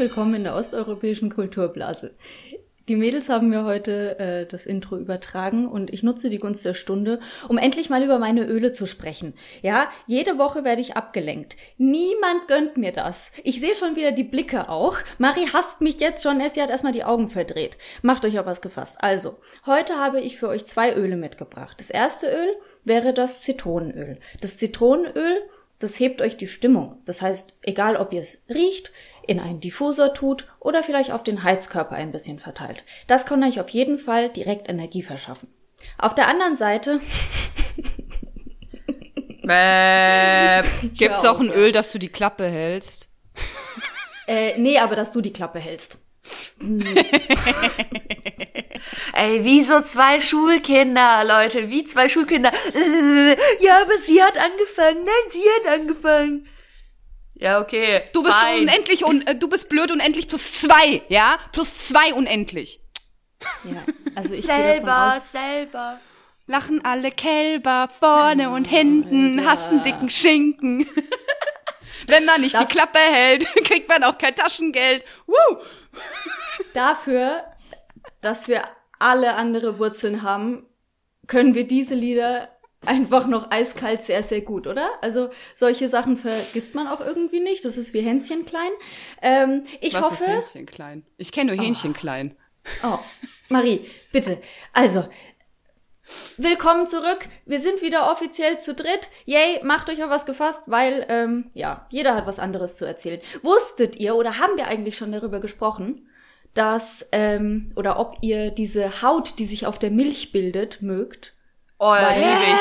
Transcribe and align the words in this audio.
Willkommen 0.00 0.32
in 0.32 0.44
der 0.44 0.56
osteuropäischen 0.56 1.28
Kulturblase. 1.28 2.14
Die 2.88 2.96
Mädels 2.96 3.28
haben 3.28 3.50
mir 3.50 3.66
heute 3.66 4.18
äh, 4.18 4.46
das 4.46 4.64
Intro 4.64 4.96
übertragen 4.96 5.68
und 5.68 5.92
ich 5.92 6.02
nutze 6.02 6.30
die 6.30 6.38
Gunst 6.38 6.64
der 6.64 6.72
Stunde, 6.72 7.20
um 7.48 7.58
endlich 7.58 7.90
mal 7.90 8.02
über 8.02 8.18
meine 8.18 8.46
Öle 8.46 8.72
zu 8.72 8.86
sprechen. 8.86 9.34
Ja, 9.60 9.90
jede 10.06 10.38
Woche 10.38 10.64
werde 10.64 10.80
ich 10.80 10.96
abgelenkt. 10.96 11.58
Niemand 11.76 12.48
gönnt 12.48 12.78
mir 12.78 12.92
das. 12.92 13.32
Ich 13.44 13.60
sehe 13.60 13.76
schon 13.76 13.94
wieder 13.94 14.12
die 14.12 14.24
Blicke 14.24 14.70
auch. 14.70 14.96
Marie 15.18 15.48
hasst 15.52 15.82
mich 15.82 16.00
jetzt 16.00 16.22
schon, 16.22 16.40
sie 16.48 16.62
hat 16.62 16.70
erstmal 16.70 16.94
die 16.94 17.04
Augen 17.04 17.28
verdreht. 17.28 17.76
Macht 18.00 18.24
euch 18.24 18.38
auf 18.38 18.46
was 18.46 18.62
gefasst. 18.62 18.96
Also, 19.00 19.36
heute 19.66 19.96
habe 19.96 20.22
ich 20.22 20.38
für 20.38 20.48
euch 20.48 20.64
zwei 20.64 20.94
Öle 20.94 21.16
mitgebracht. 21.16 21.76
Das 21.78 21.90
erste 21.90 22.26
Öl 22.26 22.56
wäre 22.84 23.12
das 23.12 23.42
Zitronenöl. 23.42 24.18
Das 24.40 24.56
Zitronenöl 24.56 25.42
das 25.80 25.98
hebt 25.98 26.20
euch 26.20 26.36
die 26.36 26.46
Stimmung. 26.46 26.98
Das 27.06 27.22
heißt, 27.22 27.54
egal 27.62 27.96
ob 27.96 28.12
ihr 28.12 28.20
es 28.20 28.44
riecht, 28.50 28.92
in 29.26 29.40
einen 29.40 29.60
Diffusor 29.60 30.14
tut 30.14 30.46
oder 30.58 30.82
vielleicht 30.82 31.12
auf 31.12 31.22
den 31.22 31.42
Heizkörper 31.42 31.94
ein 31.94 32.12
bisschen 32.12 32.38
verteilt. 32.38 32.82
Das 33.06 33.26
kann 33.26 33.42
euch 33.44 33.60
auf 33.60 33.68
jeden 33.70 33.98
Fall 33.98 34.28
direkt 34.30 34.68
Energie 34.68 35.02
verschaffen. 35.02 35.48
Auf 35.98 36.14
der 36.14 36.28
anderen 36.28 36.56
Seite 36.56 37.00
Gibt's 40.94 41.24
auch 41.24 41.40
ein 41.40 41.50
Öl, 41.50 41.72
dass 41.72 41.90
du 41.92 41.98
die 41.98 42.08
Klappe 42.08 42.46
hältst? 42.46 43.08
Äh, 44.26 44.56
nee, 44.58 44.78
aber 44.78 44.94
dass 44.94 45.10
du 45.12 45.20
die 45.20 45.32
Klappe 45.32 45.58
hältst. 45.58 45.98
Ey, 49.12 49.44
wie 49.44 49.64
so 49.64 49.80
zwei 49.80 50.20
Schulkinder, 50.20 51.24
Leute, 51.24 51.68
wie 51.68 51.84
zwei 51.84 52.08
Schulkinder. 52.08 52.52
Ja, 53.60 53.82
aber 53.82 53.98
sie 54.02 54.22
hat 54.22 54.38
angefangen. 54.38 55.04
Nein, 55.04 55.30
sie 55.30 55.44
hat 55.58 55.66
angefangen. 55.80 56.46
Ja, 57.40 57.58
okay. 57.60 58.04
Du 58.12 58.22
bist 58.22 58.34
fein. 58.34 58.60
unendlich 58.60 59.04
und 59.04 59.26
äh, 59.26 59.34
du 59.34 59.48
bist 59.48 59.68
blöd 59.70 59.90
unendlich 59.90 60.28
plus 60.28 60.60
zwei, 60.60 61.02
ja? 61.08 61.38
Plus 61.52 61.88
zwei 61.88 62.12
unendlich. 62.12 62.80
Ja, 63.64 63.82
also 64.14 64.34
ich 64.34 64.46
gehe 64.46 64.48
davon 64.48 64.64
selber, 64.66 65.16
aus, 65.16 65.32
selber. 65.32 66.00
Lachen 66.46 66.84
alle 66.84 67.10
Kälber 67.10 67.88
vorne 67.98 68.50
und 68.50 68.66
hinten, 68.68 69.38
ja. 69.38 69.44
hast 69.46 69.70
einen 69.70 69.82
dicken 69.82 70.10
Schinken. 70.10 70.86
Wenn 72.06 72.26
man 72.26 72.42
nicht 72.42 72.54
Das- 72.54 72.66
die 72.66 72.72
Klappe 72.72 72.98
hält, 72.98 73.46
kriegt 73.64 73.88
man 73.88 74.04
auch 74.04 74.18
kein 74.18 74.34
Taschengeld. 74.34 75.02
Woo! 75.26 75.56
dafür, 76.74 77.44
dass 78.20 78.48
wir 78.48 78.64
alle 78.98 79.34
andere 79.34 79.78
Wurzeln 79.78 80.22
haben, 80.22 80.66
können 81.26 81.54
wir 81.54 81.66
diese 81.66 81.94
Lieder 81.94 82.48
einfach 82.84 83.26
noch 83.26 83.50
eiskalt 83.50 84.02
sehr, 84.02 84.22
sehr 84.22 84.40
gut, 84.40 84.66
oder? 84.66 84.90
Also 85.02 85.30
solche 85.54 85.88
Sachen 85.88 86.16
vergisst 86.16 86.74
man 86.74 86.86
auch 86.86 87.00
irgendwie 87.00 87.40
nicht. 87.40 87.64
Das 87.64 87.76
ist 87.76 87.92
wie 87.94 88.00
Hänschen 88.00 88.44
klein. 88.44 88.70
Ähm, 89.22 89.64
ich 89.80 89.94
Was 89.94 90.12
ist 90.12 90.20
hoffe. 90.20 90.30
Hähnchen 90.30 90.66
klein? 90.66 91.04
Ich 91.18 91.32
kenne 91.32 91.54
nur 91.54 91.62
Hähnchen 91.62 91.92
klein. 91.92 92.34
Oh, 92.82 92.98
Marie, 93.48 93.86
bitte. 94.12 94.40
Also, 94.72 95.08
willkommen 96.36 96.86
zurück. 96.86 97.28
Wir 97.46 97.60
sind 97.60 97.82
wieder 97.82 98.10
offiziell 98.10 98.58
zu 98.58 98.74
dritt. 98.74 99.08
Yay, 99.24 99.62
macht 99.64 99.88
euch 99.88 100.02
auf 100.02 100.10
was 100.10 100.26
gefasst, 100.26 100.64
weil, 100.66 101.06
ähm, 101.08 101.50
ja, 101.54 101.86
jeder 101.90 102.14
hat 102.14 102.26
was 102.26 102.38
anderes 102.38 102.76
zu 102.76 102.84
erzählen. 102.84 103.20
Wusstet 103.42 103.96
ihr 103.96 104.14
oder 104.14 104.38
haben 104.38 104.56
wir 104.56 104.66
eigentlich 104.66 104.96
schon 104.96 105.12
darüber 105.12 105.40
gesprochen, 105.40 106.08
dass, 106.54 107.08
ähm, 107.12 107.72
oder 107.76 107.98
ob 107.98 108.18
ihr 108.22 108.50
diese 108.50 109.02
Haut, 109.02 109.38
die 109.38 109.46
sich 109.46 109.66
auf 109.66 109.78
der 109.78 109.90
Milch 109.90 110.32
bildet, 110.32 110.82
mögt? 110.82 111.34
Oh, 111.80 111.94
ja, 111.94 112.02
Weil- 112.10 112.20
lieb 112.20 112.54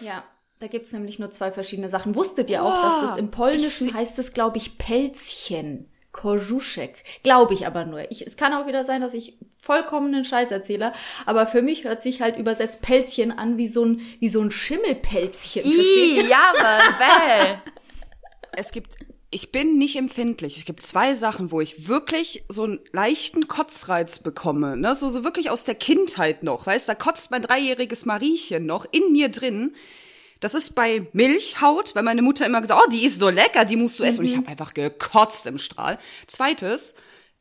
ich. 0.00 0.06
Ja. 0.06 0.24
Da 0.60 0.66
gibt's 0.66 0.92
nämlich 0.92 1.18
nur 1.18 1.30
zwei 1.30 1.50
verschiedene 1.50 1.88
Sachen. 1.88 2.14
Wusstet 2.14 2.50
ihr 2.50 2.62
auch, 2.62 2.82
dass 2.82 3.10
das 3.10 3.18
im 3.18 3.30
Polnischen 3.30 3.94
heißt 3.94 4.18
es, 4.18 4.34
glaube 4.34 4.58
ich, 4.58 4.76
Pelzchen. 4.76 5.90
Korzuszek. 6.12 7.02
Glaube 7.22 7.54
ich 7.54 7.66
aber 7.66 7.84
nur. 7.84 8.10
Ich, 8.10 8.26
es 8.26 8.36
kann 8.36 8.52
auch 8.52 8.66
wieder 8.66 8.84
sein, 8.84 9.00
dass 9.00 9.14
ich 9.14 9.38
vollkommenen 9.62 10.24
Scheiß 10.24 10.50
erzähle, 10.50 10.92
aber 11.24 11.46
für 11.46 11.62
mich 11.62 11.84
hört 11.84 12.02
sich 12.02 12.20
halt 12.20 12.36
übersetzt 12.36 12.82
Pelzchen 12.82 13.30
an 13.30 13.56
wie 13.58 13.68
so 13.68 13.84
ein, 13.84 14.00
wie 14.18 14.28
so 14.28 14.40
ein 14.42 14.50
Schimmelpelzchen. 14.50 15.64
Ih, 15.64 16.26
ja, 16.28 16.52
Mann, 16.60 16.94
bäh. 16.98 17.70
Es 18.52 18.72
gibt, 18.72 18.96
ich 19.30 19.52
bin 19.52 19.78
nicht 19.78 19.96
empfindlich. 19.96 20.56
Es 20.56 20.64
gibt 20.64 20.82
zwei 20.82 21.14
Sachen, 21.14 21.52
wo 21.52 21.60
ich 21.60 21.86
wirklich 21.86 22.44
so 22.48 22.64
einen 22.64 22.80
leichten 22.92 23.46
Kotzreiz 23.46 24.18
bekomme. 24.18 24.76
Ne? 24.76 24.94
So, 24.94 25.08
so 25.08 25.22
wirklich 25.22 25.50
aus 25.50 25.64
der 25.64 25.76
Kindheit 25.76 26.42
noch. 26.42 26.66
Weißt 26.66 26.88
da 26.88 26.94
kotzt 26.94 27.30
mein 27.30 27.42
dreijähriges 27.42 28.04
Mariechen 28.06 28.66
noch 28.66 28.86
in 28.90 29.12
mir 29.12 29.28
drin. 29.28 29.74
Das 30.40 30.54
ist 30.54 30.74
bei 30.74 31.06
Milchhaut, 31.12 31.94
weil 31.94 32.02
meine 32.02 32.22
Mutter 32.22 32.46
immer 32.46 32.60
gesagt, 32.60 32.82
oh, 32.84 32.90
die 32.90 33.04
ist 33.04 33.20
so 33.20 33.28
lecker, 33.28 33.64
die 33.64 33.76
musst 33.76 34.00
du 34.00 34.04
essen. 34.04 34.20
Und 34.20 34.26
ich 34.26 34.36
habe 34.36 34.48
einfach 34.48 34.74
gekotzt 34.74 35.46
im 35.46 35.58
Strahl. 35.58 35.98
Zweites 36.26 36.94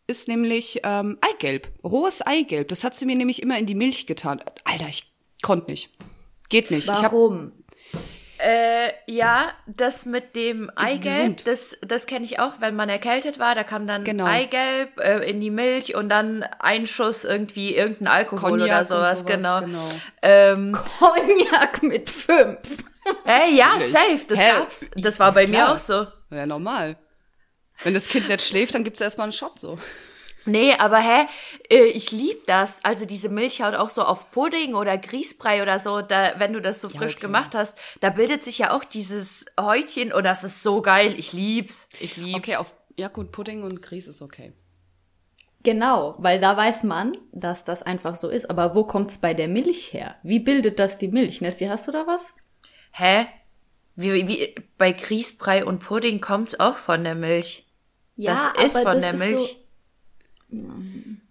ist 0.05 0.27
nämlich 0.27 0.81
ähm, 0.83 1.17
Eigelb, 1.21 1.71
rohes 1.83 2.21
Eigelb. 2.21 2.67
Das 2.67 2.83
hat 2.83 2.95
sie 2.95 3.05
mir 3.05 3.15
nämlich 3.15 3.41
immer 3.41 3.57
in 3.57 3.65
die 3.65 3.75
Milch 3.75 4.05
getan. 4.05 4.41
Alter, 4.63 4.89
ich 4.89 5.11
konnte 5.41 5.71
nicht. 5.71 5.91
Geht 6.49 6.71
nicht. 6.71 6.87
Warum? 6.87 7.53
Äh, 8.41 8.93
ja, 9.05 9.51
das 9.67 10.05
mit 10.05 10.33
dem 10.33 10.71
Eigelb, 10.77 11.43
das, 11.43 11.77
das 11.81 12.05
kenne 12.05 12.23
ich 12.23 12.39
auch, 12.39 12.53
wenn 12.61 12.73
man 12.73 12.87
erkältet 12.87 13.37
war, 13.37 13.53
da 13.53 13.65
kam 13.65 13.85
dann 13.85 14.05
Genau. 14.05 14.23
Eigelb 14.23 14.97
äh, 14.99 15.29
in 15.29 15.41
die 15.41 15.49
Milch 15.49 15.93
und 15.95 16.07
dann 16.07 16.43
ein 16.59 16.87
Schuss 16.87 17.25
irgendwie 17.25 17.75
irgendein 17.75 18.07
Alkohol 18.07 18.51
Cognac 18.51 18.67
oder 18.67 18.85
sowas, 18.85 19.19
sowas, 19.19 19.25
genau. 19.25 19.59
genau. 19.59 19.89
Ähm, 20.21 20.71
Cognac 20.99 21.83
mit 21.83 22.09
fünf. 22.09 22.59
hey, 23.25 23.53
ja, 23.55 23.77
safe, 23.79 24.21
das 24.27 24.39
gab's. 24.39 24.91
Das 24.95 25.19
war 25.19 25.33
bei 25.33 25.45
mir 25.45 25.57
Klar. 25.63 25.75
auch 25.75 25.79
so. 25.79 26.07
Ja, 26.31 26.45
normal. 26.45 26.95
Wenn 27.83 27.93
das 27.93 28.07
Kind 28.07 28.29
nicht 28.29 28.41
schläft, 28.41 28.73
dann 28.73 28.85
gibt's 28.85 29.01
erstmal 29.01 29.25
einen 29.25 29.31
Shot 29.33 29.59
so. 29.59 29.77
Nee, 30.45 30.73
aber 30.73 30.99
hä, 30.99 31.27
äh, 31.69 31.83
ich 31.83 32.11
lieb 32.11 32.45
das. 32.45 32.83
Also 32.83 33.05
diese 33.05 33.29
Milchhaut 33.29 33.75
auch 33.75 33.89
so 33.89 34.03
auf 34.03 34.31
Pudding 34.31 34.73
oder 34.73 34.97
Grießbrei 34.97 35.61
oder 35.61 35.79
so, 35.79 36.01
da, 36.01 36.33
wenn 36.37 36.53
du 36.53 36.61
das 36.61 36.81
so 36.81 36.89
frisch 36.89 37.15
okay. 37.15 37.21
gemacht 37.21 37.55
hast, 37.55 37.77
da 37.99 38.09
bildet 38.09 38.43
sich 38.43 38.57
ja 38.57 38.71
auch 38.71 38.83
dieses 38.83 39.45
Häutchen 39.59 40.13
und 40.13 40.23
das 40.23 40.43
ist 40.43 40.63
so 40.63 40.81
geil. 40.81 41.15
Ich 41.17 41.33
lieb's. 41.33 41.89
Ich 41.99 42.17
lieb's. 42.17 42.37
Okay, 42.37 42.55
auf 42.55 42.73
ja 42.97 43.07
gut, 43.07 43.31
Pudding 43.31 43.63
und 43.63 43.81
Grieß 43.81 44.09
ist 44.09 44.21
okay. 44.21 44.51
Genau, 45.63 46.15
weil 46.19 46.39
da 46.39 46.55
weiß 46.55 46.83
man, 46.83 47.17
dass 47.31 47.65
das 47.65 47.83
einfach 47.83 48.15
so 48.15 48.29
ist. 48.29 48.49
Aber 48.49 48.75
wo 48.75 48.83
kommt's 48.83 49.17
bei 49.17 49.33
der 49.33 49.47
Milch 49.47 49.93
her? 49.93 50.15
Wie 50.23 50.39
bildet 50.39 50.79
das 50.79 50.97
die 50.97 51.09
Milch? 51.09 51.41
Nessie, 51.41 51.69
hast 51.69 51.87
du 51.87 51.91
da 51.91 52.07
was? 52.07 52.33
Hä? 52.91 53.27
Wie, 53.95 54.27
wie, 54.27 54.55
bei 54.77 54.93
Grießbrei 54.93 55.65
und 55.65 55.79
Pudding 55.79 56.21
kommt's 56.21 56.59
auch 56.59 56.77
von 56.77 57.03
der 57.03 57.15
Milch. 57.15 57.67
das 58.15 58.39
ist 58.63 58.75
aber 58.75 58.91
von 58.91 59.01
das 59.01 59.01
der 59.01 59.13
ist 59.13 59.19
Milch. 59.19 59.57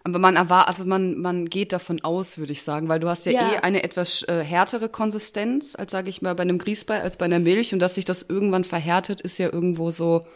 Aber 0.05 0.19
man 0.19 0.37
erwartet, 0.37 0.69
also 0.69 0.84
man, 0.89 1.19
man 1.19 1.47
geht 1.51 1.73
davon 1.73 2.03
aus, 2.05 2.39
würde 2.39 2.53
ich 2.53 2.62
sagen, 2.62 2.89
weil 2.89 3.01
du 3.01 3.09
hast 3.09 3.27
ja, 3.27 3.33
Ja. 3.33 3.53
eh 3.53 3.56
eine 3.59 3.83
etwas 3.83 4.23
äh, 4.23 4.43
härtere 4.45 4.89
Konsistenz, 4.89 5.75
als 5.77 5.91
sage 5.91 6.09
ich 6.09 6.23
mal 6.23 6.34
bei 6.34 6.43
einem 6.45 6.59
Grießbrei, 6.59 7.01
als 7.03 7.17
bei 7.17 7.25
einer 7.25 7.41
Milch. 7.41 7.73
Und 7.73 7.81
dass 7.81 7.97
sich 7.97 8.05
das 8.05 8.23
irgendwann 8.23 8.65
verhärtet, 8.65 9.21
ist 9.21 9.39
ja 9.39 9.47
irgendwo 9.53 9.91
so, 9.91 10.27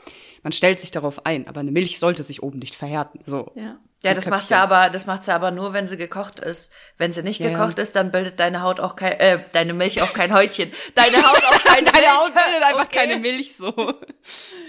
man 0.42 0.52
stellt 0.52 0.80
sich 0.80 0.90
darauf 0.90 1.24
ein, 1.26 1.46
aber 1.46 1.60
eine 1.60 1.70
Milch 1.70 1.98
sollte 2.00 2.22
sich 2.24 2.42
oben 2.42 2.58
nicht 2.58 2.74
verhärten. 2.74 3.20
So. 3.24 3.52
Ja. 3.54 3.78
Ja, 4.04 4.14
das 4.14 4.26
macht 4.26 4.48
sie 4.48 4.56
aber, 4.56 4.90
das 4.90 5.06
macht 5.06 5.22
sie 5.22 5.32
aber 5.32 5.52
nur, 5.52 5.72
wenn 5.74 5.86
sie 5.86 5.96
gekocht 5.96 6.40
ist. 6.40 6.72
Wenn 6.98 7.12
sie 7.12 7.22
nicht 7.22 7.38
Ja, 7.38 7.50
ja. 7.50 7.56
gekocht 7.56 7.78
ist, 7.78 7.94
dann 7.94 8.10
bildet 8.10 8.40
deine 8.40 8.60
Haut 8.62 8.80
auch 8.80 8.96
kein, 8.96 9.12
äh, 9.20 9.44
deine 9.52 9.74
Milch 9.74 10.02
auch 10.02 10.12
kein 10.12 10.34
Häutchen. 10.34 10.72
Deine 10.96 11.18
Haut 11.18 11.36
auch 11.44 11.58
keine 11.64 11.82
Milch. 11.82 11.92
Deine 11.94 12.16
Haut 12.16 12.34
bildet 12.34 12.62
einfach 12.64 12.86
Okay. 12.86 12.98
keine 12.98 13.16
Milch 13.20 13.54
so. 13.56 13.72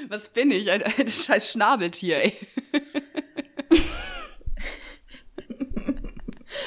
Was 0.07 0.29
bin 0.29 0.51
ich? 0.51 0.69
Ein, 0.69 0.83
ein 0.83 1.07
scheiß 1.07 1.51
Schnabeltier, 1.51 2.25
ey. 2.25 2.33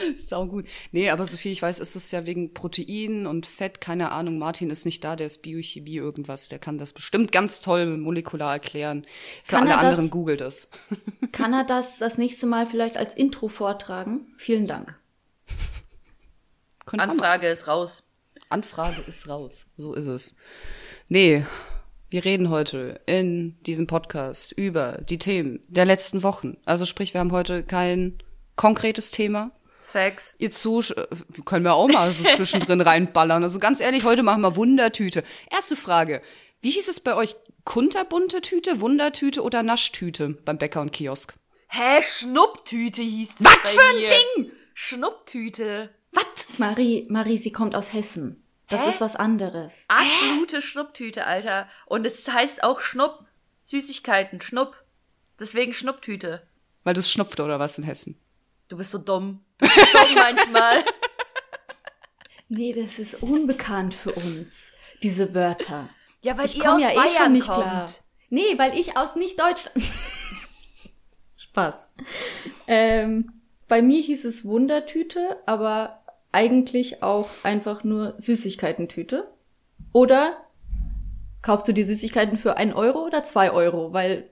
Sau 0.17 0.47
gut. 0.47 0.67
Nee, 0.93 1.11
aber 1.11 1.26
so 1.26 1.37
viel 1.37 1.53
ich 1.53 1.62
weiß, 1.62 1.79
ist 1.79 1.97
es 1.97 2.11
ja 2.11 2.26
wegen 2.26 2.55
Protein 2.55 3.26
und 3.26 3.47
Fett, 3.47 3.81
keine 3.81 4.12
Ahnung. 4.12 4.38
Martin 4.38 4.70
ist 4.70 4.85
nicht 4.85 5.03
da, 5.05 5.17
der 5.17 5.26
ist 5.26 5.43
Biochemie 5.43 5.97
irgendwas. 5.97 6.49
Der 6.49 6.58
kann 6.58 6.79
das 6.79 6.93
bestimmt 6.93 7.32
ganz 7.32 7.61
toll 7.61 7.97
molekular 7.97 8.53
erklären. 8.55 9.06
Für 9.44 9.56
Kann 9.56 9.69
alle 9.69 9.70
er 9.73 9.76
das- 9.82 9.85
anderen 9.99 10.11
googelt 10.11 10.41
es. 10.41 10.69
Kann 11.32 11.53
er 11.53 11.64
das 11.64 11.99
das 11.99 12.19
nächste 12.19 12.47
Mal 12.47 12.67
vielleicht 12.67 12.97
als 12.97 13.14
Intro 13.14 13.49
vortragen? 13.49 14.26
Vielen 14.37 14.67
Dank. 14.67 14.99
Anfrage 16.87 17.49
ist 17.49 17.67
raus. 17.67 18.03
Anfrage 18.49 19.03
ist 19.08 19.29
raus. 19.29 19.67
So 19.76 19.94
ist 19.94 20.06
es. 20.06 20.37
Nee, 21.08 21.44
wir 22.11 22.25
reden 22.25 22.49
heute 22.50 23.00
in 23.06 23.56
diesem 23.62 23.87
Podcast 23.88 24.53
über 24.53 24.99
die 25.08 25.19
Themen 25.19 25.61
der 25.67 25.85
letzten 25.85 26.23
Wochen. 26.23 26.56
Also 26.64 26.85
sprich, 26.85 27.12
wir 27.12 27.20
haben 27.20 27.32
heute 27.32 27.64
kein 27.64 28.19
konkretes 28.55 29.11
Thema. 29.11 29.50
Sex. 29.87 30.35
Ihr 30.38 30.50
Zusch 30.50 30.93
können 31.44 31.65
wir 31.65 31.75
auch 31.75 31.88
mal 31.88 32.12
so 32.12 32.25
zwischendrin 32.37 32.81
reinballern. 32.81 33.43
Also 33.43 33.59
ganz 33.59 33.81
ehrlich, 33.81 34.05
heute 34.05 34.23
machen 34.23 34.43
wir 34.43 34.56
Wundertüte. 34.56 35.25
Erste 35.50 35.77
Frage. 35.77 36.23
Wie 36.61 36.71
hieß 36.71 36.88
es 36.88 37.00
bei 37.00 37.15
euch? 37.15 37.37
Kunterbunte 37.65 38.41
Tüte, 38.43 38.81
Wundertüte 38.81 39.43
oder 39.43 39.62
Naschtüte 39.62 40.31
beim 40.44 40.56
Bäcker 40.59 40.81
und 40.81 40.93
Kiosk? 40.93 41.35
Hä, 41.69 42.00
Schnupptüte 42.00 43.03
hieß 43.03 43.31
das 43.38 43.47
Was 43.47 43.62
bei 43.62 43.69
für 43.69 43.88
ein 43.88 43.97
mir. 43.97 44.09
Ding? 44.09 44.53
Schnupptüte. 44.75 45.91
Was? 46.12 46.25
Marie, 46.59 47.06
Marie, 47.09 47.39
sie 47.39 47.53
kommt 47.53 47.75
aus 47.75 47.93
Hessen. 47.93 48.43
Das 48.69 48.85
Hä? 48.85 48.89
ist 48.89 49.00
was 49.00 49.17
anderes. 49.17 49.85
Absolute 49.89 50.62
Schnupptüte, 50.62 51.27
Alter. 51.27 51.69
Und 51.87 52.06
es 52.06 52.27
heißt 52.29 52.62
auch 52.65 52.81
Schnupp. 52.81 53.25
Süßigkeiten, 53.65 54.41
Schnupp. 54.41 54.77
Deswegen 55.39 55.73
Schnupptüte. 55.73 56.47
Weil 56.85 56.94
du 56.94 57.00
es 57.00 57.11
schnupft 57.11 57.41
oder 57.41 57.59
was 57.59 57.79
in 57.79 57.85
Hessen? 57.85 58.17
Du 58.69 58.77
bist 58.77 58.91
so 58.91 58.99
dumm. 58.99 59.45
Du 59.59 59.67
bist 59.67 59.95
dumm 59.95 60.15
manchmal. 60.15 60.85
Nee, 62.49 62.73
das 62.73 63.01
ist 63.01 63.23
unbekannt 63.25 63.93
für 63.93 64.13
uns, 64.13 64.73
diese 65.03 65.35
Wörter. 65.35 65.89
Ja, 66.23 66.39
weil 66.39 66.47
Ich 66.47 66.61
komme 66.61 66.77
aus 66.77 66.83
ja 66.83 66.91
eh 66.91 66.95
Bayern 66.95 67.11
schon 67.17 67.33
nicht 67.33 67.49
kommt. 67.49 67.63
klar. 67.65 67.91
Nee, 68.31 68.57
weil 68.57 68.79
ich 68.79 68.97
aus 68.97 69.17
nicht 69.17 69.41
Deutschland. 69.41 69.77
Spaß. 71.37 71.89
Ähm, 72.69 73.33
bei 73.67 73.83
mir 73.83 74.01
hieß 74.01 74.25
es 74.25 74.45
Wundertüte, 74.45 75.39
aber 75.47 76.05
eigentlich 76.31 77.03
auch 77.03 77.29
einfach 77.43 77.83
nur 77.83 78.15
Süßigkeitentüte. 78.19 79.29
Oder 79.93 80.37
kaufst 81.43 81.67
du 81.67 81.73
die 81.73 81.83
Süßigkeiten 81.85 82.39
für 82.39 82.57
ein 82.57 82.73
Euro 82.73 83.05
oder 83.07 83.25
zwei 83.25 83.51
Euro? 83.51 83.93
Weil 83.93 84.31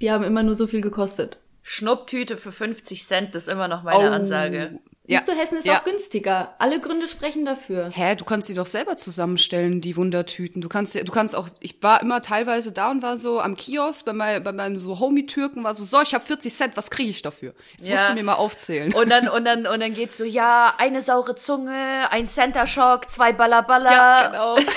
die 0.00 0.10
haben 0.10 0.24
immer 0.24 0.42
nur 0.42 0.54
so 0.54 0.66
viel 0.66 0.82
gekostet. 0.82 1.38
Schnupptüte 1.66 2.36
für 2.36 2.52
50 2.52 3.06
Cent 3.06 3.34
ist 3.34 3.48
immer 3.48 3.68
noch 3.68 3.82
meine 3.82 4.10
Ansage. 4.10 4.78
Siehst 5.06 5.28
du, 5.28 5.32
Hessen 5.32 5.58
ist 5.58 5.66
ja. 5.66 5.80
auch 5.80 5.84
günstiger. 5.84 6.54
Alle 6.58 6.78
Gründe 6.80 7.08
sprechen 7.08 7.44
dafür. 7.44 7.90
Hä, 7.90 8.14
du 8.16 8.24
kannst 8.24 8.48
die 8.48 8.54
doch 8.54 8.66
selber 8.66 8.96
zusammenstellen, 8.96 9.80
die 9.80 9.96
Wundertüten. 9.96 10.60
Du 10.62 10.68
kannst, 10.68 10.94
du 10.94 11.12
kannst 11.12 11.34
auch, 11.34 11.48
ich 11.60 11.82
war 11.82 12.00
immer 12.02 12.20
teilweise 12.22 12.72
da 12.72 12.90
und 12.90 13.02
war 13.02 13.16
so 13.16 13.40
am 13.40 13.56
Kiosk 13.56 14.04
bei, 14.04 14.12
mein, 14.12 14.42
bei 14.42 14.52
meinem 14.52 14.76
so 14.76 15.00
Homie-Türken, 15.00 15.64
war 15.64 15.74
so, 15.74 15.84
so, 15.84 16.00
ich 16.02 16.14
habe 16.14 16.24
40 16.24 16.54
Cent, 16.54 16.76
was 16.76 16.90
kriege 16.90 17.10
ich 17.10 17.22
dafür? 17.22 17.54
Jetzt 17.76 17.86
Ja. 17.86 17.96
musst 17.96 18.08
du 18.10 18.14
mir 18.14 18.22
mal 18.24 18.34
aufzählen. 18.34 18.92
Und 18.94 19.10
dann, 19.10 19.28
und 19.30 19.44
dann, 19.46 19.66
und 19.66 19.80
dann 19.80 19.94
geht's 19.94 20.18
so, 20.18 20.24
ja, 20.24 20.74
eine 20.78 21.00
saure 21.02 21.34
Zunge, 21.34 22.10
ein 22.10 22.28
Center 22.28 22.66
Shock, 22.66 23.10
zwei 23.10 23.32
Ballaballa. 23.32 23.90
ja, 23.90 24.26
genau. 24.28 24.56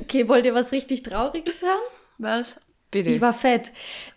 Okay, 0.00 0.26
wollt 0.26 0.46
ihr 0.46 0.54
was 0.54 0.72
richtig 0.72 1.02
Trauriges 1.02 1.60
hören? 1.62 1.78
Was? 2.16 2.56
Bitte. 2.90 3.10
Ich 3.10 3.20
war 3.20 3.34
fett. 3.34 3.70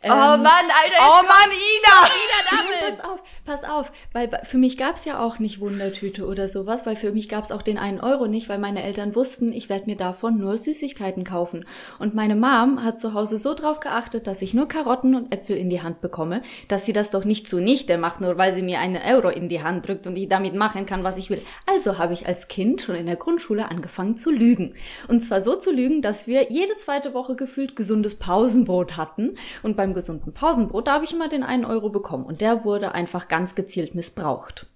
oh 0.03 0.07
Mann, 0.07 0.45
Alter, 0.45 1.01
oh 1.01 1.23
Mann, 1.23 1.51
Ina! 1.51 2.71
Pass 2.91 2.99
auf, 3.01 3.19
pass 3.45 3.63
auf, 3.63 3.91
weil 4.13 4.29
für 4.43 4.57
mich 4.57 4.77
gab's 4.77 5.05
ja 5.05 5.19
auch 5.21 5.39
nicht 5.39 5.59
Wundertüte 5.59 6.25
oder 6.25 6.47
sowas, 6.47 6.85
weil 6.85 6.95
für 6.95 7.11
mich 7.11 7.29
gab's 7.29 7.51
auch 7.51 7.61
den 7.61 7.77
einen 7.77 7.99
Euro 7.99 8.27
nicht, 8.27 8.49
weil 8.49 8.57
meine 8.57 8.83
Eltern 8.83 9.15
wussten, 9.15 9.51
ich 9.51 9.69
werde 9.69 9.85
mir 9.85 9.95
davon 9.95 10.37
nur 10.37 10.57
Süßigkeiten 10.57 11.23
kaufen. 11.23 11.65
Und 11.99 12.15
meine 12.15 12.35
Mom 12.35 12.83
hat 12.83 12.99
zu 12.99 13.13
Hause 13.13 13.37
so 13.37 13.53
drauf 13.53 13.79
geachtet, 13.79 14.25
dass 14.25 14.41
ich 14.41 14.53
nur 14.53 14.67
Karotten 14.67 15.15
und 15.15 15.33
Äpfel 15.33 15.57
in 15.57 15.69
die 15.69 15.81
Hand 15.81 16.01
bekomme, 16.01 16.41
dass 16.67 16.85
sie 16.85 16.93
das 16.93 17.11
doch 17.11 17.25
nicht 17.25 17.47
zunichte 17.47 17.97
macht, 17.97 18.21
nur 18.21 18.37
weil 18.37 18.53
sie 18.53 18.63
mir 18.63 18.79
einen 18.79 19.01
Euro 19.01 19.29
in 19.29 19.49
die 19.49 19.63
Hand 19.63 19.87
drückt 19.87 20.07
und 20.07 20.15
ich 20.15 20.29
damit 20.29 20.55
machen 20.55 20.85
kann, 20.85 21.03
was 21.03 21.17
ich 21.17 21.29
will. 21.29 21.41
Also 21.65 21.97
habe 21.97 22.13
ich 22.13 22.27
als 22.27 22.47
Kind 22.47 22.81
schon 22.81 22.95
in 22.95 23.05
der 23.05 23.15
Grundschule 23.15 23.69
angefangen 23.69 24.17
zu 24.17 24.31
lügen. 24.31 24.75
Und 25.07 25.21
zwar 25.21 25.41
so 25.41 25.55
zu 25.55 25.71
lügen, 25.71 26.01
dass 26.01 26.27
wir 26.27 26.51
jede 26.51 26.77
zweite 26.77 27.13
Woche 27.13 27.35
gefühlt 27.35 27.75
gesundes 27.75 28.17
Pausenbrot 28.61 28.97
hatten. 28.97 29.37
Und 29.63 29.75
beim 29.75 29.93
gesunden 29.93 30.33
Pausenbrot, 30.33 30.87
da 30.87 30.93
habe 30.93 31.05
ich 31.05 31.13
immer 31.13 31.29
den 31.29 31.43
einen 31.43 31.65
Euro 31.65 31.89
bekommen. 31.89 32.25
Und 32.25 32.41
der 32.41 32.63
wurde 32.63 32.93
einfach 32.93 33.27
ganz 33.27 33.55
gezielt 33.55 33.95
missbraucht. 33.95 34.67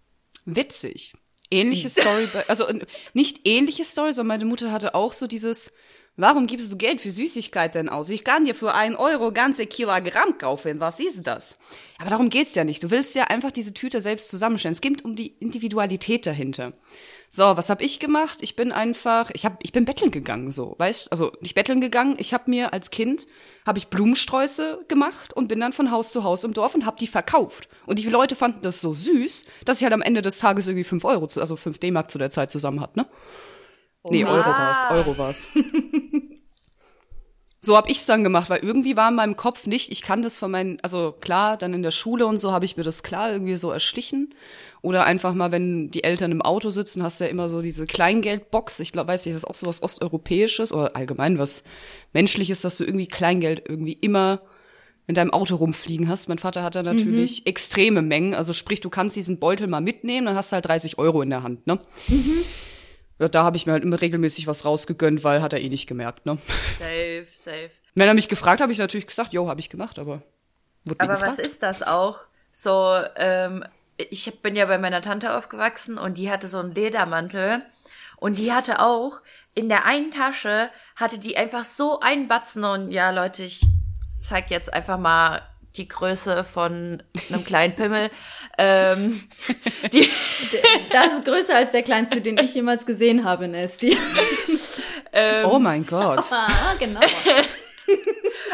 Witzig. 0.46 1.14
Ähnliche 1.52 1.90
Story, 1.90 2.28
bei, 2.34 2.48
also 2.50 2.66
nicht 3.14 3.48
ähnliche 3.48 3.84
Story, 3.84 4.14
sondern 4.14 4.40
meine 4.40 4.50
Mutter 4.50 4.72
hatte 4.72 4.96
auch 4.96 5.14
so 5.14 5.28
dieses, 5.28 5.72
warum 6.18 6.48
gibst 6.48 6.74
du 6.74 6.78
Geld 6.78 7.00
für 7.00 7.12
Süßigkeiten 7.12 7.88
aus? 7.88 8.10
Ich 8.10 8.24
kann 8.24 8.46
dir 8.46 8.56
für 8.56 8.74
einen 8.74 8.96
Euro 8.96 9.32
ganze 9.32 9.68
Kilogramm 9.68 10.40
kaufen, 10.40 10.80
was 10.80 11.00
ist 11.00 11.28
das? 11.28 11.58
Aber 12.00 12.10
darum 12.10 12.30
geht's 12.30 12.56
ja 12.56 12.64
nicht. 12.64 12.84
Du 12.84 12.90
willst 12.90 13.14
ja 13.14 13.26
einfach 13.26 13.52
diese 13.52 13.76
Tüte 13.76 14.02
selbst 14.02 14.32
zusammenstellen. 14.32 14.74
Es 14.74 14.82
geht 14.82 15.06
um 15.06 15.16
die 15.16 15.36
Individualität 15.40 16.26
dahinter. 16.26 16.74
So, 17.30 17.44
was 17.58 17.70
habe 17.70 17.84
ich 17.84 18.00
gemacht? 18.00 18.38
Ich 18.42 18.56
bin 18.56 18.72
einfach, 18.72 19.30
ich 19.34 19.46
hab, 19.46 19.60
ich 19.64 19.72
bin 19.72 19.86
betteln 19.86 20.12
gegangen, 20.12 20.52
so, 20.52 20.76
weißt? 20.78 21.12
Also 21.12 21.34
nicht 21.42 21.56
betteln 21.56 21.82
gegangen. 21.82 22.16
Ich 22.18 22.34
habe 22.34 22.50
mir 22.50 22.72
als 22.72 22.92
Kind 22.92 23.28
habe 23.66 23.78
ich 23.78 23.88
Blumensträuße 23.88 24.86
gemacht 24.88 25.34
und 25.34 25.48
bin 25.48 25.60
dann 25.60 25.74
von 25.74 25.92
Haus 25.92 26.12
zu 26.12 26.24
Haus 26.24 26.44
im 26.44 26.54
Dorf 26.54 26.76
und 26.76 26.86
habe 26.86 26.98
die 26.98 27.08
verkauft. 27.08 27.68
Und 27.86 28.00
die 28.00 28.08
Leute 28.08 28.36
fanden 28.36 28.62
das 28.62 28.80
so 28.80 28.94
süß, 28.94 29.46
dass 29.66 29.78
ich 29.78 29.84
halt 29.84 29.94
am 29.94 30.02
Ende 30.02 30.22
des 30.22 30.38
Tages 30.38 30.68
irgendwie 30.68 30.84
fünf 30.84 31.04
Euro, 31.04 31.28
zu, 31.28 31.42
also 31.42 31.56
fünf 31.56 31.78
D-Mark 31.80 32.10
zu 32.10 32.18
der 32.18 32.30
Zeit 32.30 32.52
zusammen 32.52 32.80
hat, 32.80 32.96
ne? 32.96 33.06
Nee, 34.08 34.24
Euro 34.24 34.48
war's, 34.48 34.86
Euro 34.92 35.18
war's. 35.18 35.48
So 37.66 37.76
hab 37.76 37.90
ich's 37.90 38.06
dann 38.06 38.24
gemacht, 38.24 38.52
weil 38.52 38.60
irgendwie 38.60 38.96
war 38.96 39.10
in 39.10 39.16
meinem 39.16 39.36
Kopf 39.36 39.66
nicht, 39.66 39.92
ich 39.92 40.04
kann 40.04 40.22
das 40.22 40.38
von 40.38 40.52
meinen, 40.52 40.78
also 40.84 41.14
klar, 41.20 41.58
dann 41.58 41.74
in 41.74 41.82
der 41.82 41.90
Schule 41.90 42.28
und 42.28 42.38
so 42.38 42.52
habe 42.52 42.64
ich 42.64 42.78
mir 42.78 42.84
das 42.84 43.02
klar 43.02 43.32
irgendwie 43.32 43.56
so 43.56 43.72
erschlichen. 43.72 44.36
Oder 44.86 45.06
einfach 45.06 45.34
mal, 45.34 45.52
wenn 45.52 45.90
die 45.90 46.04
Eltern 46.04 46.32
im 46.32 46.44
Auto 46.44 46.70
sitzen, 46.70 47.02
hast 47.02 47.20
du 47.20 47.24
ja 47.24 47.32
immer 47.32 47.50
so 47.50 47.64
diese 47.64 47.88
Kleingeldbox. 47.88 48.80
Ich 48.82 48.92
glaube, 48.92 49.08
weiß 49.08 49.26
nicht, 49.26 49.34
das 49.34 49.42
ist 49.42 49.50
auch 49.50 49.56
so 49.56 49.66
was 49.66 49.82
Osteuropäisches 49.82 50.72
oder 50.72 50.96
allgemein 50.96 51.40
was 51.40 51.64
Menschliches, 52.14 52.62
dass 52.62 52.78
du 52.78 52.84
irgendwie 52.84 53.08
Kleingeld 53.08 53.64
irgendwie 53.68 53.94
immer 53.94 54.42
in 55.08 55.16
deinem 55.16 55.32
Auto 55.32 55.56
rumfliegen 55.56 56.08
hast. 56.08 56.30
Mein 56.30 56.38
Vater 56.38 56.62
hat 56.62 56.76
da 56.76 56.84
natürlich 56.84 57.48
extreme 57.48 58.04
Mengen. 58.04 58.36
Also 58.36 58.54
sprich, 58.54 58.80
du 58.80 58.92
kannst 58.92 59.16
diesen 59.16 59.40
Beutel 59.40 59.66
mal 59.66 59.82
mitnehmen, 59.82 60.28
dann 60.28 60.36
hast 60.36 60.52
du 60.52 60.54
halt 60.54 60.68
30 60.68 61.00
Euro 61.00 61.24
in 61.24 61.32
der 61.32 61.42
Hand, 61.42 61.66
ne? 61.66 61.80
Ja, 63.18 63.28
da 63.28 63.44
habe 63.44 63.58
ich 63.58 63.66
mir 63.66 63.72
halt 63.72 63.84
immer 63.84 64.00
regelmäßig 64.00 64.46
was 64.46 64.66
rausgegönnt, 64.66 65.24
weil 65.24 65.42
hat 65.42 65.54
er 65.54 65.62
eh 65.62 65.70
nicht 65.70 65.88
gemerkt, 65.88 66.28
ne? 66.28 66.38
Safe, 66.78 67.26
safe. 67.44 67.72
Wenn 67.96 68.08
er 68.08 68.14
mich 68.14 68.28
gefragt, 68.28 68.62
habe 68.62 68.72
ich 68.72 68.78
natürlich 68.78 69.08
gesagt, 69.08 69.34
jo, 69.34 69.48
habe 69.48 69.62
ich 69.62 69.70
gemacht, 69.70 69.98
aber 69.98 70.22
wurde 70.84 71.00
Aber 71.00 71.22
was 71.22 71.40
ist 71.40 71.64
das 71.64 71.82
auch? 71.82 72.20
So, 72.52 73.00
ähm, 73.16 73.64
ich 73.98 74.42
bin 74.42 74.56
ja 74.56 74.66
bei 74.66 74.78
meiner 74.78 75.02
Tante 75.02 75.36
aufgewachsen 75.36 75.98
und 75.98 76.18
die 76.18 76.30
hatte 76.30 76.48
so 76.48 76.60
einen 76.60 76.74
Ledermantel 76.74 77.64
und 78.18 78.38
die 78.38 78.52
hatte 78.52 78.80
auch 78.80 79.22
in 79.54 79.70
der 79.70 79.86
einen 79.86 80.12
Tasche 80.12 80.70
hatte 80.96 81.18
die 81.18 81.38
einfach 81.38 81.66
so 81.66 82.00
einen 82.02 82.28
Batzen 82.28 82.64
und 82.64 82.92
ja, 82.92 83.10
Leute, 83.12 83.44
ich 83.44 83.62
zeig 84.22 84.52
jetzt 84.52 84.74
einfach 84.74 84.98
mal 84.98 85.42
die 85.78 85.88
Größe 85.88 86.44
von 86.46 87.04
einem 87.30 87.44
kleinen 87.44 87.76
Pimmel. 87.76 88.12
ähm, 88.58 89.28
die, 89.92 90.10
Das 90.92 91.14
ist 91.14 91.26
größer 91.26 91.56
als 91.56 91.72
der 91.72 91.84
kleinste, 91.84 92.22
den 92.22 92.38
ich 92.38 92.54
jemals 92.54 92.86
gesehen 92.86 93.24
habe, 93.24 93.48
Nesti. 93.48 93.98
oh 95.46 95.60
mein 95.60 95.86
Gott. 95.86 96.26
Ah, 96.32 96.76
genau. 96.80 97.02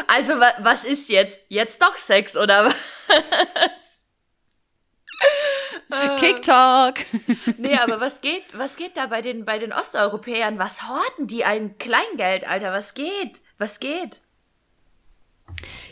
also 0.06 0.38
wa 0.38 0.52
was 0.58 0.84
ist 0.84 1.08
jetzt? 1.08 1.42
Jetzt 1.48 1.80
doch 1.82 1.96
Sex 1.96 2.36
oder 2.36 2.66
was? 2.66 2.74
Kick 6.18 6.42
Talk. 6.42 6.94
Nee, 7.58 7.76
aber 7.76 8.00
was 8.00 8.20
geht, 8.20 8.42
was 8.54 8.76
geht 8.76 8.96
da 8.96 9.06
bei 9.06 9.22
den, 9.22 9.44
bei 9.44 9.58
den 9.58 9.72
Osteuropäern? 9.72 10.58
Was 10.58 10.88
horten 10.88 11.26
die 11.26 11.44
ein 11.44 11.78
Kleingeld, 11.78 12.48
Alter? 12.48 12.72
Was 12.72 12.94
geht? 12.94 13.40
Was 13.58 13.80
geht? 13.80 14.20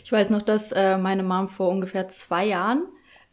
Ich 0.03 0.11
weiß 0.11 0.29
noch, 0.29 0.41
dass 0.41 0.71
äh, 0.71 0.97
meine 0.97 1.23
Mom 1.23 1.47
vor 1.47 1.69
ungefähr 1.69 2.07
zwei 2.07 2.45
Jahren 2.45 2.83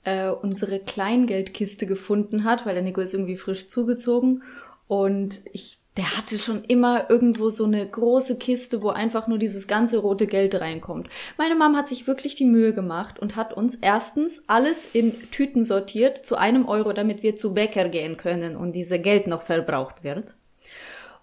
äh, 0.05 0.29
unsere 0.29 0.81
Kleingeldkiste 0.81 1.87
gefunden 1.87 2.45
hat, 2.45 2.67
weil 2.67 2.75
der 2.75 2.83
Nico 2.83 3.01
ist 3.01 3.15
irgendwie 3.15 3.37
frisch 3.37 3.69
zugezogen 3.69 4.43
und 4.87 5.41
ich, 5.53 5.79
der 5.99 6.17
hatte 6.17 6.39
schon 6.39 6.63
immer 6.65 7.11
irgendwo 7.11 7.51
so 7.51 7.65
eine 7.65 7.85
große 7.85 8.39
Kiste, 8.39 8.83
wo 8.83 8.91
einfach 8.91 9.27
nur 9.27 9.37
dieses 9.39 9.67
ganze 9.67 9.99
rote 9.99 10.29
Geld 10.29 10.55
reinkommt. 10.55 11.09
Meine 11.37 11.57
Mom 11.57 11.77
hat 11.77 11.89
sich 11.89 12.07
wirklich 12.07 12.37
die 12.37 12.45
Mühe 12.45 12.73
gemacht 12.73 13.19
und 13.19 13.35
hat 13.35 13.53
uns 13.53 13.75
erstens 13.75 14.45
alles 14.47 14.89
in 14.93 15.13
Tüten 15.33 15.65
sortiert 15.65 16.25
zu 16.25 16.37
einem 16.37 16.69
Euro, 16.69 16.93
damit 16.93 17.25
wir 17.25 17.35
zu 17.35 17.53
Bäcker 17.53 17.89
gehen 17.89 18.17
können 18.17 18.55
und 18.57 18.73
diese 18.73 19.01
Geld 19.01 19.27
noch 19.27 19.43
verbraucht 19.43 20.05
wird. 20.05 20.35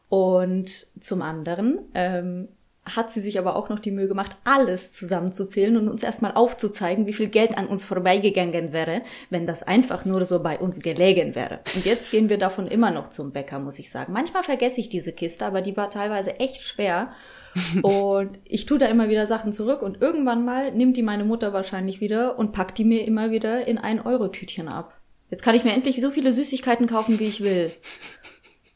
Und 0.10 0.88
zum 1.01 1.22
anderen 1.22 1.79
ähm, 1.94 2.50
hat 2.86 3.12
sie 3.12 3.22
sich 3.22 3.39
aber 3.39 3.56
auch 3.56 3.70
noch 3.70 3.80
die 3.80 3.92
Mühe 3.92 4.08
gemacht, 4.08 4.36
alles 4.44 4.94
zusammenzuzählen 4.94 5.75
und 5.77 5.89
uns 5.89 6.04
erstmal 6.04 6.34
aufzuzeigen, 6.34 7.08
wie 7.08 7.13
viel 7.13 7.27
Geld 7.27 7.58
an 7.58 7.68
uns 7.68 7.84
vorbeigegangen 7.84 8.74
wäre, 8.74 9.01
wenn 9.30 9.48
das 9.48 9.63
einfach 9.63 10.06
nur 10.06 10.24
so 10.25 10.42
bei 10.42 10.60
uns 10.60 10.80
gelegen 10.80 11.34
wäre. 11.36 11.62
Und 11.75 11.86
jetzt 11.86 12.12
gehen 12.12 12.30
wir 12.30 12.38
davon 12.38 12.68
immer 12.68 12.92
noch 12.92 13.10
zum 13.10 13.32
Bäcker, 13.32 13.60
muss 13.60 13.80
ich 13.80 13.89
sagen. 13.89 14.13
Manchmal 14.13 14.44
vergesse 14.44 14.80
ich 14.80 14.89
diese 14.89 15.13
Kiste, 15.13 15.46
aber 15.46 15.62
die 15.62 15.75
war 15.75 15.89
teilweise 15.89 16.39
echt 16.39 16.63
schwer. 16.63 17.12
Und 17.82 18.38
ich 18.44 18.65
tue 18.65 18.77
da 18.77 18.88
immer 18.88 19.10
wieder 19.10 19.27
Sachen 19.27 19.54
zurück 19.54 19.82
und 19.82 20.01
irgendwann 20.01 20.44
mal 20.44 20.74
nimmt 20.74 20.98
die 20.98 21.01
meine 21.01 21.24
Mutter 21.24 21.54
wahrscheinlich 21.54 22.01
wieder 22.01 22.38
und 22.38 22.51
packt 22.51 22.77
die 22.77 22.84
mir 22.84 23.08
immer 23.08 23.32
wieder 23.32 23.65
in 23.65 23.77
ein 23.77 24.06
Euro-Tütchen 24.06 24.68
ab. 24.68 25.00
Jetzt 25.32 25.42
kann 25.42 25.56
ich 25.56 25.63
mir 25.63 25.72
endlich 25.72 26.01
so 26.01 26.12
viele 26.12 26.34
Süßigkeiten 26.34 26.86
kaufen, 26.86 27.18
wie 27.18 27.27
ich 27.27 27.42
will. 27.42 27.72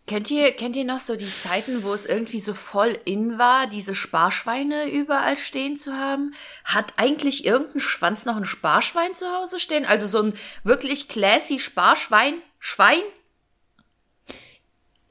Kennt 0.10 0.32
ihr, 0.32 0.54
kennt 0.54 0.76
ihr 0.76 0.86
noch 0.86 1.02
so 1.02 1.16
die 1.16 1.32
Zeiten, 1.32 1.84
wo 1.84 1.94
es 1.94 2.08
irgendwie 2.08 2.40
so 2.40 2.56
voll 2.56 2.98
in 3.06 3.38
war, 3.38 3.68
diese 3.68 3.94
Sparschweine 3.94 4.90
überall 4.90 5.38
stehen 5.38 5.78
zu 5.78 5.94
haben? 5.94 6.34
Hat 6.64 6.94
eigentlich 6.98 7.46
irgendein 7.46 7.80
Schwanz 7.80 8.26
noch 8.26 8.36
ein 8.36 8.44
Sparschwein 8.44 9.14
zu 9.14 9.32
Hause 9.32 9.60
stehen? 9.60 9.86
Also 9.86 10.08
so 10.08 10.24
ein 10.24 10.34
wirklich 10.64 11.10
classy 11.10 11.60
Sparschwein? 11.60 12.42
Schwein? 12.58 13.04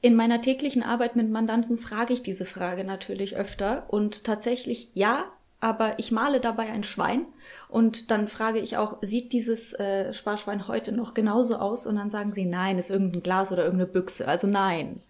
In 0.01 0.17
meiner 0.17 0.41
täglichen 0.41 0.83
Arbeit 0.83 1.15
mit 1.15 1.29
Mandanten 1.29 1.77
frage 1.77 2.13
ich 2.13 2.21
diese 2.21 2.45
Frage 2.45 2.83
natürlich 2.83 3.37
öfter 3.37 3.85
und 3.87 4.25
tatsächlich 4.25 4.89
ja, 4.95 5.31
aber 5.61 5.97
ich 5.97 6.11
male 6.11 6.41
dabei 6.41 6.67
ein 6.67 6.83
Schwein 6.83 7.25
und 7.69 8.09
dann 8.09 8.27
frage 8.27 8.59
ich 8.59 8.77
auch, 8.77 8.97
sieht 9.01 9.31
dieses 9.31 9.73
äh, 9.73 10.11
Sparschwein 10.11 10.67
heute 10.67 10.91
noch 10.91 11.13
genauso 11.13 11.57
aus? 11.57 11.85
Und 11.85 11.97
dann 11.97 12.09
sagen 12.09 12.33
sie, 12.33 12.45
nein, 12.45 12.79
ist 12.79 12.89
irgendein 12.89 13.21
Glas 13.21 13.51
oder 13.51 13.63
irgendeine 13.63 13.91
Büchse. 13.91 14.27
Also 14.27 14.47
nein. 14.47 15.01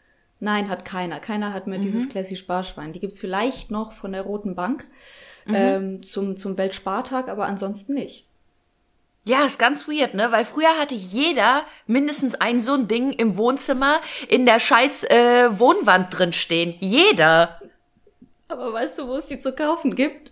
Nein, 0.41 0.69
hat 0.69 0.83
keiner. 0.83 1.19
Keiner 1.19 1.53
hat 1.53 1.67
mehr 1.67 1.79
dieses 1.79 2.09
Classy 2.09 2.35
Sparschwein. 2.35 2.91
Die 2.91 2.99
gibt's 2.99 3.19
vielleicht 3.19 3.71
noch 3.71 3.93
von 3.93 4.11
der 4.11 4.23
Roten 4.23 4.55
Bank 4.55 4.85
ähm, 5.47 6.03
zum, 6.03 6.37
zum 6.37 6.57
Weltspartag, 6.57 7.29
aber 7.29 7.45
ansonsten 7.45 7.93
nicht. 7.93 8.25
Ja, 9.25 9.45
ist 9.45 9.59
ganz 9.59 9.87
weird, 9.87 10.13
ne? 10.13 10.31
Weil 10.31 10.45
früher 10.45 10.77
hatte 10.79 10.95
jeder 10.95 11.63
mindestens 11.87 12.35
ein 12.35 12.61
so 12.61 12.73
ein 12.73 12.87
Ding 12.87 13.11
im 13.11 13.37
Wohnzimmer 13.37 13.99
in 14.27 14.45
der 14.45 14.59
scheiß 14.59 15.05
äh, 15.05 15.59
Wohnwand 15.59 16.17
drin 16.17 16.33
stehen. 16.33 16.75
Jeder. 16.79 17.59
Aber 18.47 18.73
weißt 18.73 18.99
du, 18.99 19.07
wo 19.07 19.15
es 19.15 19.27
die 19.27 19.39
zu 19.39 19.53
kaufen 19.53 19.95
gibt? 19.95 20.31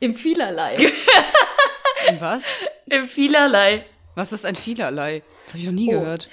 Im 0.00 0.14
Vielerlei. 0.14 0.76
Was? 2.18 2.44
Im 2.86 3.06
vielerlei. 3.06 3.84
Was 4.16 4.32
ist 4.32 4.44
ein 4.46 4.56
Vielerlei? 4.56 5.22
Das 5.44 5.52
habe 5.54 5.58
ich 5.60 5.66
noch 5.66 5.72
nie 5.74 5.86
gehört. 5.88 6.28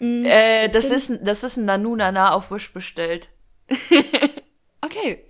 Äh, 0.00 0.68
das 0.68 0.84
ist, 0.86 1.08
ein- 1.10 1.24
das 1.24 1.42
ist 1.44 1.56
ein 1.56 1.64
Nanunana 1.64 2.32
auf 2.34 2.50
Wish 2.50 2.72
bestellt. 2.72 3.28
Okay. 4.84 5.24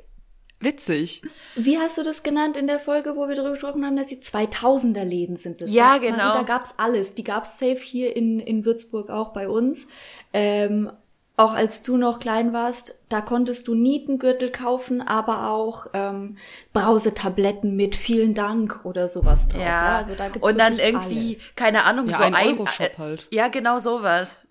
Witzig. 0.61 1.23
Wie 1.57 1.77
hast 1.77 1.99
du 1.99 2.03
das 2.05 2.23
genannt 2.23 2.57
in 2.57 2.67
der 2.67 2.79
Folge, 2.79 3.17
wo 3.17 3.29
wir 3.29 3.35
darüber 3.35 3.53
gesprochen 3.53 3.85
haben, 3.85 3.97
dass 3.97 4.07
die 4.07 4.17
2000er 4.17 5.05
Läden 5.05 5.37
sind? 5.37 5.61
Das 5.61 5.71
Ja, 5.71 5.89
man. 5.91 6.01
genau. 6.01 6.33
Und 6.33 6.39
da 6.39 6.43
gab's 6.45 6.75
alles. 6.79 7.15
Die 7.15 7.25
gab's 7.25 7.59
safe 7.59 7.77
hier 7.83 8.17
in, 8.17 8.41
in 8.41 8.65
Würzburg 8.65 9.11
auch 9.11 9.33
bei 9.35 9.49
uns. 9.49 9.89
Ähm, 10.33 10.91
auch 11.37 11.53
als 11.53 11.83
du 11.83 11.97
noch 11.97 12.19
klein 12.21 12.53
warst, 12.53 13.03
da 13.09 13.21
konntest 13.21 13.67
du 13.69 13.75
Nietengürtel 13.75 14.51
kaufen, 14.51 15.01
aber 15.01 15.49
auch 15.51 15.87
ähm, 15.95 16.37
Brausetabletten 16.73 17.75
mit 17.75 17.95
vielen 17.97 18.35
Dank 18.35 18.81
oder 18.85 19.09
sowas 19.09 19.49
drauf. 19.49 19.63
Ja, 19.63 19.97
also 19.99 20.15
da 20.15 20.29
gibt's 20.29 20.47
Und 20.47 20.59
dann 20.59 20.79
irgendwie, 20.79 21.35
alles. 21.35 21.57
keine 21.57 21.85
Ahnung, 21.85 22.09
Ja, 22.09 22.19
so 22.19 22.23
ein 22.25 22.35
ein 22.35 22.49
Euro-Shop 22.49 22.87
äh, 22.87 22.99
halt. 22.99 23.29
Ja, 23.31 23.49
genau 23.49 23.79
sowas. 23.79 24.47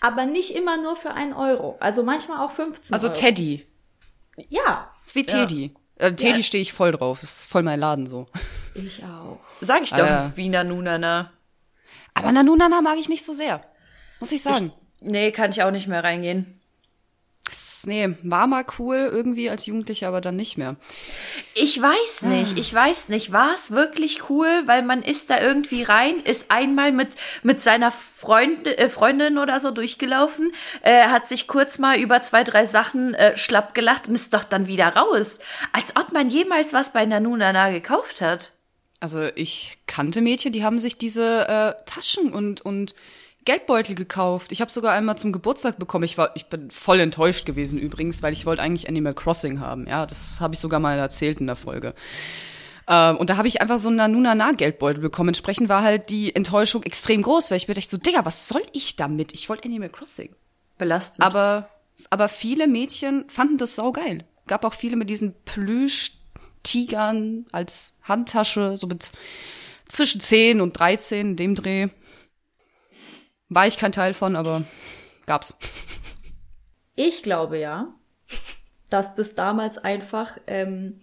Aber 0.00 0.24
nicht 0.26 0.54
immer 0.54 0.76
nur 0.76 0.96
für 0.96 1.10
einen 1.12 1.32
Euro. 1.34 1.76
Also 1.80 2.02
manchmal 2.02 2.44
auch 2.44 2.50
15 2.52 2.92
Also 2.94 3.08
Euro. 3.08 3.16
Teddy. 3.18 3.66
Ja, 4.48 4.90
ist 5.04 5.14
wie 5.14 5.24
Teddy. 5.24 5.74
Äh, 5.96 6.12
Teddy 6.14 6.42
stehe 6.42 6.62
ich 6.62 6.72
voll 6.72 6.92
drauf. 6.92 7.22
Ist 7.22 7.48
voll 7.50 7.62
mein 7.62 7.78
Laden 7.80 8.06
so. 8.06 8.26
ich 8.74 9.02
auch. 9.04 9.38
Sag 9.60 9.82
ich 9.82 9.90
doch, 9.90 9.98
Ah, 9.98 10.06
ja. 10.06 10.32
wie 10.34 10.48
Nanunana. 10.48 11.30
Aber 12.14 12.32
Nanunana 12.32 12.80
mag 12.80 12.96
ich 12.98 13.08
nicht 13.08 13.24
so 13.24 13.32
sehr. 13.32 13.62
Muss 14.20 14.32
ich 14.32 14.42
sagen. 14.42 14.72
Nee, 15.04 15.32
kann 15.32 15.50
ich 15.50 15.62
auch 15.62 15.70
nicht 15.70 15.86
mehr 15.86 16.02
reingehen. 16.02 16.60
Nee, 17.84 18.16
war 18.22 18.46
mal 18.46 18.64
cool 18.78 19.10
irgendwie 19.12 19.50
als 19.50 19.66
Jugendlicher, 19.66 20.08
aber 20.08 20.22
dann 20.22 20.34
nicht 20.34 20.56
mehr. 20.56 20.76
Ich 21.54 21.80
weiß 21.80 22.22
nicht, 22.22 22.58
ich 22.58 22.72
weiß 22.72 23.10
nicht. 23.10 23.32
War 23.32 23.52
es 23.52 23.70
wirklich 23.70 24.30
cool, 24.30 24.48
weil 24.64 24.82
man 24.82 25.02
ist 25.02 25.28
da 25.28 25.40
irgendwie 25.40 25.82
rein, 25.82 26.16
ist 26.16 26.50
einmal 26.50 26.90
mit, 26.90 27.10
mit 27.42 27.60
seiner 27.60 27.90
Freund, 27.90 28.66
äh, 28.66 28.88
Freundin 28.88 29.36
oder 29.36 29.60
so 29.60 29.70
durchgelaufen, 29.70 30.52
äh, 30.82 31.04
hat 31.04 31.28
sich 31.28 31.46
kurz 31.46 31.78
mal 31.78 31.98
über 31.98 32.22
zwei, 32.22 32.42
drei 32.44 32.64
Sachen 32.64 33.12
äh, 33.12 33.36
schlapp 33.36 33.74
gelacht 33.74 34.08
und 34.08 34.14
ist 34.14 34.32
doch 34.32 34.44
dann 34.44 34.66
wieder 34.66 34.88
raus. 34.88 35.38
Als 35.72 35.94
ob 35.96 36.12
man 36.12 36.30
jemals 36.30 36.72
was 36.72 36.92
bei 36.92 37.04
Nanunana 37.04 37.70
gekauft 37.70 38.22
hat. 38.22 38.52
Also 39.00 39.28
ich 39.34 39.76
kannte 39.86 40.22
Mädchen, 40.22 40.52
die 40.52 40.64
haben 40.64 40.78
sich 40.78 40.96
diese 40.96 41.46
äh, 41.46 41.84
Taschen 41.84 42.32
und 42.32 42.62
und 42.62 42.94
Geldbeutel 43.44 43.94
gekauft. 43.94 44.52
Ich 44.52 44.60
habe 44.60 44.70
sogar 44.70 44.92
einmal 44.92 45.18
zum 45.18 45.32
Geburtstag 45.32 45.78
bekommen. 45.78 46.04
Ich 46.04 46.16
war, 46.16 46.30
ich 46.34 46.46
bin 46.46 46.70
voll 46.70 47.00
enttäuscht 47.00 47.46
gewesen 47.46 47.78
übrigens, 47.78 48.22
weil 48.22 48.32
ich 48.32 48.46
wollte 48.46 48.62
eigentlich 48.62 48.88
Animal 48.88 49.14
Crossing 49.14 49.60
haben. 49.60 49.86
Ja, 49.86 50.06
das 50.06 50.40
habe 50.40 50.54
ich 50.54 50.60
sogar 50.60 50.80
mal 50.80 50.98
erzählt 50.98 51.40
in 51.40 51.46
der 51.46 51.56
Folge. 51.56 51.94
Ähm, 52.86 53.16
und 53.16 53.30
da 53.30 53.36
habe 53.36 53.48
ich 53.48 53.60
einfach 53.60 53.78
so 53.78 53.88
einen 53.88 53.96
Nanunana 53.96 54.52
Geldbeutel 54.52 55.00
bekommen. 55.00 55.30
Entsprechend 55.30 55.68
war 55.68 55.82
halt 55.82 56.10
die 56.10 56.34
Enttäuschung 56.34 56.82
extrem 56.82 57.22
groß, 57.22 57.50
weil 57.50 57.58
ich 57.58 57.68
mir 57.68 57.74
dachte 57.74 57.90
so, 57.90 57.96
Digga, 57.96 58.24
was 58.24 58.48
soll 58.48 58.62
ich 58.72 58.96
damit? 58.96 59.32
Ich 59.34 59.48
wollte 59.48 59.64
Animal 59.64 59.90
Crossing. 59.90 60.34
Belastend. 60.78 61.24
Aber, 61.24 61.68
aber 62.10 62.28
viele 62.28 62.66
Mädchen 62.66 63.24
fanden 63.28 63.58
das 63.58 63.76
saugeil. 63.76 64.24
Gab 64.46 64.64
auch 64.64 64.74
viele 64.74 64.96
mit 64.96 65.08
diesen 65.08 65.34
Plüsch-Tigern 65.44 67.46
als 67.52 67.94
Handtasche, 68.02 68.76
so 68.76 68.86
mit 68.86 69.10
zwischen 69.88 70.20
10 70.20 70.60
und 70.60 70.78
13, 70.78 71.30
in 71.30 71.36
dem 71.36 71.54
Dreh. 71.54 71.88
War 73.54 73.68
ich 73.68 73.78
kein 73.78 73.92
Teil 73.92 74.14
von, 74.14 74.34
aber 74.34 74.64
gab's. 75.26 75.56
Ich 76.96 77.22
glaube 77.22 77.58
ja, 77.58 77.94
dass 78.90 79.14
das 79.14 79.36
damals 79.36 79.78
einfach, 79.78 80.38
ähm, 80.48 81.00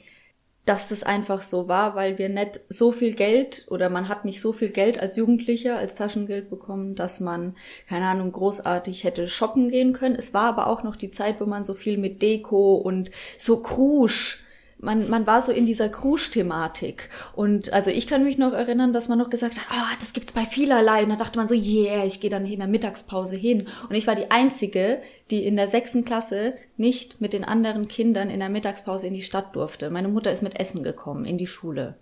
dass 0.66 0.90
das 0.90 1.04
einfach 1.04 1.44
so 1.44 1.70
war, 1.70 1.96
weil 1.96 2.18
wir 2.18 2.28
nicht 2.28 2.60
so 2.68 2.92
viel 2.92 3.14
Geld 3.14 3.66
oder 3.70 3.90
man 3.90 4.10
hat 4.10 4.26
nicht 4.26 4.42
so 4.42 4.52
viel 4.52 4.70
Geld 4.70 5.00
als 5.00 5.16
Jugendlicher 5.16 5.78
als 5.78 5.96
Taschengeld 5.96 6.50
bekommen, 6.50 6.96
dass 6.96 7.22
man, 7.22 7.56
keine 7.88 8.08
Ahnung, 8.08 8.34
großartig 8.34 9.06
hätte 9.06 9.30
shoppen 9.30 9.70
gehen 9.70 9.94
können. 9.94 10.16
Es 10.16 10.34
war 10.34 10.44
aber 10.44 10.68
auch 10.68 10.84
noch 10.84 10.98
die 10.98 11.10
Zeit, 11.10 11.40
wo 11.40 11.46
man 11.46 11.64
so 11.64 11.74
viel 11.74 11.98
mit 11.98 12.22
Deko 12.22 12.76
und 12.76 13.12
so 13.38 13.62
Krusch 13.62 14.44
man, 14.82 15.10
man 15.10 15.28
war 15.28 15.42
so 15.42 15.52
in 15.52 15.66
dieser 15.66 15.90
Krusch-Thematik. 15.90 17.10
Und 17.34 17.72
also 17.72 17.92
ich 17.92 18.08
kann 18.08 18.24
mich 18.24 18.38
noch 18.38 18.54
erinnern, 18.54 18.94
dass 18.94 19.08
man 19.08 19.18
noch 19.18 19.30
gesagt 19.30 19.58
hat, 19.58 19.66
ah, 19.70 19.92
das 20.00 20.14
gibt's 20.14 20.34
bei 20.34 20.46
vielerlei. 20.46 21.04
Und 21.04 21.10
dann 21.10 21.18
dachte 21.18 21.38
man 21.38 21.48
so, 21.48 21.56
yeah, 21.56 22.06
ich 22.06 22.20
gehe 22.20 22.30
dann 22.30 22.46
in 22.46 22.60
der 22.60 22.68
Mittagspause 22.68 23.36
hin. 23.36 23.68
Und 23.88 23.96
ich 23.96 24.08
war 24.08 24.16
die 24.16 24.32
Einzige, 24.32 25.02
die 25.30 25.46
in 25.46 25.56
der 25.56 25.68
sechsten 25.68 26.04
Klasse 26.04 26.56
nicht 26.78 27.22
mit 27.22 27.34
den 27.34 27.44
anderen 27.44 27.88
Kindern 27.88 28.30
in 28.30 28.40
der 28.40 28.50
Mittagspause 28.50 29.08
in 29.08 29.14
die 29.14 29.22
Stadt 29.22 29.56
durfte. 29.56 29.90
Meine 29.90 30.08
Mutter 30.10 30.32
ist 30.32 30.42
mit 30.42 30.60
Essen 30.60 30.84
gekommen, 30.84 31.26
in 31.26 31.38
die 31.38 31.48
Schule. 31.48 31.96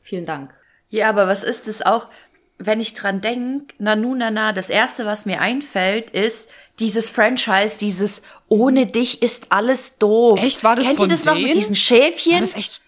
Vielen 0.00 0.26
Dank. 0.26 0.54
Ja, 0.88 1.08
aber 1.08 1.26
was 1.26 1.42
ist 1.42 1.68
es 1.68 1.84
auch, 1.84 2.08
wenn 2.58 2.80
ich 2.80 2.94
dran 2.94 3.20
denk, 3.20 3.74
Nanunana, 3.78 4.52
das 4.52 4.70
erste, 4.70 5.04
was 5.04 5.26
mir 5.26 5.40
einfällt, 5.40 6.10
ist 6.10 6.50
dieses 6.78 7.08
Franchise, 7.08 7.78
dieses 7.78 8.22
ohne 8.48 8.86
dich 8.86 9.22
ist 9.22 9.46
alles 9.50 9.98
doof. 9.98 10.38
Echt? 10.42 10.62
War 10.64 10.76
das 10.76 10.86
Kennt 10.86 10.98
von 10.98 11.08
ihr 11.08 11.16
das 11.16 11.24
noch 11.24 11.34
mit 11.34 11.44
denen? 11.44 11.54
diesen 11.54 11.76
Schäfchen? 11.76 12.32
War 12.34 12.40
das 12.40 12.54
echt? 12.54 12.80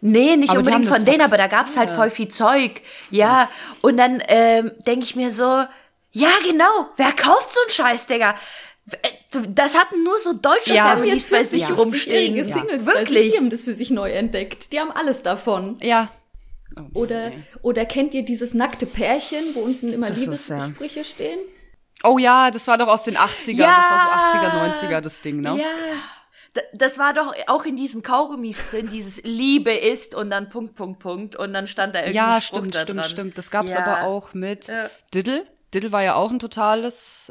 Nee, 0.00 0.36
nicht 0.36 0.50
Aber 0.50 0.58
unbedingt 0.58 0.86
von 0.86 1.04
denen, 1.04 1.22
aber 1.22 1.38
da 1.38 1.46
gab's 1.46 1.76
halt 1.76 1.90
voll 1.90 2.10
viel 2.10 2.28
Zeug. 2.28 2.82
Ja, 3.10 3.48
und 3.80 3.96
dann 3.96 4.22
ähm, 4.28 4.72
denke 4.86 5.04
ich 5.04 5.16
mir 5.16 5.32
so, 5.32 5.42
ja 6.12 6.28
genau, 6.46 6.88
wer 6.96 7.12
kauft 7.12 7.52
so 7.52 7.60
einen 7.60 7.70
Scheiß, 7.70 8.06
Digga? 8.06 8.34
Äh, 9.02 9.08
Das 9.48 9.74
hatten 9.76 10.02
nur 10.04 10.18
so 10.20 10.32
deutsche 10.34 10.74
Ja, 10.74 10.94
Families 10.96 11.30
bei 11.30 11.44
sich 11.44 11.68
rumstehen. 11.70 12.34
Singles 12.44 12.48
Ja. 12.50 12.62
bei 12.62 12.78
sich, 12.78 12.86
Wirklich. 12.86 13.32
die 13.32 13.38
haben 13.38 13.50
das 13.50 13.62
für 13.62 13.72
sich 13.74 13.90
neu 13.90 14.12
entdeckt. 14.12 14.72
Die 14.72 14.80
haben 14.80 14.90
alles 14.92 15.22
davon. 15.22 15.78
Ja. 15.82 16.10
Oder, 16.92 17.32
oder 17.62 17.84
kennt 17.86 18.12
ihr 18.12 18.22
dieses 18.22 18.52
nackte 18.54 18.84
Pärchen, 18.86 19.54
wo 19.54 19.60
unten 19.60 19.92
immer 19.92 20.08
Das 20.08 20.18
ist, 20.18 20.48
ja. 20.50 20.68
Stehen? 21.04 21.38
Oh 22.06 22.18
ja, 22.18 22.50
das 22.50 22.66
war 22.68 22.78
doch 22.78 22.88
aus 22.88 23.04
den 23.04 23.16
80ern. 23.16 23.52
Ja. 23.56 23.76
Das 23.76 23.90
war 23.90 24.30
so 24.32 24.38
80er, 24.38 24.88
90er, 24.90 25.00
das 25.00 25.20
Ding, 25.20 25.40
ne? 25.40 25.58
Ja. 25.58 25.64
Das 26.72 26.98
war 26.98 27.12
doch 27.12 27.34
auch 27.48 27.64
in 27.66 27.76
diesen 27.76 28.02
Kaugummis 28.02 28.58
drin, 28.70 28.88
dieses 28.90 29.22
Liebe 29.24 29.74
ist 29.74 30.14
und 30.14 30.30
dann 30.30 30.48
Punkt, 30.48 30.74
Punkt, 30.74 31.00
Punkt 31.00 31.36
und 31.36 31.52
dann 31.52 31.66
stand 31.66 31.94
da 31.94 31.98
irgendwie 32.00 32.16
Ja, 32.16 32.40
Spruch 32.40 32.58
stimmt, 32.60 32.74
da 32.74 32.80
stimmt, 32.82 33.00
dran. 33.00 33.10
stimmt. 33.10 33.38
Das 33.38 33.50
gab's 33.50 33.74
Ja. 33.74 33.80
aber 33.84 34.04
auch 34.06 34.32
mit 34.32 34.68
Ja. 34.68 34.88
Diddle. 35.12 35.46
Diddle 35.74 35.92
war 35.92 36.02
ja 36.02 36.14
auch 36.14 36.30
ein 36.30 36.38
totales 36.38 37.30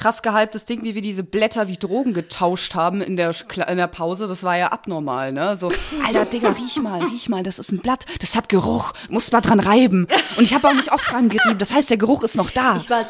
krass 0.00 0.22
gehyptes 0.22 0.64
Ding, 0.64 0.82
wie 0.82 0.94
wir 0.94 1.02
diese 1.02 1.22
Blätter 1.22 1.68
wie 1.68 1.76
Drogen 1.76 2.14
getauscht 2.14 2.74
haben 2.74 3.02
in 3.02 3.18
der, 3.18 3.34
in 3.68 3.76
der 3.76 3.86
Pause. 3.86 4.26
Das 4.26 4.42
war 4.42 4.56
ja 4.56 4.68
abnormal, 4.68 5.30
ne? 5.30 5.58
So, 5.58 5.70
Alter, 6.06 6.24
Digga, 6.24 6.52
riech 6.52 6.80
mal, 6.80 7.02
riech 7.02 7.28
mal, 7.28 7.42
das 7.42 7.58
ist 7.58 7.70
ein 7.70 7.80
Blatt, 7.80 8.06
das 8.20 8.34
hat 8.34 8.48
Geruch, 8.48 8.94
muss 9.10 9.30
mal 9.30 9.42
dran 9.42 9.60
reiben. 9.60 10.08
Und 10.38 10.44
ich 10.44 10.54
habe 10.54 10.68
auch 10.68 10.72
nicht 10.72 10.90
oft 10.90 11.10
dran 11.10 11.28
gerieben. 11.28 11.58
Das 11.58 11.74
heißt, 11.74 11.90
der 11.90 11.98
Geruch 11.98 12.22
ist 12.22 12.34
noch 12.34 12.50
da. 12.50 12.78
Ich 12.78 12.88
war, 12.88 13.04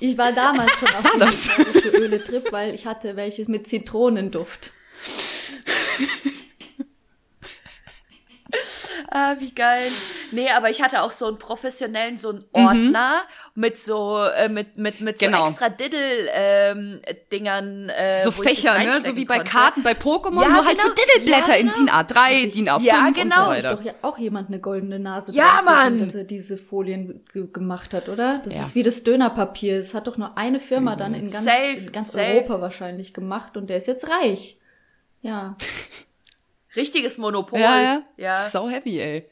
ich 0.00 0.18
war 0.18 0.32
damals 0.32 0.72
schon 0.72 0.88
auf 0.88 1.04
war 1.04 1.18
das? 1.18 1.48
Öle-Trip, 1.92 2.50
weil 2.50 2.74
ich 2.74 2.84
hatte 2.84 3.14
welches 3.14 3.46
mit 3.46 3.68
Zitronenduft. 3.68 4.72
Ah, 9.10 9.34
wie 9.38 9.50
geil. 9.52 9.90
Nee, 10.32 10.48
aber 10.50 10.70
ich 10.70 10.82
hatte 10.82 11.02
auch 11.02 11.12
so 11.12 11.26
einen 11.26 11.38
professionellen, 11.38 12.16
so 12.16 12.30
einen 12.30 12.44
Ordner 12.52 13.22
mit 13.54 13.78
so, 13.80 14.22
äh, 14.24 14.48
mit, 14.48 14.76
mit, 14.78 15.00
mit 15.00 15.18
so 15.18 15.26
Mhm. 15.26 15.30
Genau. 15.32 15.48
extra 15.48 15.68
Diddle-Dingern. 15.68 17.88
äh, 17.90 18.18
so 18.18 18.30
Fächer, 18.30 18.78
ne? 18.78 19.00
So 19.02 19.16
wie 19.16 19.24
bei 19.24 19.36
konnte. 19.38 19.50
Karten 19.50 19.82
bei 19.82 19.92
Pokémon, 19.92 20.42
Ja, 20.42 20.48
nur 20.48 20.64
halt 20.66 20.78
genau. 20.78 20.88
für 20.90 20.94
Diddleblätter 20.94 21.52
Ja, 21.54 21.58
in 21.58 21.66
genau. 21.72 21.78
DIN 21.78 21.90
A3, 21.90 22.52
DIN 22.52 22.68
A5 22.68 22.82
Ja, 22.82 23.06
und 23.06 23.14
genau. 23.16 23.34
so 23.34 23.40
Hat 23.42 23.48
weiter. 23.50 23.74
doch 23.76 23.82
ja 23.82 23.94
auch 24.02 24.18
jemand 24.18 24.48
eine 24.48 24.60
goldene 24.60 24.98
Nase 24.98 25.32
Ja, 25.32 25.56
drauf 25.56 25.64
Mann! 25.64 25.98
dass 25.98 26.14
er 26.14 26.24
diese 26.24 26.56
Folien 26.56 27.24
ge 27.32 27.46
gemacht 27.52 27.94
hat, 27.94 28.08
oder? 28.08 28.40
Das 28.44 28.54
Ja. 28.54 28.62
ist 28.62 28.74
wie 28.74 28.82
das 28.82 29.02
Dönerpapier. 29.04 29.78
Es 29.78 29.94
hat 29.94 30.06
doch 30.06 30.16
nur 30.16 30.36
eine 30.36 30.60
Firma 30.60 30.96
dann 30.96 31.14
in 31.14 31.30
ganz, 31.30 31.44
Safe, 31.44 31.76
in 31.78 31.92
ganz 31.92 32.12
safe. 32.12 32.24
Europa 32.24 32.60
wahrscheinlich 32.60 33.14
gemacht 33.14 33.56
und 33.56 33.68
der 33.70 33.78
ist 33.78 33.86
jetzt 33.86 34.08
reich. 34.08 34.58
Ja. 35.22 35.56
Richtiges 36.76 37.18
Monopol. 37.18 37.60
Ja, 37.60 37.80
ja. 37.80 38.02
ja. 38.16 38.36
So 38.36 38.68
heavy, 38.68 39.00
ey. 39.00 39.26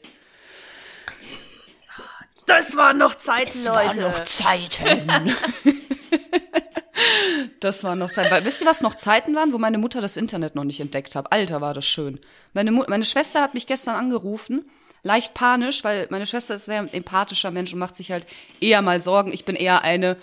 Das 2.45 2.75
waren 2.75 2.97
noch 2.97 3.15
Zeiten, 3.15 3.51
Das 3.63 3.65
Leute. 3.67 3.87
waren 3.87 3.99
noch 4.01 4.23
Zeiten. 4.25 5.35
das 7.59 7.83
waren 7.83 7.99
noch 7.99 8.11
Zeiten. 8.11 8.31
Weil, 8.31 8.45
wisst 8.45 8.61
ihr, 8.61 8.67
was 8.67 8.81
noch 8.81 8.95
Zeiten 8.95 9.35
waren, 9.35 9.53
wo 9.53 9.57
meine 9.57 9.77
Mutter 9.77 10.01
das 10.01 10.17
Internet 10.17 10.55
noch 10.55 10.63
nicht 10.65 10.79
entdeckt 10.79 11.15
hat? 11.15 11.31
Alter, 11.31 11.61
war 11.61 11.73
das 11.73 11.85
schön. 11.85 12.19
Meine, 12.53 12.71
Mu 12.71 12.83
meine 12.87 13.05
Schwester 13.05 13.41
hat 13.41 13.53
mich 13.53 13.65
gestern 13.67 13.95
angerufen, 13.95 14.69
leicht 15.03 15.33
panisch, 15.33 15.83
weil 15.83 16.07
meine 16.09 16.25
Schwester 16.25 16.55
ist 16.55 16.67
ein 16.69 16.85
sehr 16.85 16.93
empathischer 16.93 17.51
Mensch 17.51 17.71
und 17.73 17.79
macht 17.79 17.95
sich 17.95 18.11
halt 18.11 18.25
eher 18.59 18.81
mal 18.81 18.99
Sorgen. 18.99 19.31
Ich 19.31 19.45
bin 19.45 19.55
eher 19.55 19.81
eine, 19.83 20.17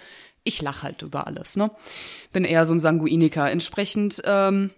ich 0.45 0.61
lach 0.61 0.83
halt 0.83 1.03
über 1.03 1.27
alles, 1.27 1.57
ne? 1.57 1.71
Bin 2.33 2.45
eher 2.45 2.67
so 2.67 2.75
ein 2.75 2.81
Sanguiniker. 2.81 3.51
Entsprechend 3.51 4.21
ähm, 4.25 4.71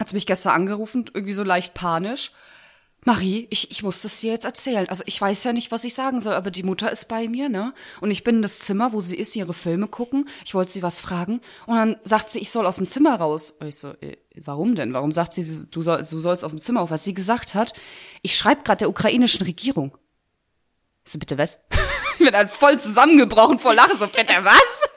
hat 0.00 0.08
sie 0.08 0.16
mich 0.16 0.26
gestern 0.26 0.54
angerufen, 0.54 1.04
irgendwie 1.12 1.34
so 1.34 1.44
leicht 1.44 1.74
panisch. 1.74 2.32
Marie, 3.04 3.46
ich, 3.50 3.70
ich 3.70 3.82
muss 3.82 4.02
das 4.02 4.20
dir 4.20 4.32
jetzt 4.32 4.44
erzählen. 4.44 4.86
Also 4.88 5.04
ich 5.06 5.18
weiß 5.18 5.44
ja 5.44 5.52
nicht, 5.52 5.70
was 5.70 5.84
ich 5.84 5.94
sagen 5.94 6.20
soll, 6.20 6.34
aber 6.34 6.50
die 6.50 6.62
Mutter 6.62 6.90
ist 6.92 7.08
bei 7.08 7.28
mir, 7.28 7.48
ne? 7.48 7.72
Und 8.00 8.10
ich 8.10 8.24
bin 8.24 8.36
in 8.36 8.42
das 8.42 8.58
Zimmer, 8.58 8.92
wo 8.92 9.00
sie 9.00 9.16
ist, 9.16 9.34
ihre 9.36 9.54
Filme 9.54 9.88
gucken. 9.88 10.28
Ich 10.44 10.54
wollte 10.54 10.72
sie 10.72 10.82
was 10.82 11.00
fragen. 11.00 11.40
Und 11.66 11.76
dann 11.76 11.96
sagt 12.04 12.30
sie, 12.30 12.40
ich 12.40 12.50
soll 12.50 12.66
aus 12.66 12.76
dem 12.76 12.88
Zimmer 12.88 13.16
raus. 13.16 13.52
Und 13.58 13.68
ich 13.68 13.76
so, 13.76 13.92
äh, 14.00 14.16
warum 14.36 14.74
denn? 14.74 14.92
Warum 14.92 15.12
sagt 15.12 15.32
sie, 15.32 15.66
du, 15.70 15.82
soll, 15.82 15.98
du 15.98 16.20
sollst 16.20 16.44
aus 16.44 16.50
dem 16.50 16.58
Zimmer 16.58 16.82
auf? 16.82 16.90
Was 16.90 17.04
sie 17.04 17.14
gesagt 17.14 17.54
hat, 17.54 17.72
ich 18.20 18.36
schreibe 18.36 18.64
gerade 18.64 18.80
der 18.80 18.90
ukrainischen 18.90 19.46
Regierung. 19.46 19.96
Ich 21.06 21.12
so, 21.12 21.18
bitte 21.18 21.38
was? 21.38 21.58
ich 22.18 22.24
bin 22.24 22.32
dann 22.32 22.48
voll 22.48 22.78
zusammengebrochen 22.78 23.58
vor 23.58 23.74
Lachen. 23.74 23.98
So, 23.98 24.08
bitte 24.08 24.34
was? 24.42 24.88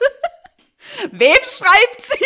Wem 1.10 1.36
schreibt 1.42 2.02
sie? 2.02 2.24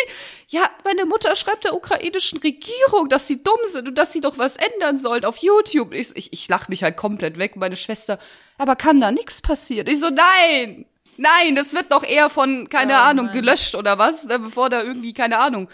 Ja, 0.51 0.67
meine 0.83 1.05
Mutter 1.05 1.35
schreibt 1.35 1.65
der 1.65 1.75
ukrainischen 1.75 2.39
Regierung, 2.39 3.07
dass 3.07 3.27
sie 3.27 3.43
dumm 3.43 3.59
sind 3.67 3.87
und 3.87 3.95
dass 3.95 4.11
sie 4.11 4.19
doch 4.19 4.39
was 4.39 4.57
ändern 4.57 4.97
sollen 4.97 5.23
auf 5.23 5.37
YouTube. 5.37 5.93
Ich, 5.93 6.15
ich, 6.15 6.33
ich 6.33 6.47
lach 6.47 6.67
mich 6.69 6.81
halt 6.81 6.97
komplett 6.97 7.37
weg. 7.37 7.55
Meine 7.55 7.75
Schwester, 7.75 8.17
aber 8.57 8.75
kann 8.75 8.99
da 8.99 9.11
nichts 9.11 9.43
passieren? 9.43 9.87
Ich 9.87 9.99
so, 9.99 10.09
nein, 10.09 10.87
nein, 11.17 11.55
das 11.55 11.75
wird 11.75 11.91
doch 11.91 12.03
eher 12.03 12.31
von, 12.31 12.67
keine 12.67 12.93
oh, 12.93 12.97
Ahnung, 12.97 13.25
Mann. 13.27 13.35
gelöscht 13.35 13.75
oder 13.75 13.99
was, 13.99 14.25
ne, 14.25 14.39
bevor 14.39 14.71
da 14.71 14.81
irgendwie, 14.81 15.13
keine 15.13 15.37
Ahnung. 15.37 15.65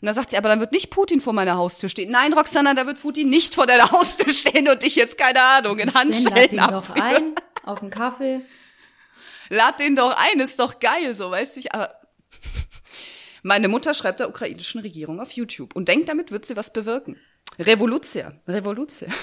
Und 0.00 0.06
dann 0.06 0.14
sagt 0.14 0.30
sie, 0.30 0.36
aber 0.36 0.48
dann 0.48 0.58
wird 0.58 0.72
nicht 0.72 0.90
Putin 0.90 1.20
vor 1.20 1.32
meiner 1.32 1.56
Haustür 1.56 1.88
stehen. 1.88 2.10
Nein, 2.10 2.32
Roxana, 2.32 2.74
da 2.74 2.86
wird 2.86 3.00
Putin 3.00 3.30
nicht 3.30 3.54
vor 3.54 3.68
deiner 3.68 3.90
Haustür 3.92 4.32
stehen 4.32 4.68
und 4.68 4.82
dich 4.82 4.96
jetzt, 4.96 5.16
keine 5.16 5.42
Ahnung, 5.42 5.78
in 5.78 5.94
Handschellen 5.94 6.58
abführen. 6.58 6.72
doch 6.72 6.96
ein, 6.96 7.34
auf 7.62 7.82
einen 7.82 7.90
Kaffee. 7.90 8.40
Lad 9.48 9.78
den 9.78 9.94
doch 9.94 10.16
ein, 10.16 10.40
ist 10.40 10.58
doch 10.58 10.80
geil, 10.80 11.14
so, 11.14 11.30
weißt 11.30 11.58
du, 11.58 11.60
aber 11.70 11.97
meine 13.42 13.68
Mutter 13.68 13.94
schreibt 13.94 14.20
der 14.20 14.28
ukrainischen 14.28 14.80
Regierung 14.80 15.20
auf 15.20 15.32
YouTube 15.32 15.74
und 15.74 15.88
denkt, 15.88 16.08
damit 16.08 16.30
wird 16.30 16.46
sie 16.46 16.56
was 16.56 16.72
bewirken. 16.72 17.16
Revolution, 17.58 18.40
Revolution. 18.46 19.12